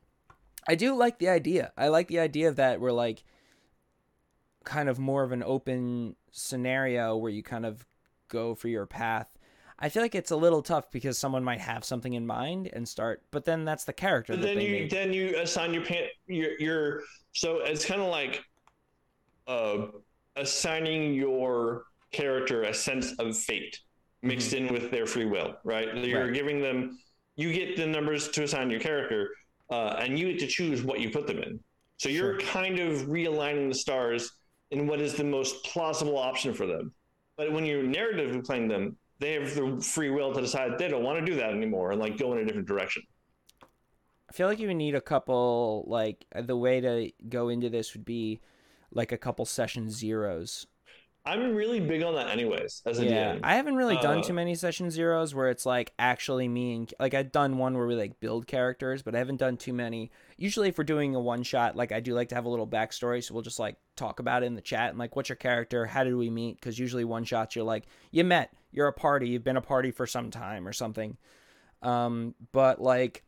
I 0.66 0.74
do 0.74 0.94
like 0.94 1.18
the 1.18 1.28
idea. 1.28 1.72
I 1.76 1.88
like 1.88 2.08
the 2.08 2.20
idea 2.20 2.48
of 2.48 2.56
that 2.56 2.80
we're 2.80 2.92
like 2.92 3.24
kind 4.64 4.88
of 4.88 4.98
more 4.98 5.22
of 5.24 5.32
an 5.32 5.42
open 5.42 6.16
scenario 6.30 7.16
where 7.16 7.32
you 7.32 7.42
kind 7.42 7.66
of 7.66 7.84
go 8.28 8.54
for 8.54 8.68
your 8.68 8.86
path. 8.86 9.28
I 9.78 9.88
feel 9.88 10.02
like 10.02 10.14
it's 10.14 10.30
a 10.30 10.36
little 10.36 10.62
tough 10.62 10.92
because 10.92 11.18
someone 11.18 11.42
might 11.42 11.60
have 11.60 11.84
something 11.84 12.12
in 12.12 12.26
mind 12.26 12.70
and 12.72 12.88
start, 12.88 13.22
but 13.32 13.44
then 13.44 13.64
that's 13.64 13.84
the 13.84 13.92
character 13.92 14.36
that 14.36 14.42
then 14.42 14.60
you 14.60 14.70
made. 14.70 14.90
then 14.90 15.12
you 15.12 15.36
assign 15.38 15.74
your 15.74 15.84
pan 15.84 16.04
your 16.26 16.58
your 16.60 17.00
so 17.32 17.58
it's 17.58 17.84
kind 17.84 18.00
of 18.00 18.08
like 18.08 18.44
uh 19.48 19.86
assigning 20.36 21.12
your 21.14 21.84
character 22.12 22.62
a 22.62 22.72
sense 22.72 23.12
of 23.18 23.36
fate 23.36 23.80
mixed 24.22 24.52
in 24.52 24.72
with 24.72 24.90
their 24.90 25.06
free 25.06 25.26
will, 25.26 25.56
right? 25.64 25.94
You're 25.96 26.28
Mm-hmm. 26.28 26.32
Right. 26.32 26.32
giving 26.32 26.60
them 26.60 26.98
you 27.36 27.52
get 27.52 27.76
the 27.76 27.86
numbers 27.86 28.28
to 28.30 28.42
assign 28.44 28.70
your 28.70 28.80
character, 28.80 29.30
uh, 29.70 29.96
and 29.98 30.18
you 30.18 30.30
get 30.30 30.40
to 30.40 30.46
choose 30.46 30.82
what 30.82 31.00
you 31.00 31.10
put 31.10 31.26
them 31.26 31.38
in. 31.38 31.60
So 31.98 32.08
you're 32.08 32.38
kind 32.38 32.78
of 32.78 33.02
realigning 33.06 33.68
the 33.68 33.74
stars 33.74 34.30
in 34.70 34.86
what 34.86 35.00
is 35.00 35.14
the 35.14 35.24
most 35.24 35.64
plausible 35.64 36.18
option 36.18 36.52
for 36.54 36.66
them. 36.66 36.92
But 37.36 37.52
when 37.52 37.64
you're 37.64 37.84
narratively 37.84 38.44
playing 38.44 38.68
them, 38.68 38.96
they 39.18 39.32
have 39.34 39.54
the 39.54 39.80
free 39.82 40.10
will 40.10 40.32
to 40.34 40.40
decide 40.40 40.78
they 40.78 40.88
don't 40.88 41.04
want 41.04 41.18
to 41.20 41.24
do 41.24 41.36
that 41.36 41.50
anymore 41.52 41.92
and 41.92 42.00
like 42.00 42.18
go 42.18 42.32
in 42.32 42.38
a 42.40 42.44
different 42.44 42.68
direction. 42.68 43.02
I 44.28 44.32
feel 44.32 44.48
like 44.48 44.58
you 44.58 44.68
would 44.68 44.76
need 44.76 44.94
a 44.94 45.00
couple 45.00 45.84
like 45.86 46.24
the 46.34 46.56
way 46.56 46.80
to 46.80 47.12
go 47.28 47.48
into 47.48 47.68
this 47.68 47.94
would 47.94 48.04
be 48.04 48.40
like 48.90 49.12
a 49.12 49.18
couple 49.18 49.44
session 49.44 49.90
zeros. 49.90 50.66
I'm 51.24 51.54
really 51.54 51.78
big 51.78 52.02
on 52.02 52.16
that, 52.16 52.30
anyways. 52.30 52.82
As 52.84 52.98
a 52.98 53.04
Yeah, 53.04 53.36
DM, 53.36 53.40
I 53.44 53.54
haven't 53.54 53.76
really 53.76 53.96
done 53.96 54.18
Uh, 54.18 54.22
too 54.22 54.32
many 54.32 54.56
session 54.56 54.90
zeros 54.90 55.34
where 55.34 55.50
it's 55.50 55.64
like 55.64 55.92
actually 55.96 56.48
me 56.48 56.74
and 56.74 56.94
like 56.98 57.14
I've 57.14 57.30
done 57.30 57.58
one 57.58 57.76
where 57.76 57.86
we 57.86 57.94
like 57.94 58.18
build 58.18 58.48
characters, 58.48 59.02
but 59.02 59.14
I 59.14 59.18
haven't 59.18 59.36
done 59.36 59.56
too 59.56 59.72
many. 59.72 60.10
Usually, 60.36 60.68
if 60.68 60.78
we're 60.78 60.84
doing 60.84 61.14
a 61.14 61.20
one 61.20 61.44
shot, 61.44 61.76
like 61.76 61.92
I 61.92 62.00
do 62.00 62.14
like 62.14 62.28
to 62.30 62.34
have 62.34 62.44
a 62.44 62.48
little 62.48 62.66
backstory, 62.66 63.22
so 63.22 63.34
we'll 63.34 63.44
just 63.44 63.60
like 63.60 63.76
talk 63.94 64.18
about 64.18 64.42
it 64.42 64.46
in 64.46 64.56
the 64.56 64.60
chat 64.60 64.90
and 64.90 64.98
like, 64.98 65.14
what's 65.14 65.28
your 65.28 65.36
character? 65.36 65.86
How 65.86 66.02
did 66.02 66.16
we 66.16 66.28
meet? 66.28 66.56
Because 66.56 66.78
usually 66.78 67.04
one 67.04 67.22
shots, 67.22 67.54
you're 67.54 67.64
like, 67.64 67.84
you 68.10 68.24
met, 68.24 68.52
you're 68.72 68.88
a 68.88 68.92
party, 68.92 69.28
you've 69.28 69.44
been 69.44 69.56
a 69.56 69.62
party 69.62 69.92
for 69.92 70.08
some 70.08 70.30
time 70.30 70.66
or 70.66 70.72
something. 70.72 71.16
Um, 71.82 72.34
but 72.50 72.80
like, 72.80 73.22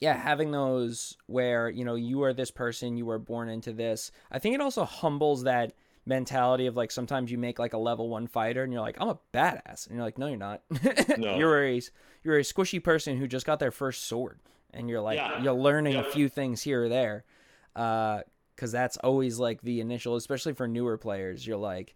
yeah, 0.00 0.14
having 0.16 0.50
those 0.50 1.16
where 1.26 1.70
you 1.70 1.86
know 1.86 1.94
you 1.94 2.22
are 2.24 2.34
this 2.34 2.50
person, 2.50 2.98
you 2.98 3.06
were 3.06 3.18
born 3.18 3.48
into 3.48 3.72
this. 3.72 4.12
I 4.30 4.38
think 4.38 4.54
it 4.54 4.60
also 4.60 4.84
humbles 4.84 5.44
that 5.44 5.72
mentality 6.06 6.66
of 6.66 6.76
like 6.76 6.90
sometimes 6.90 7.30
you 7.30 7.38
make 7.38 7.58
like 7.58 7.72
a 7.74 7.78
level 7.78 8.08
one 8.08 8.26
fighter 8.26 8.62
and 8.64 8.72
you're 8.72 8.82
like 8.82 8.96
I'm 9.00 9.08
a 9.10 9.18
badass 9.32 9.86
and 9.86 9.96
you're 9.96 10.04
like 10.04 10.18
no 10.18 10.26
you're 10.26 10.36
not. 10.38 10.62
No. 11.18 11.36
you're 11.36 11.64
a 11.66 11.80
you're 12.24 12.38
a 12.38 12.42
squishy 12.42 12.82
person 12.82 13.16
who 13.16 13.26
just 13.26 13.46
got 13.46 13.58
their 13.60 13.70
first 13.70 14.04
sword 14.04 14.40
and 14.72 14.88
you're 14.88 15.00
like 15.00 15.16
Yeah. 15.16 15.42
you're 15.42 15.52
learning 15.54 15.96
a 15.96 16.04
few 16.04 16.28
things 16.28 16.62
here 16.62 16.84
or 16.84 16.88
there. 16.88 17.24
Uh, 17.76 18.20
because 18.56 18.72
that's 18.72 18.98
always 18.98 19.38
like 19.38 19.62
the 19.62 19.80
initial, 19.80 20.16
especially 20.16 20.52
for 20.52 20.68
newer 20.68 20.98
players. 20.98 21.46
You're 21.46 21.56
like, 21.56 21.94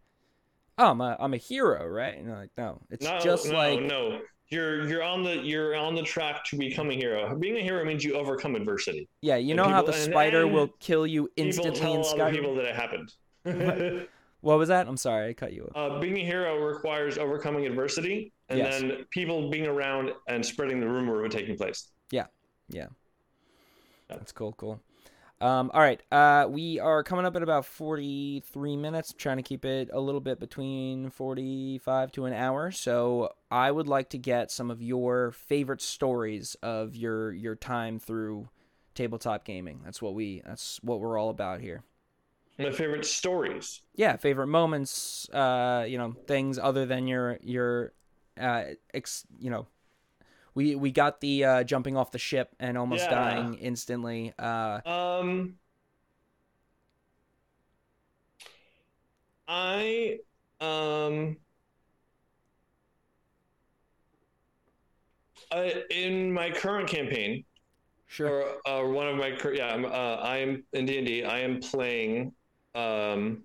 oh, 0.79 0.93
I'm 0.93 1.01
a, 1.03 1.15
I'm 1.21 1.35
a 1.35 1.37
hero, 1.37 1.87
right? 1.87 2.17
And 2.17 2.27
you're 2.27 2.37
like, 2.39 2.53
no, 2.57 2.81
it's 2.91 3.05
no, 3.05 3.19
just 3.21 3.49
no, 3.51 3.55
like 3.55 3.83
no. 3.83 4.21
You're 4.49 4.89
you're 4.89 5.03
on 5.03 5.23
the 5.23 5.37
you're 5.37 5.75
on 5.77 5.95
the 5.95 6.03
track 6.03 6.43
to 6.47 6.57
become 6.57 6.91
a 6.91 6.95
hero. 6.95 7.35
Being 7.37 7.57
a 7.59 7.61
hero 7.61 7.85
means 7.85 8.03
you 8.03 8.15
overcome 8.15 8.55
adversity. 8.57 9.09
yeah, 9.21 9.37
you 9.37 9.51
and 9.51 9.57
know 9.59 9.65
how 9.69 9.81
people- 9.83 9.93
the 9.93 9.99
and 10.05 10.11
spider 10.13 10.47
will 10.47 10.69
kill 10.81 11.07
you 11.07 11.25
People 11.37 11.45
instantly 11.47 11.81
tell 11.81 11.95
in 11.95 12.01
other 12.01 12.09
Skyrim. 12.31 12.33
people 12.33 12.55
that 12.55 12.65
it 12.65 12.75
happened. 12.77 13.13
What 14.41 14.59
was 14.59 14.69
that? 14.69 14.87
I'm 14.87 14.97
sorry, 14.99 15.31
I 15.31 15.33
cut 15.33 15.53
you 15.55 15.71
off. 15.75 15.93
uh, 15.93 15.99
being 16.01 16.19
a 16.19 16.25
hero 16.25 16.59
requires 16.63 17.17
overcoming 17.17 17.65
adversity, 17.67 18.33
and 18.51 18.59
Yes. 18.59 18.81
then 18.81 19.07
people 19.11 19.49
being 19.49 19.67
around 19.67 20.13
and 20.29 20.45
spreading 20.45 20.81
the 20.81 20.89
rumor 20.89 21.21
of 21.21 21.25
it 21.27 21.33
taking 21.33 21.57
place. 21.57 21.91
Yeah. 22.11 22.27
Yeah. 22.69 22.89
That's 24.09 24.33
cool, 24.33 24.53
cool. 24.53 24.81
Um, 25.41 25.71
all 25.75 25.81
right, 25.81 26.01
uh, 26.13 26.47
we 26.49 26.79
are 26.79 27.03
coming 27.03 27.25
up 27.25 27.37
at 27.37 27.43
about 27.43 27.65
43 27.67 28.77
minutes. 28.77 29.13
I'm 29.13 29.19
trying 29.19 29.37
to 29.39 29.43
keep 29.43 29.65
it 29.65 29.89
a 29.93 30.01
little 30.01 30.21
bit 30.21 30.39
between 30.39 31.11
45 31.11 32.13
to 32.13 32.25
an 32.27 32.33
hour. 32.35 32.71
So 32.71 33.31
I 33.51 33.71
would 33.71 33.89
like 33.89 34.11
to 34.11 34.19
get 34.19 34.51
some 34.51 34.71
of 34.71 34.81
your 34.83 35.33
favorite 35.33 35.81
stories 35.83 36.55
of 36.63 36.95
your 36.97 37.33
your 37.33 37.57
time 37.57 37.99
through 37.99 38.49
tabletop 38.95 39.45
gaming. 39.45 39.81
That's 39.85 40.01
what 40.01 40.15
we 40.15 40.41
that's 40.47 40.79
what 40.83 41.01
we're 41.01 41.19
all 41.19 41.31
about 41.31 41.61
here. 41.61 41.83
My 42.59 42.71
favorite 42.71 43.05
stories. 43.05 43.83
Yeah, 43.97 44.17
favorite 44.17 44.47
moments, 44.47 45.29
uh, 45.31 45.85
you 45.89 45.99
know, 45.99 46.15
things 46.27 46.59
other 46.59 46.87
than 46.87 47.07
your 47.07 47.39
your 47.43 47.93
uh 48.41 48.65
ex, 48.93 49.25
you 49.39 49.51
know, 49.51 49.67
we 50.55 50.75
we 50.75 50.91
got 50.91 51.21
the 51.21 51.45
uh 51.45 51.65
jumping 51.65 51.97
off 51.97 52.11
the 52.11 52.19
ship 52.19 52.55
and 52.61 52.77
almost 52.79 53.05
Yeah. 53.05 53.11
dying 53.11 53.55
instantly. 53.55 54.33
Uh 54.39 54.81
Um, 54.87 55.55
I 59.49 60.19
um, 60.61 61.37
I, 65.53 65.83
in 65.91 66.33
my 66.33 66.51
current 66.51 66.89
campaign, 66.89 67.45
sure. 68.07 68.31
or 68.65 68.69
uh, 68.69 68.87
one 68.89 69.07
of 69.09 69.17
my 69.17 69.33
cur- 69.37 69.55
yeah, 69.55 69.73
I'm, 69.75 69.85
uh, 69.85 69.89
I 69.89 70.39
am 70.39 70.65
in 70.73 70.87
D 70.87 70.99
and 70.99 71.07
D. 71.07 71.25
I 71.25 71.41
am 71.41 71.61
playing 71.61 72.33
um 72.75 73.43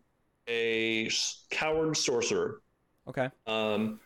a 0.47 1.09
coward 1.51 1.95
sorcerer. 1.95 2.61
Okay. 3.07 3.29
Um, 3.47 3.99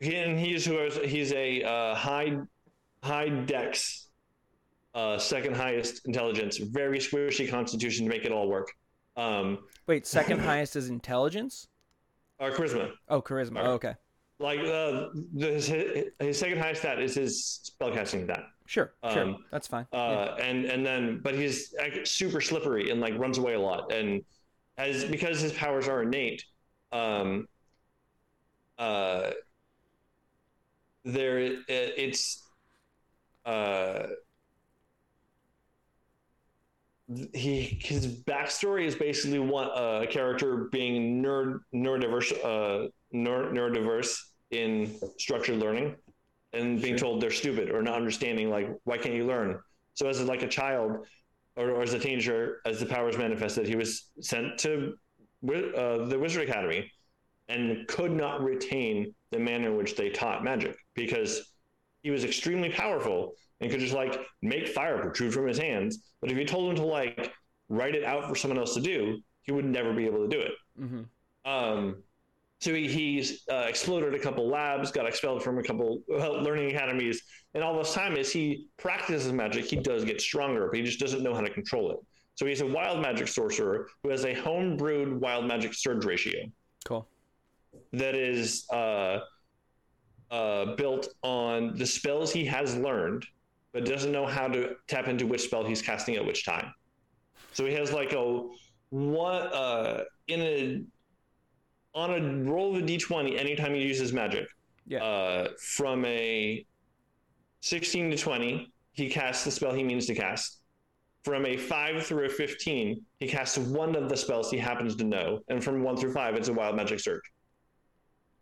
and 0.00 0.38
he's 0.38 0.64
who 0.64 0.78
is 0.78 0.96
he's 1.10 1.32
a 1.32 1.62
uh, 1.62 1.94
high 1.94 2.38
high 3.02 3.28
dex, 3.28 4.08
uh, 4.94 5.18
second 5.18 5.56
highest 5.56 6.06
intelligence, 6.06 6.58
very 6.58 6.98
squishy 6.98 7.48
constitution 7.48 8.06
to 8.06 8.10
make 8.10 8.24
it 8.24 8.32
all 8.32 8.48
work. 8.48 8.72
Um, 9.16 9.58
Wait, 9.86 10.06
second 10.06 10.40
highest 10.40 10.76
is 10.76 10.88
intelligence? 10.90 11.68
or 12.40 12.52
charisma, 12.52 12.92
Oh, 13.08 13.20
charisma. 13.20 13.56
Alright. 13.56 13.66
Oh, 13.66 13.72
okay. 13.72 13.94
like 14.38 14.60
uh, 14.60 15.08
the, 15.34 15.46
his, 15.54 15.66
his 16.20 16.38
second 16.38 16.58
highest 16.58 16.82
stat 16.82 17.00
is 17.00 17.16
his 17.16 17.72
spellcasting 17.80 18.24
stat. 18.24 18.44
Sure, 18.68 18.92
sure. 19.10 19.22
Um, 19.22 19.44
That's 19.50 19.66
fine. 19.66 19.86
Uh, 19.94 20.36
and 20.42 20.66
and 20.66 20.84
then 20.84 21.20
but 21.24 21.34
he's 21.34 21.74
super 22.04 22.42
slippery 22.42 22.90
and 22.90 23.00
like 23.00 23.18
runs 23.18 23.38
away 23.38 23.54
a 23.54 23.60
lot 23.60 23.90
and 23.90 24.22
as 24.76 25.06
because 25.06 25.40
his 25.40 25.54
powers 25.54 25.88
are 25.88 26.02
innate 26.02 26.44
um 26.92 27.46
uh 28.78 29.30
there 31.04 31.38
it, 31.38 31.60
it's 31.68 32.46
uh 33.46 34.08
he 37.32 37.78
his 37.80 38.06
backstory 38.06 38.84
is 38.84 38.94
basically 38.94 39.38
one 39.38 39.68
uh, 39.70 40.00
a 40.02 40.06
character 40.06 40.68
being 40.70 41.22
nerd 41.22 41.60
neurodiverse 41.74 42.32
uh, 42.44 42.88
neuro, 43.12 43.50
neurodiverse 43.50 44.14
in 44.50 44.94
structured 45.16 45.56
learning 45.56 45.96
and 46.52 46.80
being 46.80 46.96
told 46.96 47.20
they're 47.20 47.30
stupid 47.30 47.70
or 47.70 47.82
not 47.82 47.94
understanding 47.94 48.50
like 48.50 48.68
why 48.84 48.98
can't 48.98 49.14
you 49.14 49.26
learn? 49.26 49.58
So 49.94 50.08
as 50.08 50.22
like 50.22 50.42
a 50.42 50.48
child 50.48 51.06
or, 51.56 51.70
or 51.70 51.82
as 51.82 51.94
a 51.94 51.98
teenager 51.98 52.60
as 52.66 52.80
the 52.80 52.86
powers 52.86 53.18
manifested 53.18 53.66
he 53.66 53.76
was 53.76 54.10
sent 54.20 54.58
to 54.58 54.94
uh, 55.46 56.06
the 56.06 56.18
wizard 56.18 56.48
academy 56.48 56.90
and 57.48 57.86
could 57.88 58.12
not 58.12 58.42
retain 58.42 59.14
the 59.30 59.38
manner 59.38 59.70
in 59.70 59.76
which 59.76 59.96
they 59.96 60.10
taught 60.10 60.44
magic 60.44 60.76
because 60.94 61.54
he 62.02 62.10
was 62.10 62.24
extremely 62.24 62.70
powerful 62.70 63.32
and 63.60 63.70
could 63.70 63.80
just 63.80 63.94
like 63.94 64.20
make 64.42 64.68
fire 64.68 64.98
protrude 64.98 65.32
from 65.32 65.46
his 65.46 65.58
hands. 65.58 65.98
But 66.20 66.30
if 66.30 66.38
you 66.38 66.44
told 66.44 66.70
him 66.70 66.76
to 66.76 66.84
like 66.84 67.32
write 67.68 67.94
it 67.94 68.04
out 68.04 68.28
for 68.28 68.34
someone 68.34 68.58
else 68.58 68.74
to 68.74 68.80
do 68.80 69.18
he 69.48 69.52
would 69.52 69.64
never 69.64 69.94
be 69.94 70.04
able 70.04 70.18
to 70.18 70.28
do 70.28 70.40
it. 70.40 70.52
Mm-hmm. 70.78 71.50
um, 71.50 72.02
so 72.60 72.74
he, 72.74 72.88
he's 72.88 73.44
uh, 73.50 73.66
exploded 73.68 74.14
a 74.14 74.18
couple 74.18 74.48
labs, 74.48 74.90
got 74.90 75.06
expelled 75.06 75.42
from 75.42 75.58
a 75.58 75.62
couple 75.62 76.02
uh, 76.12 76.32
learning 76.32 76.70
academies, 76.74 77.22
and 77.54 77.62
all 77.62 77.76
this 77.78 77.94
time 77.94 78.16
as 78.16 78.32
he 78.32 78.66
practices 78.76 79.32
magic, 79.32 79.66
he 79.66 79.76
does 79.76 80.04
get 80.04 80.20
stronger, 80.20 80.66
but 80.66 80.76
he 80.76 80.82
just 80.82 80.98
doesn't 80.98 81.22
know 81.22 81.34
how 81.34 81.40
to 81.40 81.50
control 81.50 81.92
it. 81.92 81.98
So 82.34 82.46
he's 82.46 82.60
a 82.60 82.66
wild 82.66 83.00
magic 83.00 83.28
sorcerer 83.28 83.88
who 84.02 84.10
has 84.10 84.24
a 84.24 84.34
home-brewed 84.34 85.20
wild 85.20 85.46
magic 85.46 85.74
surge 85.74 86.04
ratio 86.04 86.40
Cool. 86.84 87.08
that 87.92 88.14
is 88.14 88.64
uh, 88.72 89.20
uh, 90.30 90.76
built 90.76 91.08
on 91.22 91.76
the 91.76 91.86
spells 91.86 92.32
he 92.32 92.44
has 92.44 92.76
learned, 92.76 93.24
but 93.72 93.84
doesn't 93.84 94.12
know 94.12 94.26
how 94.26 94.48
to 94.48 94.74
tap 94.88 95.06
into 95.08 95.26
which 95.26 95.42
spell 95.42 95.64
he's 95.64 95.82
casting 95.82 96.16
at 96.16 96.24
which 96.24 96.44
time. 96.44 96.72
So 97.52 97.64
he 97.64 97.72
has 97.74 97.92
like 97.92 98.12
a 98.12 98.48
one 98.90 99.42
uh, 99.42 100.04
in 100.26 100.40
a 100.40 100.82
on 101.98 102.10
a 102.10 102.50
roll 102.50 102.76
of 102.76 102.82
a 102.82 102.86
d20 102.86 103.38
anytime 103.38 103.74
he 103.74 103.82
uses 103.82 104.12
magic. 104.12 104.46
Yeah. 104.86 105.02
Uh, 105.02 105.48
from 105.60 106.04
a 106.04 106.64
16 107.60 108.10
to 108.12 108.16
20, 108.16 108.72
he 108.92 109.08
casts 109.08 109.44
the 109.44 109.50
spell 109.50 109.72
he 109.72 109.84
means 109.84 110.06
to 110.06 110.14
cast. 110.14 110.60
From 111.24 111.44
a 111.44 111.56
5 111.56 112.06
through 112.06 112.26
a 112.26 112.28
15, 112.28 113.02
he 113.18 113.28
casts 113.28 113.58
one 113.58 113.94
of 113.96 114.08
the 114.08 114.16
spells 114.16 114.50
he 114.50 114.58
happens 114.58 114.96
to 114.96 115.04
know. 115.04 115.40
And 115.48 115.62
from 115.62 115.82
1 115.82 115.96
through 115.96 116.12
5, 116.12 116.36
it's 116.36 116.48
a 116.48 116.52
wild 116.52 116.76
magic 116.76 117.00
surge. 117.00 117.22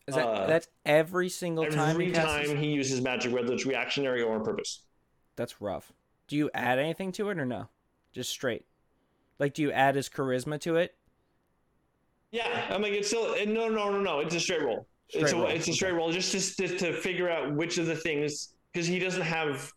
Is 0.07 0.15
that 0.15 0.27
uh, 0.27 0.47
that's 0.47 0.69
every 0.85 1.29
single 1.29 1.67
time 1.67 1.99
he 1.99 2.13
time 2.13 2.57
he 2.57 2.69
uses 2.69 3.01
magic, 3.01 3.33
whether 3.33 3.53
it's 3.53 3.67
reactionary 3.67 4.23
or 4.23 4.37
on 4.37 4.45
purpose. 4.45 4.85
That's 5.35 5.61
rough. 5.61 5.93
Do 6.29 6.37
you 6.37 6.49
add 6.55 6.79
anything 6.79 7.11
to 7.13 7.31
it 7.31 7.39
or 7.39 7.45
no? 7.45 7.69
Just 8.13 8.31
straight. 8.31 8.65
Like, 9.39 9.53
do 9.53 9.63
you 9.63 9.73
add 9.73 9.97
his 9.97 10.09
charisma 10.09 10.61
to 10.61 10.77
it? 10.77 10.96
Yeah, 12.37 12.67
I'm 12.71 12.83
like, 12.83 12.93
it's 12.93 13.09
still, 13.09 13.35
no, 13.47 13.69
no, 13.69 13.91
no, 13.91 14.01
no, 14.01 14.21
it's 14.21 14.35
a 14.35 14.41
straight 14.41 14.63
roll. 14.63 14.87
it's, 15.09 15.17
Straight 15.29 15.33
a, 15.33 15.37
roll, 15.37 15.47
it's 15.57 15.69
a 15.69 15.73
straight 15.73 15.93
roll 15.93 16.13
just 16.13 16.33
to, 16.33 16.69
to, 16.69 16.77
to 16.79 16.93
figure 16.93 17.31
out 17.31 17.55
which 17.55 17.79
of 17.79 17.87
the 17.87 17.95
things, 17.97 18.55
because 18.73 18.87
he 18.87 18.99
doesn't 18.99 19.23
have 19.23 19.73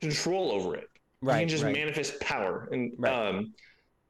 control 0.00 0.52
over 0.52 0.76
it. 0.76 0.88
Right, 1.20 1.36
he 1.36 1.40
can 1.42 1.48
just 1.48 1.64
right. 1.64 1.74
manifest 1.74 2.18
power 2.20 2.68
and 2.72 2.92
Right. 2.98 3.12
um 3.12 3.54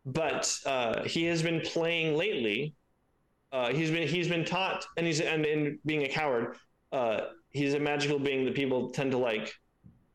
but 0.06 0.52
uh 0.66 1.02
he 1.04 1.24
has 1.26 1.42
been 1.42 1.60
playing 1.60 2.16
lately 2.16 2.74
uh 3.52 3.68
he's 3.72 3.90
been 3.90 4.08
he's 4.08 4.28
been 4.28 4.44
taught 4.46 4.84
and 4.96 5.06
he's 5.06 5.20
and 5.20 5.44
in 5.44 5.78
being 5.84 6.02
a 6.04 6.08
coward 6.08 6.56
uh 6.90 7.20
he's 7.50 7.74
a 7.74 7.78
magical 7.78 8.18
being 8.18 8.46
that 8.46 8.54
people 8.54 8.88
tend 8.90 9.10
to 9.12 9.18
like 9.18 9.52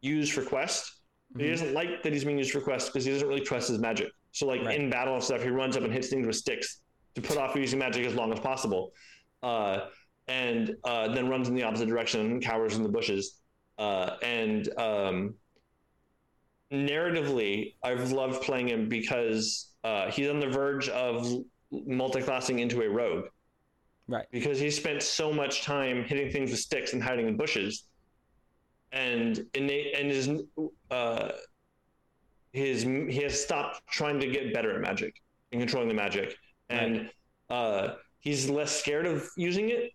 use 0.01 0.27
for 0.29 0.41
quest 0.43 0.91
but 1.33 1.43
he 1.43 1.49
doesn't 1.51 1.73
like 1.75 2.01
that 2.01 2.11
he's 2.11 2.25
being 2.25 2.39
used 2.39 2.51
for 2.51 2.61
quest 2.61 2.87
because 2.91 3.05
he 3.05 3.11
doesn't 3.11 3.27
really 3.27 3.41
trust 3.41 3.67
his 3.69 3.77
magic 3.77 4.09
so 4.31 4.47
like 4.47 4.63
Right. 4.63 4.79
in 4.79 4.89
battle 4.89 5.13
and 5.13 5.23
stuff 5.23 5.43
he 5.43 5.49
runs 5.49 5.77
up 5.77 5.83
and 5.83 5.93
hits 5.93 6.07
things 6.09 6.25
with 6.25 6.35
sticks 6.35 6.81
to 7.17 7.21
put 7.21 7.37
off 7.37 7.55
using 7.55 7.79
magic 7.79 8.05
as 8.05 8.15
long 8.15 8.31
as 8.31 8.39
possible 8.39 8.91
uh 9.43 9.81
and 10.27 10.75
uh 10.83 11.07
then 11.13 11.29
runs 11.29 11.47
in 11.47 11.55
the 11.55 11.63
opposite 11.63 11.87
direction 11.87 12.21
and 12.21 12.43
cowers 12.43 12.77
in 12.77 12.83
the 12.83 12.89
bushes 12.89 13.39
uh 13.77 14.15
and 14.23 14.69
um 14.77 15.33
narratively, 16.71 17.75
I've 17.83 18.11
loved 18.11 18.41
playing 18.41 18.69
him 18.69 18.89
because 18.89 19.71
uh, 19.83 20.11
he's 20.11 20.29
on 20.29 20.39
the 20.39 20.47
verge 20.47 20.89
of 20.89 21.43
multi-classing 21.71 22.59
into 22.59 22.81
a 22.81 22.89
rogue. 22.89 23.25
Right. 24.07 24.25
Because 24.31 24.59
he 24.59 24.71
spent 24.71 25.03
so 25.03 25.33
much 25.33 25.63
time 25.63 26.03
hitting 26.05 26.31
things 26.31 26.51
with 26.51 26.59
sticks 26.59 26.93
and 26.93 27.03
hiding 27.03 27.27
in 27.27 27.35
bushes, 27.35 27.85
and 28.93 29.45
innate 29.53 29.93
and 29.97 30.09
his 30.09 30.29
uh, 30.89 31.31
his 32.53 32.83
he 32.83 33.21
has 33.21 33.43
stopped 33.43 33.81
trying 33.89 34.17
to 34.21 34.27
get 34.27 34.53
better 34.53 34.73
at 34.73 34.81
magic 34.81 35.21
and 35.51 35.59
controlling 35.59 35.89
the 35.89 35.93
magic, 35.93 36.37
and 36.69 37.09
uh, 37.49 37.95
he's 38.19 38.49
less 38.49 38.77
scared 38.77 39.05
of 39.05 39.27
using 39.37 39.69
it, 39.69 39.91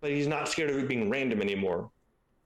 but 0.00 0.10
he's 0.10 0.26
not 0.26 0.48
scared 0.48 0.70
of 0.70 0.78
it 0.78 0.88
being 0.88 1.10
random 1.10 1.40
anymore, 1.40 1.90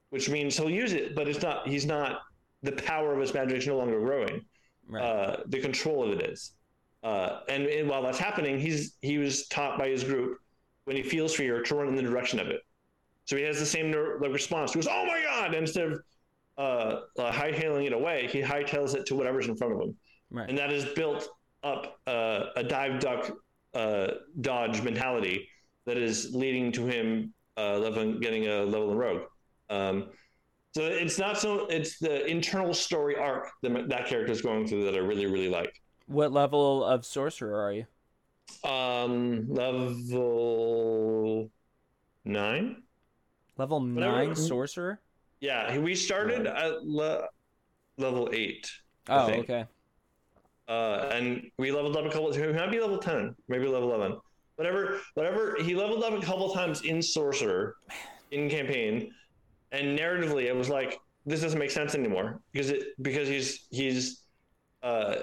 which 0.09 0.29
means 0.29 0.57
he'll 0.57 0.69
use 0.69 0.93
it, 0.93 1.15
but 1.15 1.27
it's 1.27 1.41
not 1.41 1.67
he's 1.67 1.85
not 1.85 2.21
the 2.63 2.71
power 2.73 3.13
of 3.13 3.19
his 3.19 3.33
magic 3.33 3.57
is 3.57 3.67
no 3.67 3.77
longer 3.77 3.99
growing. 3.99 4.45
Right. 4.87 5.03
Uh, 5.03 5.37
the 5.47 5.59
control 5.59 6.03
of 6.03 6.19
it 6.19 6.29
is. 6.29 6.53
Uh, 7.03 7.39
and, 7.49 7.65
and 7.65 7.89
while 7.89 8.03
that's 8.03 8.19
happening, 8.19 8.59
he's 8.59 8.97
he 9.01 9.17
was 9.17 9.47
taught 9.47 9.79
by 9.79 9.89
his 9.89 10.03
group 10.03 10.37
when 10.85 10.95
he 10.95 11.03
feels 11.03 11.33
fear 11.33 11.61
to 11.63 11.75
run 11.75 11.87
in 11.87 11.95
the 11.95 12.01
direction 12.01 12.39
of 12.39 12.47
it. 12.47 12.61
So 13.25 13.35
he 13.37 13.43
has 13.43 13.59
the 13.59 13.65
same 13.65 13.89
ner- 13.89 14.19
like 14.19 14.33
response. 14.33 14.73
He 14.73 14.79
goes, 14.79 14.87
"Oh 14.87 15.05
my 15.05 15.21
god!" 15.21 15.47
And 15.47 15.55
instead 15.55 15.91
of 15.91 16.01
uh, 16.57 17.21
uh, 17.21 17.31
hightailing 17.31 17.85
it 17.87 17.93
away, 17.93 18.27
he 18.27 18.41
hightails 18.41 18.95
it 18.95 19.05
to 19.07 19.15
whatever's 19.15 19.47
in 19.47 19.55
front 19.55 19.73
of 19.73 19.81
him, 19.81 19.95
right. 20.29 20.49
and 20.49 20.57
that 20.57 20.69
has 20.69 20.85
built 20.85 21.29
up 21.63 21.99
uh, 22.07 22.47
a 22.55 22.63
dive 22.63 22.99
duck 22.99 23.31
uh, 23.73 24.07
dodge 24.41 24.81
mentality 24.81 25.47
that 25.85 25.97
is 25.97 26.33
leading 26.33 26.71
to 26.73 26.85
him 26.85 27.33
uh, 27.57 27.77
leveling, 27.77 28.19
getting 28.19 28.47
a 28.47 28.63
level 28.63 28.91
in 28.91 28.97
rogue. 28.97 29.21
Um, 29.69 30.09
so 30.73 30.83
it's 30.83 31.17
not 31.19 31.37
so 31.37 31.65
it's 31.67 31.99
the 31.99 32.25
internal 32.25 32.73
story 32.73 33.15
arc 33.17 33.49
that 33.61 33.89
that 33.89 34.07
character 34.07 34.31
is 34.31 34.41
going 34.41 34.67
through 34.67 34.85
that 34.85 34.95
I 34.95 34.99
really 34.99 35.25
really 35.25 35.49
like. 35.49 35.73
what 36.07 36.31
level 36.31 36.83
of 36.83 37.05
sorcerer 37.05 37.59
are 37.61 37.73
you? 37.73 37.85
Um, 38.69 39.47
level 39.53 41.49
nine. 42.25 42.83
Level 43.57 43.79
Whatever. 43.81 44.11
nine 44.15 44.35
sorcerer. 44.35 44.99
Yeah, 45.39 45.77
we 45.77 45.95
started 45.95 46.47
at 46.47 46.85
le- 46.85 47.27
level 47.97 48.29
eight, 48.31 48.71
Oh, 49.09 49.29
okay. 49.31 49.65
Uh, 50.71 51.09
and 51.13 51.51
we 51.57 51.69
leveled 51.71 51.97
up 51.97 52.05
a 52.05 52.09
couple. 52.09 52.31
He 52.31 52.41
might 52.47 52.71
be 52.71 52.79
level 52.79 52.97
ten, 52.97 53.35
maybe 53.49 53.67
level 53.67 53.93
eleven. 53.93 54.17
Whatever, 54.55 54.99
whatever. 55.15 55.57
He 55.61 55.75
leveled 55.75 56.03
up 56.03 56.13
a 56.13 56.21
couple 56.25 56.53
times 56.53 56.81
in 56.83 57.01
sorcerer, 57.01 57.75
in 58.31 58.49
campaign, 58.49 59.11
and 59.73 59.97
narratively, 59.99 60.45
it 60.45 60.55
was 60.55 60.69
like 60.69 60.97
this 61.25 61.41
doesn't 61.41 61.59
make 61.59 61.71
sense 61.71 61.93
anymore 61.93 62.39
because 62.53 62.69
it 62.69 62.83
because 63.01 63.27
he's 63.27 63.65
he's 63.69 64.23
uh 64.81 65.15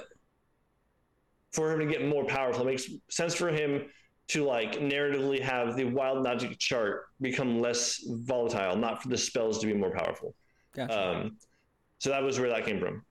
for 1.53 1.73
him 1.73 1.79
to 1.79 1.87
get 1.87 2.07
more 2.07 2.25
powerful. 2.27 2.63
It 2.63 2.67
makes 2.73 2.91
sense 3.09 3.35
for 3.35 3.49
him 3.49 3.87
to 4.29 4.45
like 4.45 4.73
narratively 4.81 5.41
have 5.41 5.77
the 5.77 5.85
wild 5.85 6.23
magic 6.23 6.59
chart 6.59 7.07
become 7.23 7.61
less 7.63 8.05
volatile, 8.07 8.77
not 8.77 9.03
for 9.03 9.09
the 9.09 9.17
spells 9.17 9.59
to 9.61 9.67
be 9.67 9.73
more 9.73 9.91
powerful. 9.91 10.35
Gotcha. 10.77 11.11
Um, 11.21 11.39
so 12.01 12.11
that 12.11 12.23
was 12.23 12.39
where 12.39 12.51
that 12.51 12.67
came 12.67 12.79
from. 12.79 13.03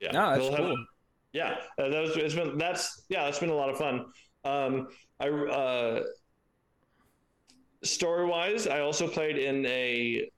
Yeah, 0.00 0.10
no, 0.12 0.30
that's 0.30 0.42
He'll 0.42 0.50
have- 0.56 0.66
cool. 0.66 0.84
Yeah, 1.32 1.56
uh, 1.78 1.88
that 1.88 2.00
was 2.02 2.16
it's 2.16 2.34
been 2.34 2.58
that's 2.58 3.04
yeah, 3.08 3.26
it's 3.26 3.38
been 3.38 3.50
a 3.50 3.54
lot 3.54 3.70
of 3.70 3.78
fun. 3.78 4.06
Um, 4.44 4.88
I 5.20 5.28
uh, 5.28 6.02
story 7.82 8.26
wise, 8.26 8.66
I 8.66 8.80
also 8.80 9.08
played 9.08 9.36
in 9.38 9.64
a 9.66 10.30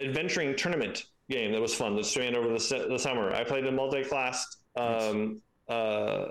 adventuring 0.00 0.56
tournament 0.56 1.04
game 1.30 1.52
that 1.52 1.60
was 1.60 1.74
fun 1.74 1.96
that 1.96 2.16
ran 2.16 2.34
over 2.34 2.48
the, 2.48 2.86
the 2.88 2.98
summer. 2.98 3.34
I 3.34 3.44
played 3.44 3.66
a 3.66 3.72
multi 3.72 4.04
class 4.04 4.46
um, 4.76 5.42
uh, 5.68 6.26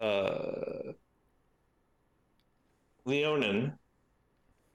uh, 0.00 0.92
Leonin 3.04 3.78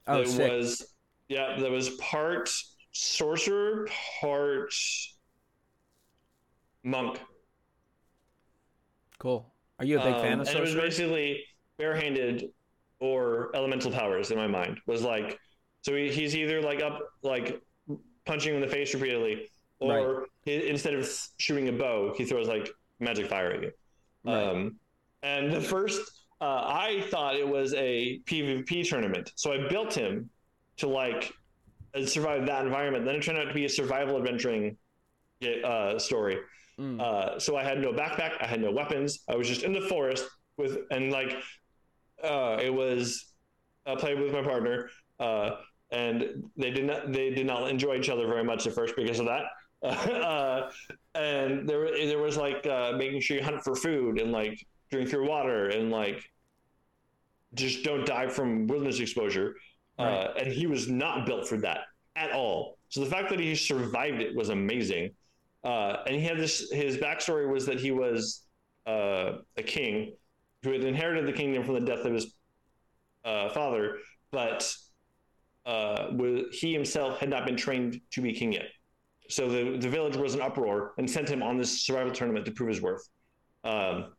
Oh, 0.08 0.24
that 0.24 0.28
sick. 0.28 0.52
was 0.52 0.94
yeah 1.28 1.58
that 1.60 1.70
was 1.70 1.90
part 1.98 2.50
sorcerer 2.92 3.88
part 4.20 4.74
monk 6.84 7.20
Cool. 9.20 9.54
Are 9.78 9.86
you 9.86 10.00
a 10.00 10.04
big 10.04 10.16
fan 10.16 10.34
Um, 10.34 10.40
of 10.42 10.48
and 10.48 10.58
it 10.58 10.62
was 10.62 10.76
basically 10.76 11.44
barehanded 11.78 12.52
or 13.00 13.52
elemental 13.56 13.92
powers 13.92 14.32
in 14.32 14.38
my 14.38 14.48
mind. 14.48 14.80
Was 14.88 15.04
like 15.04 15.40
so 15.82 15.96
he, 15.96 16.10
he's 16.10 16.36
either 16.36 16.62
like 16.62 16.82
up 16.82 17.00
like 17.22 17.62
punching 18.26 18.54
in 18.56 18.62
the 18.62 18.68
face 18.68 18.94
repeatedly 18.94 19.50
or 19.80 20.28
he, 20.44 20.68
instead 20.70 20.94
of 20.94 21.10
shooting 21.38 21.70
a 21.70 21.72
bow 21.72 22.14
he 22.18 22.26
throws 22.26 22.48
like 22.48 22.70
magic 23.00 23.28
fire 23.28 23.52
at 23.52 23.62
you. 23.62 23.72
Right. 24.26 24.44
um, 24.44 24.76
and 25.24 25.52
the 25.52 25.62
first 25.62 26.02
uh, 26.42 26.64
i 26.66 27.02
thought 27.10 27.36
it 27.36 27.48
was 27.48 27.74
a 27.74 28.20
pvp 28.26 28.88
tournament. 28.88 29.32
So 29.36 29.54
i 29.54 29.68
built 29.70 29.94
him 29.94 30.30
to 30.78 30.88
like 30.88 31.34
uh, 31.96 32.06
survive 32.06 32.46
that 32.48 32.66
environment. 32.66 33.06
Then 33.06 33.16
it 33.16 33.24
turned 33.24 33.38
out 33.38 33.46
to 33.46 33.54
be 33.54 33.66
a 33.66 33.70
survival 33.70 34.18
adventuring 34.18 34.78
uh, 35.64 35.98
story 35.98 36.38
Mm. 36.80 37.02
Uh, 37.02 37.40
so 37.40 37.58
I 37.58 37.64
had 37.64 37.80
no 37.80 37.92
backpack, 37.92 38.42
I 38.42 38.48
had 38.48 38.62
no 38.62 38.72
weapons. 38.72 39.20
I 39.28 39.36
was 39.36 39.48
just 39.48 39.64
in 39.64 39.74
the 39.74 39.82
forest 39.82 40.26
with, 40.58 40.78
and 40.92 41.12
like, 41.12 41.36
uh, 42.24 42.58
it 42.62 42.74
was 42.74 43.34
I 43.86 43.96
played 43.96 44.20
with 44.20 44.32
my 44.32 44.42
partner, 44.42 44.90
uh, 45.20 45.52
and 45.92 46.44
they 46.56 46.70
did 46.72 46.86
not 46.86 47.12
they 47.12 47.32
did 47.32 47.46
not 47.46 47.70
enjoy 47.70 47.98
each 47.98 48.10
other 48.10 48.28
very 48.28 48.44
much 48.44 48.68
at 48.68 48.74
first 48.74 48.96
because 48.96 49.20
of 49.20 49.26
that. 49.26 49.44
Uh, 49.82 50.70
and 51.16 51.68
there 51.68 51.90
there 52.06 52.18
was 52.18 52.36
like 52.36 52.68
uh, 52.68 52.92
making 52.98 53.22
sure 53.22 53.38
you 53.38 53.44
hunt 53.44 53.64
for 53.64 53.74
food 53.76 54.20
and 54.20 54.30
like 54.30 54.60
drink 54.92 55.10
your 55.10 55.24
water 55.24 55.70
and 55.70 55.90
like 55.90 56.22
just 57.54 57.84
don't 57.84 58.06
die 58.06 58.28
from 58.28 58.68
wilderness 58.68 59.00
exposure. 59.00 59.56
Uh, 59.98 60.04
right. 60.04 60.14
Uh, 60.14 60.34
and 60.40 60.52
he 60.52 60.68
was 60.68 60.90
not 60.90 61.26
built 61.26 61.48
for 61.48 61.58
that 61.58 61.80
at 62.18 62.34
all. 62.34 62.78
So 62.90 63.00
the 63.00 63.10
fact 63.10 63.30
that 63.30 63.40
he 63.40 63.56
survived 63.56 64.20
it 64.20 64.36
was 64.36 64.50
amazing. 64.50 65.12
Uh, 65.64 65.98
and 66.08 66.16
he 66.16 66.22
had 66.22 66.38
this. 66.38 66.72
His 66.72 66.98
backstory 66.98 67.52
was 67.52 67.66
that 67.66 67.80
he 67.80 67.92
was 67.92 68.46
uh, 68.86 69.40
a 69.58 69.64
king 69.64 70.14
who 70.64 70.72
had 70.72 70.84
inherited 70.84 71.28
the 71.28 71.34
kingdom 71.34 71.64
from 71.64 71.74
the 71.76 71.82
death 71.82 72.06
of 72.06 72.14
his 72.14 72.34
uh, 73.26 73.50
father, 73.50 73.98
but 74.32 74.74
uh, 75.66 76.08
he 76.52 76.74
himself 76.74 77.20
had 77.20 77.30
not 77.30 77.46
been 77.46 77.56
trained 77.56 78.00
to 78.12 78.22
be 78.22 78.34
king 78.34 78.54
yet. 78.54 78.68
So 79.30 79.48
the, 79.48 79.78
the 79.78 79.90
village 79.90 80.16
was 80.16 80.34
in 80.34 80.42
uproar 80.42 80.94
and 80.98 81.10
sent 81.10 81.30
him 81.30 81.44
on 81.44 81.58
this 81.58 81.86
survival 81.86 82.12
tournament 82.12 82.46
to 82.46 82.52
prove 82.52 82.70
his 82.70 82.82
worth. 82.82 83.08
Um, 83.64 84.14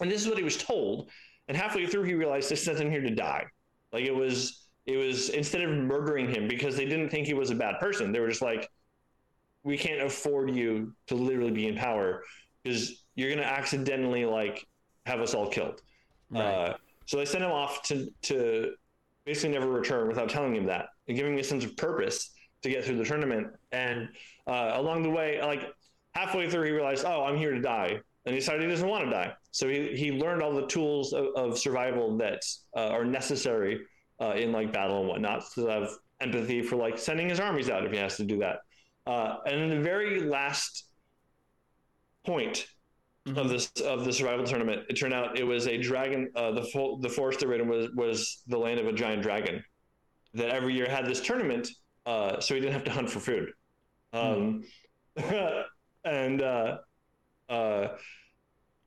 and 0.00 0.10
this 0.10 0.22
is 0.22 0.28
what 0.28 0.36
he 0.36 0.44
was 0.44 0.56
told. 0.56 1.08
And 1.48 1.56
halfway 1.56 1.86
through, 1.86 2.02
he 2.04 2.14
realized 2.14 2.50
they 2.50 2.56
sent 2.56 2.78
him 2.78 2.90
here 2.90 3.00
to 3.00 3.14
die. 3.14 3.44
Like 3.92 4.04
it 4.04 4.14
was, 4.14 4.68
it 4.86 4.96
was 4.96 5.30
instead 5.30 5.62
of 5.62 5.70
murdering 5.70 6.28
him 6.28 6.46
because 6.46 6.76
they 6.76 6.84
didn't 6.84 7.08
think 7.08 7.26
he 7.26 7.34
was 7.34 7.50
a 7.50 7.54
bad 7.54 7.80
person, 7.80 8.12
they 8.12 8.20
were 8.20 8.28
just 8.28 8.42
like, 8.42 8.68
we 9.62 9.76
can't 9.76 10.00
afford 10.00 10.54
you 10.54 10.94
to 11.06 11.14
literally 11.14 11.50
be 11.50 11.66
in 11.66 11.76
power 11.76 12.22
because 12.62 13.04
you're 13.14 13.28
going 13.28 13.40
to 13.40 13.46
accidentally 13.46 14.24
like 14.24 14.66
have 15.06 15.20
us 15.20 15.34
all 15.34 15.48
killed. 15.48 15.80
Right. 16.30 16.42
Uh, 16.42 16.74
so 17.06 17.16
they 17.16 17.24
sent 17.24 17.44
him 17.44 17.50
off 17.50 17.82
to, 17.84 18.10
to 18.22 18.72
basically 19.24 19.50
never 19.50 19.68
return 19.68 20.08
without 20.08 20.28
telling 20.28 20.54
him 20.54 20.66
that 20.66 20.86
and 21.08 21.16
giving 21.16 21.34
me 21.34 21.40
a 21.40 21.44
sense 21.44 21.64
of 21.64 21.76
purpose 21.76 22.30
to 22.62 22.70
get 22.70 22.84
through 22.84 22.96
the 22.96 23.04
tournament. 23.04 23.48
And 23.72 24.08
uh, 24.46 24.72
along 24.74 25.02
the 25.02 25.10
way, 25.10 25.40
like 25.42 25.72
halfway 26.14 26.48
through, 26.48 26.64
he 26.64 26.70
realized, 26.70 27.04
oh, 27.04 27.24
I'm 27.24 27.36
here 27.36 27.52
to 27.52 27.60
die. 27.60 28.00
And 28.26 28.34
he 28.34 28.40
decided 28.40 28.62
he 28.62 28.68
doesn't 28.68 28.88
want 28.88 29.04
to 29.04 29.10
die. 29.10 29.32
So 29.50 29.68
he, 29.68 29.96
he 29.96 30.12
learned 30.12 30.42
all 30.42 30.54
the 30.54 30.66
tools 30.66 31.12
of, 31.12 31.26
of 31.36 31.58
survival 31.58 32.16
that 32.18 32.42
uh, 32.76 32.88
are 32.88 33.04
necessary 33.04 33.80
uh, 34.20 34.32
in 34.32 34.52
like 34.52 34.72
battle 34.72 35.00
and 35.00 35.08
whatnot 35.08 35.44
to 35.54 35.66
have 35.66 35.90
empathy 36.20 36.62
for 36.62 36.76
like 36.76 36.98
sending 36.98 37.28
his 37.28 37.40
armies 37.40 37.70
out 37.70 37.84
if 37.84 37.92
he 37.92 37.98
has 37.98 38.16
to 38.18 38.24
do 38.24 38.38
that. 38.38 38.58
Uh, 39.06 39.36
and 39.46 39.60
in 39.60 39.70
the 39.70 39.80
very 39.80 40.20
last 40.20 40.84
point 42.24 42.66
mm-hmm. 43.26 43.38
of 43.38 43.48
this 43.48 43.70
of 43.84 44.04
the 44.04 44.12
survival 44.12 44.44
tournament, 44.44 44.82
it 44.88 44.94
turned 44.94 45.14
out 45.14 45.38
it 45.38 45.44
was 45.44 45.66
a 45.66 45.78
dragon. 45.78 46.30
Uh, 46.36 46.52
the 46.52 46.62
fo- 46.64 46.98
the 47.00 47.08
forest 47.08 47.40
they 47.40 47.46
was 47.46 47.88
was 47.94 48.42
the 48.46 48.58
land 48.58 48.78
of 48.78 48.86
a 48.86 48.92
giant 48.92 49.22
dragon 49.22 49.62
that 50.34 50.50
every 50.50 50.74
year 50.74 50.88
had 50.88 51.06
this 51.06 51.20
tournament, 51.20 51.68
uh, 52.06 52.38
so 52.40 52.54
he 52.54 52.60
didn't 52.60 52.74
have 52.74 52.84
to 52.84 52.90
hunt 52.90 53.10
for 53.10 53.20
food. 53.20 53.50
Um, 54.12 54.64
mm. 55.18 55.64
and 56.04 56.42
uh, 56.42 56.78
uh, 57.48 57.88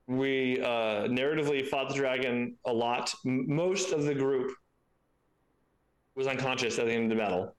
we 0.08 0.62
uh, 0.62 1.08
narratively 1.08 1.68
fought 1.68 1.90
the 1.90 1.96
dragon 1.96 2.56
a 2.66 2.74
lot. 2.74 3.14
Most 3.24 3.92
of 3.94 4.04
the 4.04 4.14
group 4.14 4.52
was 6.16 6.28
unconscious 6.28 6.78
at 6.80 6.86
the 6.86 6.94
end 6.94 7.12
of 7.12 7.18
the 7.18 7.24
battle 7.24 7.56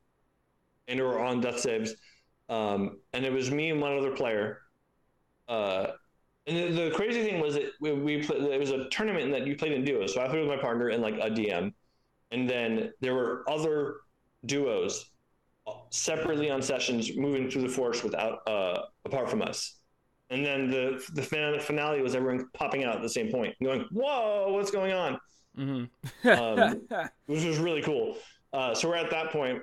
and 0.88 1.00
or 1.00 1.24
on 1.24 1.40
death 1.40 1.60
saves. 1.60 1.94
Um, 2.48 2.98
and 3.12 3.24
it 3.24 3.32
was 3.32 3.50
me 3.50 3.70
and 3.70 3.80
one 3.80 3.96
other 3.96 4.10
player. 4.10 4.60
Uh, 5.48 5.88
and 6.46 6.56
the, 6.56 6.84
the, 6.84 6.90
crazy 6.90 7.22
thing 7.22 7.40
was 7.40 7.54
that 7.54 7.72
we, 7.80 7.92
we 7.92 8.22
played, 8.22 8.42
it 8.42 8.60
was 8.60 8.70
a 8.70 8.88
tournament 8.90 9.30
that 9.32 9.46
you 9.46 9.56
played 9.56 9.72
in 9.72 9.84
duos. 9.84 10.14
So 10.14 10.20
I 10.20 10.28
played 10.28 10.40
with 10.40 10.48
my 10.48 10.60
partner 10.60 10.88
and 10.88 11.02
like 11.02 11.14
a 11.14 11.30
DM. 11.30 11.72
And 12.30 12.48
then 12.48 12.92
there 13.00 13.14
were 13.14 13.44
other 13.48 13.96
duos 14.44 15.10
separately 15.90 16.50
on 16.50 16.60
sessions 16.60 17.16
moving 17.16 17.50
through 17.50 17.62
the 17.62 17.68
forest 17.68 18.04
without, 18.04 18.46
uh, 18.46 18.82
apart 19.04 19.30
from 19.30 19.40
us. 19.40 19.76
And 20.30 20.44
then 20.44 20.70
the 20.70 21.02
the 21.12 21.22
finale 21.22 22.00
was 22.00 22.14
everyone 22.14 22.48
popping 22.54 22.82
out 22.82 22.96
at 22.96 23.02
the 23.02 23.08
same 23.08 23.30
point, 23.30 23.54
going, 23.62 23.86
"Whoa, 23.92 24.52
what's 24.52 24.70
going 24.70 24.92
on?" 24.92 25.18
Mm-hmm. 25.56 26.28
um, 26.28 26.80
which 27.26 27.44
was 27.44 27.58
really 27.58 27.82
cool. 27.82 28.16
Uh, 28.52 28.74
so 28.74 28.88
we're 28.88 28.96
at 28.96 29.10
that 29.10 29.30
point. 29.30 29.62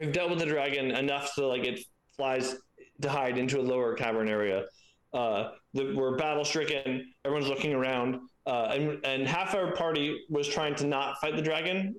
We've 0.00 0.12
dealt 0.12 0.30
with 0.30 0.38
the 0.38 0.46
dragon 0.46 0.90
enough 0.90 1.30
so 1.34 1.48
like 1.48 1.64
it 1.64 1.80
flies 2.16 2.56
to 3.02 3.08
hide 3.08 3.38
into 3.38 3.60
a 3.60 3.62
lower 3.62 3.94
cavern 3.94 4.28
area. 4.28 4.64
Uh, 5.12 5.50
the, 5.74 5.94
we're 5.94 6.16
battle 6.16 6.44
stricken. 6.44 7.12
Everyone's 7.24 7.48
looking 7.48 7.72
around, 7.72 8.20
uh, 8.46 8.72
and 8.74 9.04
and 9.04 9.26
half 9.26 9.54
our 9.54 9.72
party 9.72 10.24
was 10.28 10.48
trying 10.48 10.74
to 10.76 10.86
not 10.86 11.20
fight 11.20 11.36
the 11.36 11.42
dragon. 11.42 11.94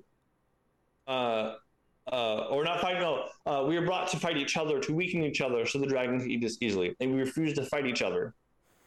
Uh, 1.06 1.54
uh, 2.12 2.46
or 2.50 2.62
not 2.62 2.80
fight. 2.80 3.00
No, 3.00 3.28
uh, 3.46 3.64
we 3.66 3.78
were 3.78 3.84
brought 3.84 4.08
to 4.08 4.16
fight 4.16 4.36
each 4.36 4.56
other 4.56 4.78
to 4.80 4.94
weaken 4.94 5.22
each 5.24 5.40
other, 5.40 5.66
so 5.66 5.78
the 5.78 5.86
dragon 5.86 6.20
could 6.20 6.30
eat 6.30 6.44
us 6.44 6.56
easily. 6.60 6.94
And 7.00 7.12
we 7.12 7.20
refused 7.20 7.56
to 7.56 7.64
fight 7.64 7.86
each 7.86 8.02
other. 8.02 8.34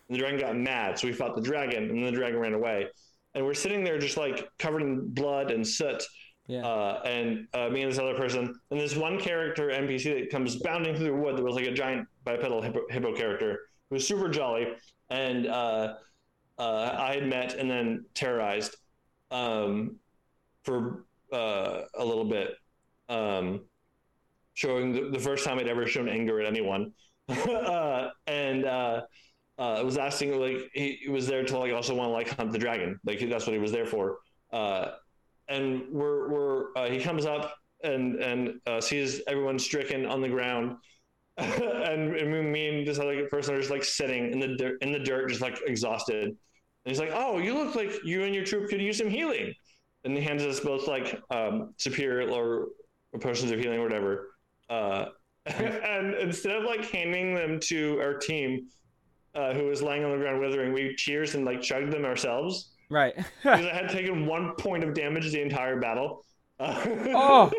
And 0.07 0.15
the 0.15 0.19
dragon 0.19 0.39
got 0.39 0.55
mad, 0.55 0.97
so 0.97 1.07
we 1.07 1.13
fought 1.13 1.36
the 1.36 1.41
dragon, 1.41 1.89
and 1.89 2.05
the 2.05 2.11
dragon 2.11 2.39
ran 2.39 2.53
away. 2.53 2.88
And 3.36 3.45
we're 3.45 3.53
sitting 3.53 3.84
there 3.84 3.99
just 3.99 4.17
like 4.17 4.47
covered 4.57 4.82
in 4.82 5.07
blood 5.09 5.51
and 5.51 5.67
soot. 5.67 6.03
Yeah. 6.50 6.66
Uh, 6.66 7.02
and 7.06 7.47
uh, 7.54 7.70
me 7.70 7.84
and 7.84 7.91
this 7.91 8.00
other 8.00 8.16
person, 8.16 8.60
and 8.72 8.80
this 8.80 8.95
one 8.95 9.20
character 9.20 9.68
NPC 9.70 10.20
that 10.20 10.32
comes 10.32 10.56
bounding 10.56 10.95
through 10.95 11.06
the 11.06 11.14
wood 11.14 11.38
that 11.38 11.43
was 11.43 11.54
like 11.54 11.68
a 11.68 11.72
giant 11.72 12.08
bipedal 12.24 12.60
hippo, 12.60 12.82
hippo 12.89 13.16
character 13.16 13.60
who 13.88 13.95
was 13.95 14.08
super 14.08 14.28
jolly, 14.28 14.68
and 15.12 15.45
uh, 15.45 15.93
uh, 16.58 16.95
I 16.97 17.14
had 17.14 17.28
met 17.28 17.54
and 17.54 17.70
then 17.70 18.04
terrorized 18.16 18.78
um, 19.30 19.97
for 20.64 21.06
a 21.32 21.86
little 22.04 22.26
bit 22.26 22.56
um, 23.10 23.62
showing 24.56 24.91
the, 24.91 25.10
the, 25.12 25.20
first 25.20 25.45
time 25.45 25.60
I'd 25.60 25.68
ever 25.68 25.86
shown 25.86 26.10
anger 26.10 26.41
at 26.41 26.47
anyone. 26.47 26.93
uh, 27.30 28.10
and 28.26 28.66
uh, 28.66 29.02
uh, 29.60 29.82
was 29.86 30.00
asking 30.00 30.39
like 30.39 30.72
he, 30.74 31.00
he, 31.04 31.10
was 31.10 31.28
there 31.28 31.43
to 31.43 31.60
like 31.60 31.74
also 31.74 31.93
want 31.93 32.08
to 32.08 32.14
like 32.14 32.30
hunt 32.30 32.52
the 32.52 32.58
dragon. 32.58 33.00
Like 33.06 33.20
that's 33.30 33.45
what 33.45 33.54
he 33.54 33.60
was 33.60 33.72
there 33.72 33.86
for. 33.86 34.18
Uh, 34.52 34.93
and 35.50 35.84
we're 35.91 36.30
we're 36.30 36.78
uh, 36.78 36.89
he 36.89 37.00
comes 37.00 37.26
up 37.26 37.54
and 37.84 38.16
and 38.18 38.60
uh, 38.68 38.80
sees 38.80 39.22
everyone 39.28 39.60
stricken 39.60 40.06
on 40.06 40.22
the 40.22 40.30
ground. 40.30 40.78
and, 41.38 42.18
and 42.18 42.52
me 42.52 42.68
and 42.68 42.86
this 42.86 43.00
other 43.00 43.26
person 43.30 43.56
are 43.56 43.60
just 43.60 43.72
like 43.72 43.84
sitting 43.84 44.34
in 44.34 44.39
the 44.39 44.58
dirt, 44.58 44.78
in 44.82 44.91
the 44.91 45.00
dirt, 45.00 45.30
just 45.30 45.39
like 45.39 45.58
exhausted. 45.66 46.26
And 46.26 46.36
he's 46.84 47.00
like, 47.00 47.12
"Oh, 47.14 47.38
you 47.38 47.54
look 47.54 47.76
like 47.76 47.91
you 48.04 48.24
and 48.24 48.36
your 48.36 48.43
troop 48.43 48.70
could 48.70 48.82
use 48.82 48.97
some 48.97 49.10
healing." 49.10 49.54
And 50.04 50.16
he 50.18 50.22
hands 50.22 50.43
us 50.43 50.60
both 50.60 50.88
like 50.88 51.22
um, 51.30 51.74
superior 51.78 52.30
or 52.30 52.68
potions 53.20 53.52
of 53.52 53.60
healing 53.60 53.80
or 53.80 53.84
whatever. 53.84 54.32
Uh, 54.70 55.06
and 55.45 56.14
instead 56.16 56.58
of 56.58 56.64
like 56.64 56.89
handing 56.91 57.34
them 57.34 57.60
to 57.62 58.00
our 58.02 58.16
team, 58.16 58.68
uh, 59.36 59.54
who 59.54 59.66
was 59.66 59.82
lying 59.82 60.04
on 60.04 60.12
the 60.12 60.18
ground 60.18 60.39
withering, 60.39 60.74
we 60.74 60.95
cheers 60.95 61.36
and 61.36 61.45
like 61.45 61.62
chugged 61.62 61.91
them 61.91 62.06
ourselves. 62.06 62.72
Right. 62.90 63.16
because 63.16 63.66
I 63.66 63.74
had 63.74 63.90
taken 63.90 64.26
one 64.26 64.56
point 64.56 64.84
of 64.84 64.94
damage 64.94 65.32
the 65.32 65.42
entire 65.42 65.80
battle. 65.80 66.26
Uh, 66.60 66.84
oh, 67.14 67.52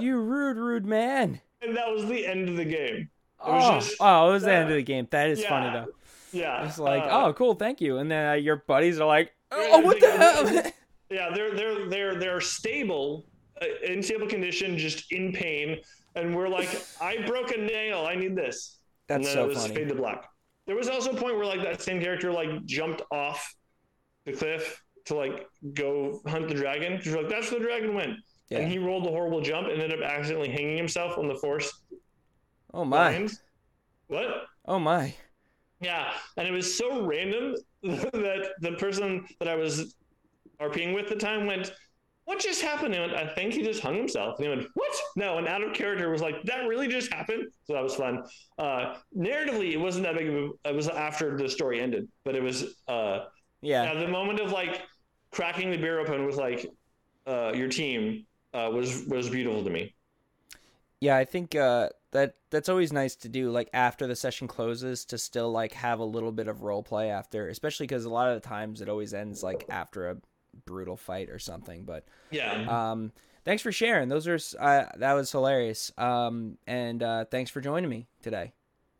you 0.00 0.20
rude, 0.20 0.56
rude 0.56 0.86
man. 0.86 1.40
And 1.62 1.76
that 1.76 1.90
was 1.90 2.06
the 2.06 2.26
end 2.26 2.48
of 2.48 2.56
the 2.56 2.64
game. 2.64 2.96
It 2.96 3.08
oh, 3.40 3.78
just, 3.78 3.96
oh, 4.00 4.30
it 4.30 4.32
was 4.32 4.42
the 4.42 4.54
end 4.54 4.70
of 4.70 4.76
the 4.76 4.82
game. 4.82 5.06
That 5.10 5.30
is 5.30 5.40
yeah, 5.40 5.48
funny 5.48 5.70
though. 5.72 5.92
Yeah. 6.32 6.66
It's 6.66 6.78
like, 6.78 7.02
uh, 7.04 7.26
oh, 7.26 7.32
cool, 7.32 7.54
thank 7.54 7.80
you. 7.80 7.98
And 7.98 8.10
then 8.10 8.30
uh, 8.30 8.32
your 8.34 8.64
buddies 8.66 9.00
are 9.00 9.06
like, 9.06 9.32
oh, 9.52 9.80
what 9.80 10.00
the 10.00 10.10
hell? 10.10 10.72
Yeah, 11.10 11.30
they're 11.34 11.54
they're 11.54 11.88
they're 11.88 12.14
they're 12.16 12.40
stable 12.42 13.24
uh, 13.62 13.66
in 13.82 14.02
stable 14.02 14.26
condition, 14.26 14.76
just 14.76 15.10
in 15.10 15.32
pain, 15.32 15.78
and 16.14 16.36
we're 16.36 16.50
like, 16.50 16.68
I 17.00 17.26
broke 17.26 17.50
a 17.50 17.56
nail. 17.56 18.04
I 18.06 18.14
need 18.14 18.36
this. 18.36 18.78
That's 19.06 19.16
and 19.16 19.24
then 19.24 19.32
so 19.32 19.44
it 19.44 19.48
was 19.48 19.62
funny. 19.62 19.74
Fade 19.74 19.88
to 19.88 19.94
black. 19.94 20.28
There 20.66 20.76
was 20.76 20.90
also 20.90 21.12
a 21.12 21.14
point 21.14 21.36
where 21.36 21.46
like 21.46 21.62
that 21.62 21.80
same 21.80 21.98
character 21.98 22.30
like 22.30 22.62
jumped 22.66 23.00
off 23.10 23.54
the 24.30 24.36
cliff 24.36 24.82
to 25.06 25.14
like 25.14 25.46
go 25.74 26.20
hunt 26.26 26.48
the 26.48 26.54
dragon 26.54 26.96
because 26.96 27.14
like 27.14 27.28
that's 27.28 27.50
where 27.50 27.60
the 27.60 27.66
dragon 27.66 27.94
went. 27.94 28.16
Yeah. 28.48 28.58
And 28.58 28.70
he 28.70 28.78
rolled 28.78 29.06
a 29.06 29.10
horrible 29.10 29.40
jump 29.40 29.68
and 29.68 29.80
ended 29.80 30.02
up 30.02 30.08
accidentally 30.08 30.48
hanging 30.48 30.76
himself 30.76 31.18
on 31.18 31.28
the 31.28 31.34
forest. 31.34 31.74
Oh 32.72 32.84
my! 32.84 33.10
Lines. 33.10 33.42
What? 34.08 34.46
Oh 34.66 34.78
my! 34.78 35.14
Yeah, 35.80 36.12
and 36.36 36.48
it 36.48 36.52
was 36.52 36.76
so 36.76 37.06
random 37.06 37.54
that 37.82 38.50
the 38.60 38.72
person 38.72 39.26
that 39.38 39.48
I 39.48 39.54
was 39.54 39.94
RPing 40.60 40.94
with 40.94 41.04
at 41.04 41.10
the 41.10 41.16
time 41.16 41.46
went, 41.46 41.72
what 42.24 42.40
just 42.40 42.60
happened? 42.60 42.94
And 42.94 43.14
I 43.14 43.26
think 43.26 43.54
he 43.54 43.62
just 43.62 43.80
hung 43.80 43.96
himself. 43.96 44.38
And 44.38 44.44
he 44.46 44.54
went, 44.54 44.68
what? 44.74 44.94
No, 45.16 45.38
and 45.38 45.48
out 45.48 45.62
of 45.62 45.72
character 45.72 46.10
was 46.10 46.20
like, 46.20 46.42
that 46.44 46.66
really 46.66 46.88
just 46.88 47.12
happened. 47.12 47.44
So 47.64 47.72
that 47.72 47.82
was 47.82 47.94
fun. 47.94 48.22
Uh, 48.58 48.96
narratively, 49.16 49.72
it 49.72 49.78
wasn't 49.78 50.04
that 50.04 50.14
big 50.14 50.28
of 50.28 50.34
a, 50.34 50.48
it 50.64 50.74
was 50.74 50.88
after 50.88 51.38
the 51.38 51.48
story 51.48 51.80
ended, 51.80 52.06
but 52.24 52.34
it 52.34 52.42
was, 52.42 52.74
uh, 52.88 53.20
yeah. 53.60 53.94
the 53.94 54.08
moment 54.08 54.40
of 54.40 54.52
like 54.52 54.82
cracking 55.30 55.70
the 55.70 55.76
beer 55.76 56.00
open 56.00 56.26
with 56.26 56.36
like, 56.36 56.66
uh, 57.26 57.52
your 57.54 57.68
team, 57.68 58.26
uh, 58.54 58.70
was, 58.72 59.04
was 59.06 59.28
beautiful 59.28 59.62
to 59.62 59.70
me. 59.70 59.94
Yeah, 61.00 61.16
I 61.16 61.24
think 61.24 61.54
uh, 61.54 61.90
that 62.10 62.34
that's 62.50 62.68
always 62.68 62.92
nice 62.92 63.14
to 63.16 63.28
do. 63.28 63.50
Like 63.50 63.70
after 63.72 64.06
the 64.06 64.16
session 64.16 64.48
closes, 64.48 65.04
to 65.06 65.18
still 65.18 65.50
like 65.50 65.72
have 65.72 66.00
a 66.00 66.04
little 66.04 66.32
bit 66.32 66.48
of 66.48 66.62
role 66.62 66.82
play 66.82 67.10
after, 67.10 67.48
especially 67.48 67.84
because 67.86 68.04
a 68.04 68.10
lot 68.10 68.28
of 68.28 68.40
the 68.40 68.48
times 68.48 68.80
it 68.80 68.88
always 68.88 69.14
ends 69.14 69.42
like 69.42 69.64
after 69.68 70.10
a 70.10 70.16
brutal 70.66 70.96
fight 70.96 71.30
or 71.30 71.38
something. 71.38 71.84
But 71.84 72.04
yeah, 72.30 72.90
um, 72.90 73.12
thanks 73.44 73.62
for 73.62 73.70
sharing. 73.70 74.08
Those 74.08 74.26
are 74.26 74.38
uh, 74.58 74.86
that 74.96 75.12
was 75.12 75.30
hilarious. 75.30 75.92
Um, 75.96 76.58
and 76.66 77.02
uh, 77.02 77.24
thanks 77.26 77.50
for 77.50 77.60
joining 77.60 77.90
me 77.90 78.08
today. 78.22 78.52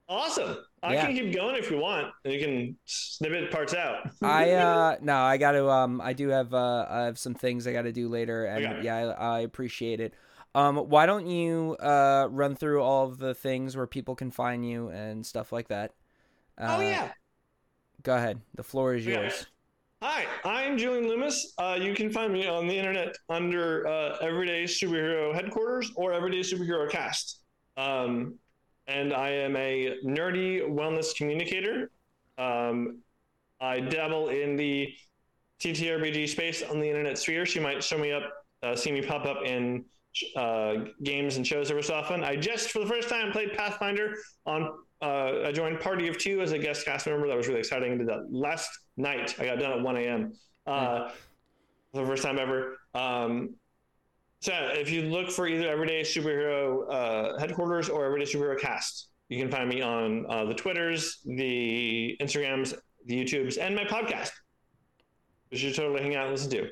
Awesome. 0.09 0.57
I 0.83 0.95
yeah. 0.95 1.07
can 1.07 1.15
keep 1.15 1.35
going 1.35 1.57
if 1.57 1.71
you 1.71 1.79
want. 1.79 2.13
You 2.25 2.39
can 2.39 2.77
snippet 2.87 3.51
parts 3.51 3.75
out. 3.75 4.09
I 4.23 4.53
uh 4.53 4.97
no, 5.03 5.17
I 5.17 5.37
got 5.37 5.53
to 5.53 5.69
um 5.69 6.01
I 6.01 6.13
do 6.15 6.29
have 6.29 6.55
uh 6.55 6.87
I 6.89 7.01
have 7.03 7.19
some 7.19 7.35
things 7.35 7.67
I 7.67 7.73
got 7.73 7.83
to 7.83 7.93
do 7.93 8.09
later 8.09 8.47
and 8.47 8.65
okay. 8.65 8.81
yeah, 8.85 8.97
I, 8.97 9.37
I 9.37 9.41
appreciate 9.41 10.01
it. 10.01 10.15
Um 10.55 10.77
why 10.77 11.05
don't 11.05 11.27
you 11.27 11.77
uh 11.81 12.29
run 12.31 12.55
through 12.55 12.83
all 12.83 13.07
of 13.07 13.19
the 13.19 13.35
things 13.35 13.77
where 13.77 13.87
people 13.87 14.15
can 14.15 14.31
find 14.31 14.67
you 14.67 14.89
and 14.89 15.27
stuff 15.27 15.53
like 15.53 15.69
that? 15.69 15.93
Oh, 16.59 16.65
uh, 16.65 16.77
oh 16.79 16.81
yeah. 16.81 17.13
Go 18.03 18.17
ahead. 18.17 18.41
The 18.55 18.63
floor 18.63 18.95
is 18.95 19.05
yours. 19.05 19.47
Hi, 20.01 20.27
I'm 20.45 20.79
Julian 20.79 21.09
Loomis. 21.09 21.55
Uh, 21.59 21.77
you 21.81 21.93
can 21.93 22.09
find 22.13 22.33
me 22.33 22.47
on 22.47 22.69
the 22.69 22.79
internet 22.79 23.17
under 23.29 23.85
uh, 23.89 24.17
Everyday 24.21 24.63
Superhero 24.63 25.35
Headquarters 25.35 25.91
or 25.97 26.13
Everyday 26.13 26.39
Superhero 26.41 26.89
Cast. 26.89 27.41
Um, 27.77 28.39
and 28.89 29.13
I 29.13 29.29
am 29.31 29.55
a 29.57 29.99
nerdy 30.05 30.63
wellness 30.63 31.15
communicator. 31.15 31.91
Um, 32.39 32.99
I 33.61 33.81
dabble 33.81 34.31
in 34.31 34.57
the 34.57 34.93
TTRPG 35.61 36.29
space 36.29 36.63
on 36.63 36.81
the 36.81 36.89
internet 36.89 37.19
sphere. 37.19 37.45
She 37.45 37.61
might 37.61 37.85
show 37.85 37.99
me 37.99 38.13
up, 38.13 38.23
uh, 38.63 38.75
see 38.75 38.91
me 38.91 39.03
pop 39.03 39.27
up 39.27 39.45
in 39.45 39.85
uh, 40.37 40.75
games 41.03 41.37
and 41.37 41.47
shows 41.47 41.71
every 41.71 41.83
so 41.83 41.95
often. 41.95 42.25
I 42.25 42.37
just, 42.37 42.71
for 42.71 42.79
the 42.81 42.87
first 42.87 43.09
time, 43.09 43.31
played 43.31 43.53
Pathfinder 43.53 44.15
on. 44.47 44.73
Uh, 45.01 45.43
I 45.47 45.53
joined 45.53 45.79
Party 45.79 46.09
of 46.09 46.19
Two 46.19 46.41
as 46.41 46.51
a 46.53 46.59
guest 46.59 46.85
cast 46.85 47.07
member. 47.07 47.29
That 47.29 47.37
was 47.37 47.47
really 47.47 47.61
exciting. 47.61 47.93
I 47.93 47.97
did 47.97 48.09
that 48.09 48.33
last 48.33 48.71
night. 48.97 49.37
I 49.39 49.45
got 49.45 49.61
done 49.61 49.73
at 49.73 49.81
1 49.81 49.97
a.m. 49.97 50.33
Uh, 50.67 51.11
for 51.93 52.01
the 52.01 52.07
first 52.07 52.25
time 52.25 52.39
ever. 52.39 52.79
Um, 52.95 53.55
so 54.41 54.53
if 54.73 54.91
you 54.91 55.03
look 55.03 55.31
for 55.31 55.47
either 55.47 55.69
Everyday 55.69 56.03
Superhero 56.03 56.91
uh, 56.91 57.39
Headquarters 57.39 57.89
or 57.89 58.05
Everyday 58.05 58.31
Superhero 58.31 58.59
Cast, 58.59 59.09
you 59.29 59.39
can 59.39 59.51
find 59.51 59.69
me 59.69 59.83
on 59.83 60.27
uh, 60.29 60.45
the 60.45 60.55
Twitters, 60.55 61.19
the 61.25 62.17
Instagrams, 62.21 62.75
the 63.07 63.25
YouTubes, 63.25 63.59
and 63.61 63.75
my 63.75 63.85
podcast. 63.85 64.31
which 65.51 65.63
You 65.63 65.73
totally 65.73 66.03
hang 66.03 66.15
out 66.15 66.25
and 66.25 66.33
listen 66.33 66.51
to. 66.51 66.69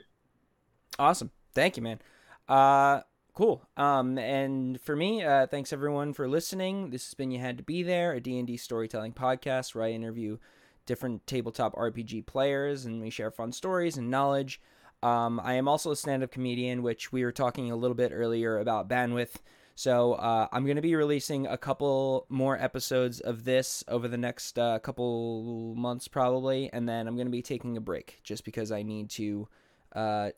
Awesome. 0.98 1.30
Thank 1.54 1.76
you, 1.76 1.82
man. 1.82 2.00
Uh, 2.48 3.00
cool. 3.34 3.66
Um, 3.76 4.16
and 4.18 4.80
for 4.80 4.96
me, 4.96 5.22
uh, 5.22 5.46
thanks 5.46 5.72
everyone 5.72 6.12
for 6.14 6.28
listening. 6.28 6.90
This 6.90 7.04
has 7.06 7.14
been 7.14 7.30
You 7.30 7.40
Had 7.40 7.58
to 7.58 7.64
Be 7.64 7.82
There, 7.82 8.12
a 8.12 8.20
D&D 8.20 8.56
storytelling 8.56 9.12
podcast 9.12 9.74
where 9.74 9.84
I 9.84 9.90
interview 9.90 10.38
different 10.86 11.26
tabletop 11.26 11.74
RPG 11.74 12.26
players 12.26 12.84
and 12.84 13.00
we 13.00 13.10
share 13.10 13.30
fun 13.30 13.52
stories 13.52 13.96
and 13.96 14.10
knowledge. 14.10 14.60
Um, 15.06 15.40
I 15.44 15.54
am 15.54 15.68
also 15.68 15.92
a 15.92 15.96
stand 15.96 16.24
up 16.24 16.32
comedian, 16.32 16.82
which 16.82 17.12
we 17.12 17.22
were 17.22 17.30
talking 17.30 17.70
a 17.70 17.76
little 17.76 17.94
bit 17.94 18.10
earlier 18.12 18.58
about 18.58 18.88
bandwidth. 18.88 19.34
So 19.76 20.14
uh, 20.14 20.48
I'm 20.50 20.64
going 20.64 20.76
to 20.76 20.82
be 20.82 20.96
releasing 20.96 21.46
a 21.46 21.56
couple 21.56 22.26
more 22.28 22.60
episodes 22.60 23.20
of 23.20 23.44
this 23.44 23.84
over 23.86 24.08
the 24.08 24.16
next 24.16 24.58
uh, 24.58 24.80
couple 24.80 25.76
months, 25.76 26.08
probably. 26.08 26.70
And 26.72 26.88
then 26.88 27.06
I'm 27.06 27.14
going 27.14 27.28
to 27.28 27.30
be 27.30 27.40
taking 27.40 27.76
a 27.76 27.80
break 27.80 28.18
just 28.24 28.44
because 28.44 28.72
I 28.72 28.82
need 28.82 29.10
to 29.10 29.46
uh, 29.94 30.30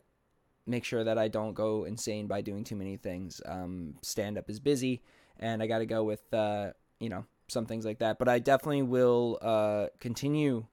make 0.67 0.85
sure 0.85 1.03
that 1.03 1.17
I 1.17 1.29
don't 1.29 1.55
go 1.55 1.85
insane 1.85 2.27
by 2.27 2.41
doing 2.41 2.63
too 2.63 2.75
many 2.75 2.95
things. 2.95 3.41
Um, 3.47 3.95
stand 4.03 4.37
up 4.37 4.51
is 4.51 4.59
busy, 4.59 5.01
and 5.39 5.63
I 5.63 5.67
got 5.67 5.79
to 5.79 5.87
go 5.87 6.03
with, 6.03 6.31
uh, 6.31 6.73
you 6.99 7.09
know, 7.09 7.25
some 7.47 7.65
things 7.65 7.85
like 7.85 7.99
that. 7.99 8.19
But 8.19 8.29
I 8.29 8.37
definitely 8.37 8.83
will 8.83 9.39
uh, 9.41 9.87
continue 9.99 10.67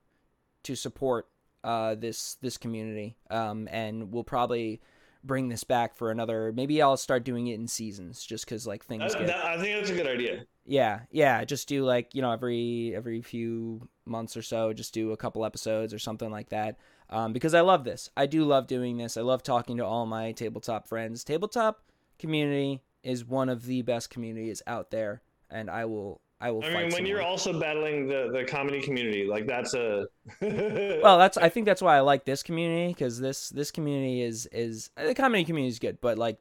to 0.65 0.75
support 0.75 1.29
uh, 1.67 1.97
this 1.97 2.37
this 2.41 2.57
community, 2.57 3.17
um, 3.29 3.69
and 3.73 4.13
we'll 4.13 4.25
probably 4.25 4.81
bring 5.25 5.49
this 5.49 5.65
back 5.65 5.97
for 5.97 6.13
another. 6.13 6.53
Maybe 6.53 6.81
I'll 6.81 6.97
start 6.97 7.25
doing 7.25 7.49
it 7.49 7.55
in 7.55 7.67
seasons, 7.67 8.25
just 8.25 8.45
because 8.45 8.69
like 8.69 8.85
things. 8.85 9.13
That, 9.13 9.19
get, 9.19 9.27
that, 9.27 9.45
I 9.45 9.61
think 9.61 9.77
that's 9.77 9.91
a 9.91 9.95
good 9.95 10.07
idea. 10.07 10.45
Yeah, 10.65 11.01
yeah. 11.11 11.45
Just 11.45 11.67
do 11.67 11.85
like 11.85 12.15
you 12.15 12.23
know 12.23 12.31
every 12.31 12.95
every 12.95 13.21
few 13.21 13.89
months 14.07 14.37
or 14.37 14.43
so, 14.43 14.73
just 14.73 14.95
do 14.95 15.11
a 15.11 15.17
couple 15.17 15.45
episodes 15.45 15.93
or 15.93 15.99
something 15.99 16.31
like 16.31 16.51
that. 16.51 16.79
Um, 17.11 17.33
because 17.33 17.53
I 17.53 17.63
love 17.63 17.83
this. 17.83 18.11
I 18.17 18.27
do 18.27 18.45
love 18.45 18.69
doing 18.69 18.97
this. 18.97 19.17
I 19.17 19.23
love 19.23 19.43
talking 19.43 19.77
to 19.79 19.85
all 19.85 20.07
my 20.07 20.33
tabletop 20.33 20.87
friends. 20.87 21.25
Tabletop 21.25 21.83
community 22.19 22.81
is 23.03 23.25
one 23.25 23.49
of 23.49 23.67
the 23.67 23.83
best 23.83 24.09
communities 24.09 24.63
out 24.69 24.93
there, 24.93 25.21
and 25.51 25.69
I 25.69 25.85
will 25.87 26.21
I 26.41 26.51
will. 26.51 26.65
I 26.65 26.69
mean, 26.69 26.75
when 26.75 26.91
someone. 26.91 27.07
you're 27.07 27.23
also 27.23 27.59
battling 27.59 28.09
the 28.09 28.31
the 28.33 28.45
comedy 28.45 28.83
community, 28.83 29.27
like 29.27 29.47
that's 29.47 29.75
a. 29.75 30.07
well, 30.41 31.19
that's 31.19 31.39
I 31.39 31.49
think 31.49 31.65
that's 31.67 31.81
why 31.81 31.97
I 31.97 32.01
like 32.01 32.25
this 32.25 32.43
community 32.43 32.93
because 32.93 33.19
this 33.19 33.49
this 33.49 33.71
community 33.71 34.21
is 34.21 34.47
is 34.53 34.91
the 34.97 35.15
comedy 35.15 35.45
community 35.45 35.71
is 35.71 35.79
good, 35.79 35.99
but 36.01 36.19
like 36.19 36.39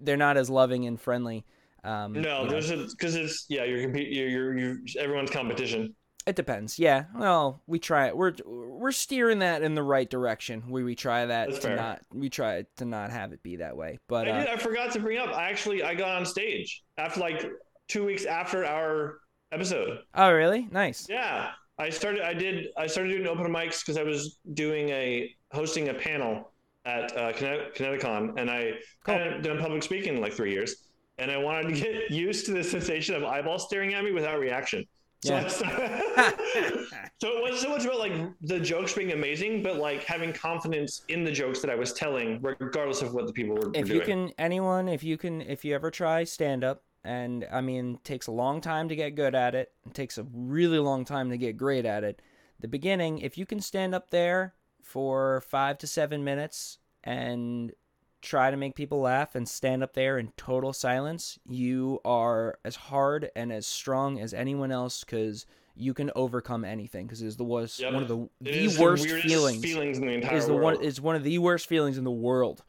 they're 0.00 0.16
not 0.16 0.36
as 0.36 0.48
loving 0.48 0.86
and 0.86 0.98
friendly. 0.98 1.44
Um, 1.84 2.12
no, 2.12 2.46
there's 2.46 2.70
because 2.94 3.14
it's 3.14 3.46
yeah, 3.48 3.64
you're 3.64 3.82
compete, 3.82 4.10
you're, 4.10 4.28
you're 4.28 4.58
you're 4.58 4.76
everyone's 4.98 5.30
competition. 5.30 5.94
It 6.26 6.36
depends. 6.36 6.78
Yeah. 6.78 7.04
Well, 7.14 7.62
we 7.66 7.78
try 7.78 8.08
it. 8.08 8.16
We're 8.16 8.34
we're 8.44 8.92
steering 8.92 9.38
that 9.40 9.62
in 9.62 9.74
the 9.74 9.82
right 9.82 10.08
direction. 10.08 10.64
We 10.68 10.82
we 10.82 10.94
try 10.94 11.26
that 11.26 11.48
That's 11.48 11.60
to 11.60 11.68
fair. 11.68 11.76
not 11.76 12.00
we 12.12 12.28
try 12.28 12.64
to 12.76 12.84
not 12.84 13.10
have 13.10 13.32
it 13.32 13.42
be 13.42 13.56
that 13.56 13.76
way. 13.76 13.98
But 14.06 14.28
I 14.28 14.30
uh, 14.30 14.40
did. 14.40 14.48
I 14.48 14.56
forgot 14.56 14.92
to 14.92 15.00
bring 15.00 15.18
up. 15.18 15.30
I 15.34 15.50
actually 15.50 15.82
I 15.82 15.94
got 15.94 16.16
on 16.16 16.26
stage 16.26 16.82
after 16.98 17.20
like 17.20 17.50
two 17.90 18.04
weeks 18.04 18.24
after 18.24 18.64
our 18.64 19.18
episode. 19.52 19.98
Oh, 20.14 20.32
really? 20.32 20.68
Nice. 20.70 21.06
Yeah, 21.10 21.50
I 21.78 21.90
started. 21.90 22.22
I 22.22 22.32
did. 22.32 22.68
I 22.78 22.86
started 22.86 23.10
doing 23.10 23.26
open 23.26 23.52
mics 23.52 23.80
because 23.80 23.96
I 23.96 24.02
was 24.02 24.38
doing 24.54 24.88
a 24.90 25.34
hosting 25.52 25.88
a 25.88 25.94
panel 25.94 26.52
at 26.86 27.14
uh, 27.16 27.32
Kineticon, 27.32 28.40
and 28.40 28.50
I 28.50 28.74
cool. 29.04 29.14
hadn't 29.14 29.42
done 29.42 29.58
public 29.58 29.82
speaking 29.82 30.14
in 30.16 30.20
like 30.20 30.32
three 30.32 30.52
years, 30.52 30.88
and 31.18 31.30
I 31.30 31.36
wanted 31.36 31.74
to 31.74 31.80
get 31.80 32.10
used 32.10 32.46
to 32.46 32.52
the 32.52 32.64
sensation 32.64 33.14
of 33.14 33.24
eyeballs 33.24 33.64
staring 33.64 33.92
at 33.94 34.04
me 34.04 34.12
without 34.12 34.38
reaction. 34.38 34.86
So, 35.22 35.34
yeah. 35.34 35.48
so 37.20 37.28
it 37.28 37.42
wasn't 37.42 37.60
so 37.60 37.68
much 37.68 37.84
about 37.84 37.98
like 37.98 38.12
the 38.40 38.58
jokes 38.58 38.94
being 38.94 39.12
amazing, 39.12 39.62
but 39.62 39.76
like 39.76 40.04
having 40.04 40.32
confidence 40.32 41.02
in 41.08 41.24
the 41.24 41.32
jokes 41.32 41.60
that 41.60 41.70
I 41.70 41.74
was 41.74 41.92
telling, 41.92 42.40
regardless 42.40 43.02
of 43.02 43.12
what 43.12 43.26
the 43.26 43.32
people 43.32 43.56
were, 43.56 43.70
if 43.74 43.88
were 43.88 43.96
you 43.96 44.00
can, 44.00 44.30
anyone, 44.38 44.88
if 44.88 45.04
you 45.04 45.18
can, 45.18 45.42
if 45.42 45.62
you 45.62 45.74
ever 45.74 45.90
try 45.90 46.24
stand 46.24 46.64
up, 46.64 46.82
and 47.04 47.46
I 47.50 47.60
mean, 47.60 47.94
it 47.94 48.04
takes 48.04 48.26
a 48.26 48.32
long 48.32 48.60
time 48.60 48.88
to 48.88 48.96
get 48.96 49.14
good 49.14 49.34
at 49.34 49.54
it. 49.54 49.72
It 49.86 49.94
takes 49.94 50.18
a 50.18 50.26
really 50.32 50.78
long 50.78 51.04
time 51.04 51.30
to 51.30 51.38
get 51.38 51.56
great 51.56 51.86
at 51.86 52.04
it. 52.04 52.20
The 52.60 52.68
beginning, 52.68 53.18
if 53.18 53.38
you 53.38 53.46
can 53.46 53.60
stand 53.60 53.94
up 53.94 54.10
there 54.10 54.54
for 54.82 55.42
five 55.48 55.78
to 55.78 55.86
seven 55.86 56.24
minutes 56.24 56.78
and 57.02 57.72
try 58.20 58.50
to 58.50 58.56
make 58.56 58.74
people 58.74 59.00
laugh 59.00 59.34
and 59.34 59.48
stand 59.48 59.82
up 59.82 59.94
there 59.94 60.18
in 60.18 60.32
total 60.36 60.74
silence, 60.74 61.38
you 61.48 62.00
are 62.04 62.58
as 62.64 62.76
hard 62.76 63.30
and 63.34 63.50
as 63.50 63.66
strong 63.66 64.20
as 64.20 64.34
anyone 64.34 64.70
else 64.70 65.02
because 65.02 65.46
you 65.74 65.94
can 65.94 66.10
overcome 66.14 66.66
anything. 66.66 67.06
Because 67.06 67.22
it's 67.22 67.36
the 67.36 67.44
worst, 67.44 67.80
yep. 67.80 67.94
one 67.94 68.02
of 68.02 68.08
the 68.08 68.28
the 68.42 68.76
worst 68.78 69.04
the 69.04 69.20
feelings. 69.22 69.62
Feelings 69.62 69.98
in 69.98 70.06
the 70.06 70.12
entire 70.12 70.36
is 70.36 70.46
the 70.46 70.52
world. 70.52 70.78
one 70.78 70.84
is 70.84 71.00
one 71.00 71.16
of 71.16 71.24
the 71.24 71.38
worst 71.38 71.66
feelings 71.66 71.96
in 71.96 72.04
the 72.04 72.10
world. 72.10 72.62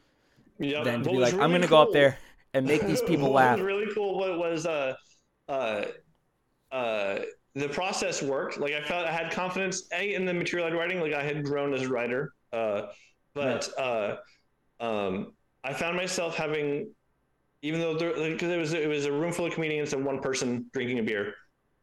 Yeah, 0.58 0.84
than 0.84 1.04
to 1.04 1.10
be 1.10 1.18
like, 1.18 1.34
I'm 1.34 1.52
gonna 1.52 1.62
cool. 1.62 1.70
go 1.70 1.82
up 1.82 1.92
there 1.92 2.18
and 2.54 2.66
make 2.66 2.86
these 2.86 3.02
people 3.02 3.32
what 3.32 3.44
laugh. 3.44 3.58
was 3.58 3.66
really 3.66 3.94
cool 3.94 4.18
what 4.18 4.38
was 4.38 4.66
uh 4.66 4.94
uh 5.50 5.86
uh 6.72 7.20
the 7.54 7.68
process 7.68 8.22
worked. 8.22 8.60
Like 8.60 8.74
i 8.74 8.82
felt 8.82 9.06
i 9.06 9.12
had 9.12 9.32
confidence 9.32 9.88
a 9.94 10.14
in 10.14 10.26
the 10.26 10.34
material 10.34 10.68
i'd 10.68 10.74
writing 10.74 11.00
like 11.00 11.14
i 11.14 11.24
had 11.24 11.44
grown 11.44 11.74
as 11.74 11.84
a 11.84 11.90
writer 11.90 12.34
uh 12.54 12.84
but 13.34 13.70
uh 13.78 14.16
um 14.80 15.34
i 15.64 15.74
found 15.74 15.96
myself 15.98 16.36
having 16.36 16.94
even 17.62 17.80
though 17.80 17.94
because 17.94 18.18
like, 18.18 18.42
it 18.42 18.58
was 18.58 18.74
it 18.74 18.88
was 18.88 19.06
a 19.06 19.12
room 19.12 19.32
full 19.32 19.46
of 19.46 19.54
comedians 19.54 19.94
and 19.94 20.04
one 20.06 20.20
person 20.20 20.66
drinking 20.74 21.00
a 21.00 21.04
beer. 21.04 21.34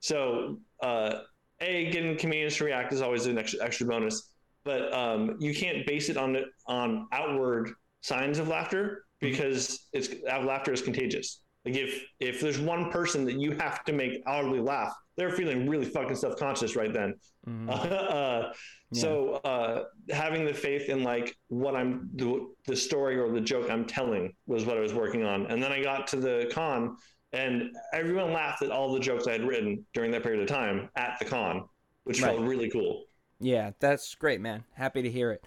So 0.00 0.58
uh 0.82 1.20
a 1.60 1.90
getting 1.90 2.16
comedians 2.16 2.56
to 2.56 2.64
react 2.64 2.92
is 2.92 3.02
always 3.02 3.26
an 3.26 3.36
extra, 3.38 3.62
extra 3.64 3.86
bonus 3.86 4.30
but 4.64 4.92
um 4.92 5.36
you 5.38 5.54
can't 5.54 5.86
base 5.86 6.08
it 6.08 6.16
on 6.16 6.36
on 6.66 7.08
outward 7.12 7.70
signs 8.00 8.38
of 8.38 8.48
laughter 8.48 9.04
because 9.20 9.88
it's 9.92 10.10
laughter 10.24 10.72
is 10.72 10.82
contagious. 10.82 11.40
Like 11.64 11.76
if 11.76 12.04
if 12.20 12.40
there's 12.40 12.58
one 12.58 12.90
person 12.90 13.24
that 13.24 13.40
you 13.40 13.52
have 13.52 13.84
to 13.84 13.92
make 13.92 14.22
audibly 14.26 14.60
laugh, 14.60 14.94
they're 15.16 15.30
feeling 15.30 15.68
really 15.68 15.84
fucking 15.84 16.16
self 16.16 16.36
conscious 16.36 16.76
right 16.76 16.92
then. 16.92 17.14
Mm-hmm. 17.46 17.68
Uh, 18.08 18.52
yeah. 18.90 19.02
So 19.02 19.32
uh, 19.44 19.84
having 20.10 20.46
the 20.46 20.54
faith 20.54 20.88
in 20.88 21.02
like 21.02 21.36
what 21.48 21.76
I'm 21.76 22.08
the 22.14 22.46
the 22.66 22.74
story 22.74 23.18
or 23.18 23.30
the 23.30 23.40
joke 23.40 23.70
I'm 23.70 23.84
telling 23.84 24.32
was 24.46 24.64
what 24.64 24.78
I 24.78 24.80
was 24.80 24.94
working 24.94 25.24
on, 25.24 25.46
and 25.46 25.62
then 25.62 25.72
I 25.72 25.82
got 25.82 26.06
to 26.08 26.16
the 26.16 26.50
con, 26.54 26.96
and 27.34 27.70
everyone 27.92 28.32
laughed 28.32 28.62
at 28.62 28.70
all 28.70 28.94
the 28.94 29.00
jokes 29.00 29.26
I 29.26 29.32
had 29.32 29.46
written 29.46 29.84
during 29.92 30.10
that 30.12 30.22
period 30.22 30.40
of 30.40 30.48
time 30.48 30.88
at 30.96 31.18
the 31.18 31.26
con, 31.26 31.64
which 32.04 32.22
right. 32.22 32.34
felt 32.34 32.48
really 32.48 32.70
cool. 32.70 33.04
Yeah, 33.40 33.72
that's 33.78 34.14
great, 34.14 34.40
man. 34.40 34.64
Happy 34.72 35.02
to 35.02 35.10
hear 35.10 35.32
it. 35.32 35.44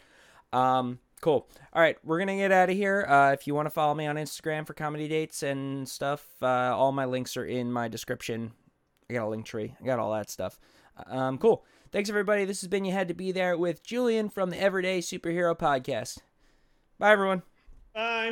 Um, 0.53 0.99
Cool. 1.22 1.47
All 1.74 1.82
right, 1.82 1.97
we're 2.03 2.17
gonna 2.17 2.36
get 2.36 2.51
out 2.51 2.69
of 2.69 2.76
here. 2.76 3.05
Uh, 3.07 3.32
if 3.32 3.45
you 3.45 3.53
want 3.53 3.67
to 3.67 3.69
follow 3.69 3.93
me 3.93 4.07
on 4.07 4.15
Instagram 4.15 4.65
for 4.65 4.74
comedy 4.74 5.07
dates 5.07 5.43
and 5.43 5.88
stuff, 5.88 6.26
uh, 6.41 6.76
all 6.76 6.91
my 6.91 7.05
links 7.05 7.38
are 7.38 7.45
in 7.45 7.72
my 7.72 7.88
description. 7.88 8.51
I 9.09 9.13
got 9.13 9.28
a 9.28 9.30
link 9.30 9.45
tree. 9.45 9.76
I 9.80 9.86
got 9.86 9.99
all 9.99 10.11
that 10.13 10.30
stuff. 10.32 10.59
Um, 11.05 11.38
cool. 11.38 11.63
Thanks 11.91 12.09
everybody. 12.09 12.45
This 12.45 12.61
has 12.61 12.67
been 12.67 12.86
you 12.86 12.93
had 12.93 13.07
to 13.09 13.13
be 13.13 13.32
there 13.32 13.57
with 13.57 13.84
Julian 13.84 14.30
from 14.30 14.49
the 14.49 14.59
Everyday 14.59 14.99
Superhero 14.99 15.57
Podcast. 15.57 16.19
Bye 16.97 17.11
everyone. 17.11 17.43
Bye. 17.93 18.32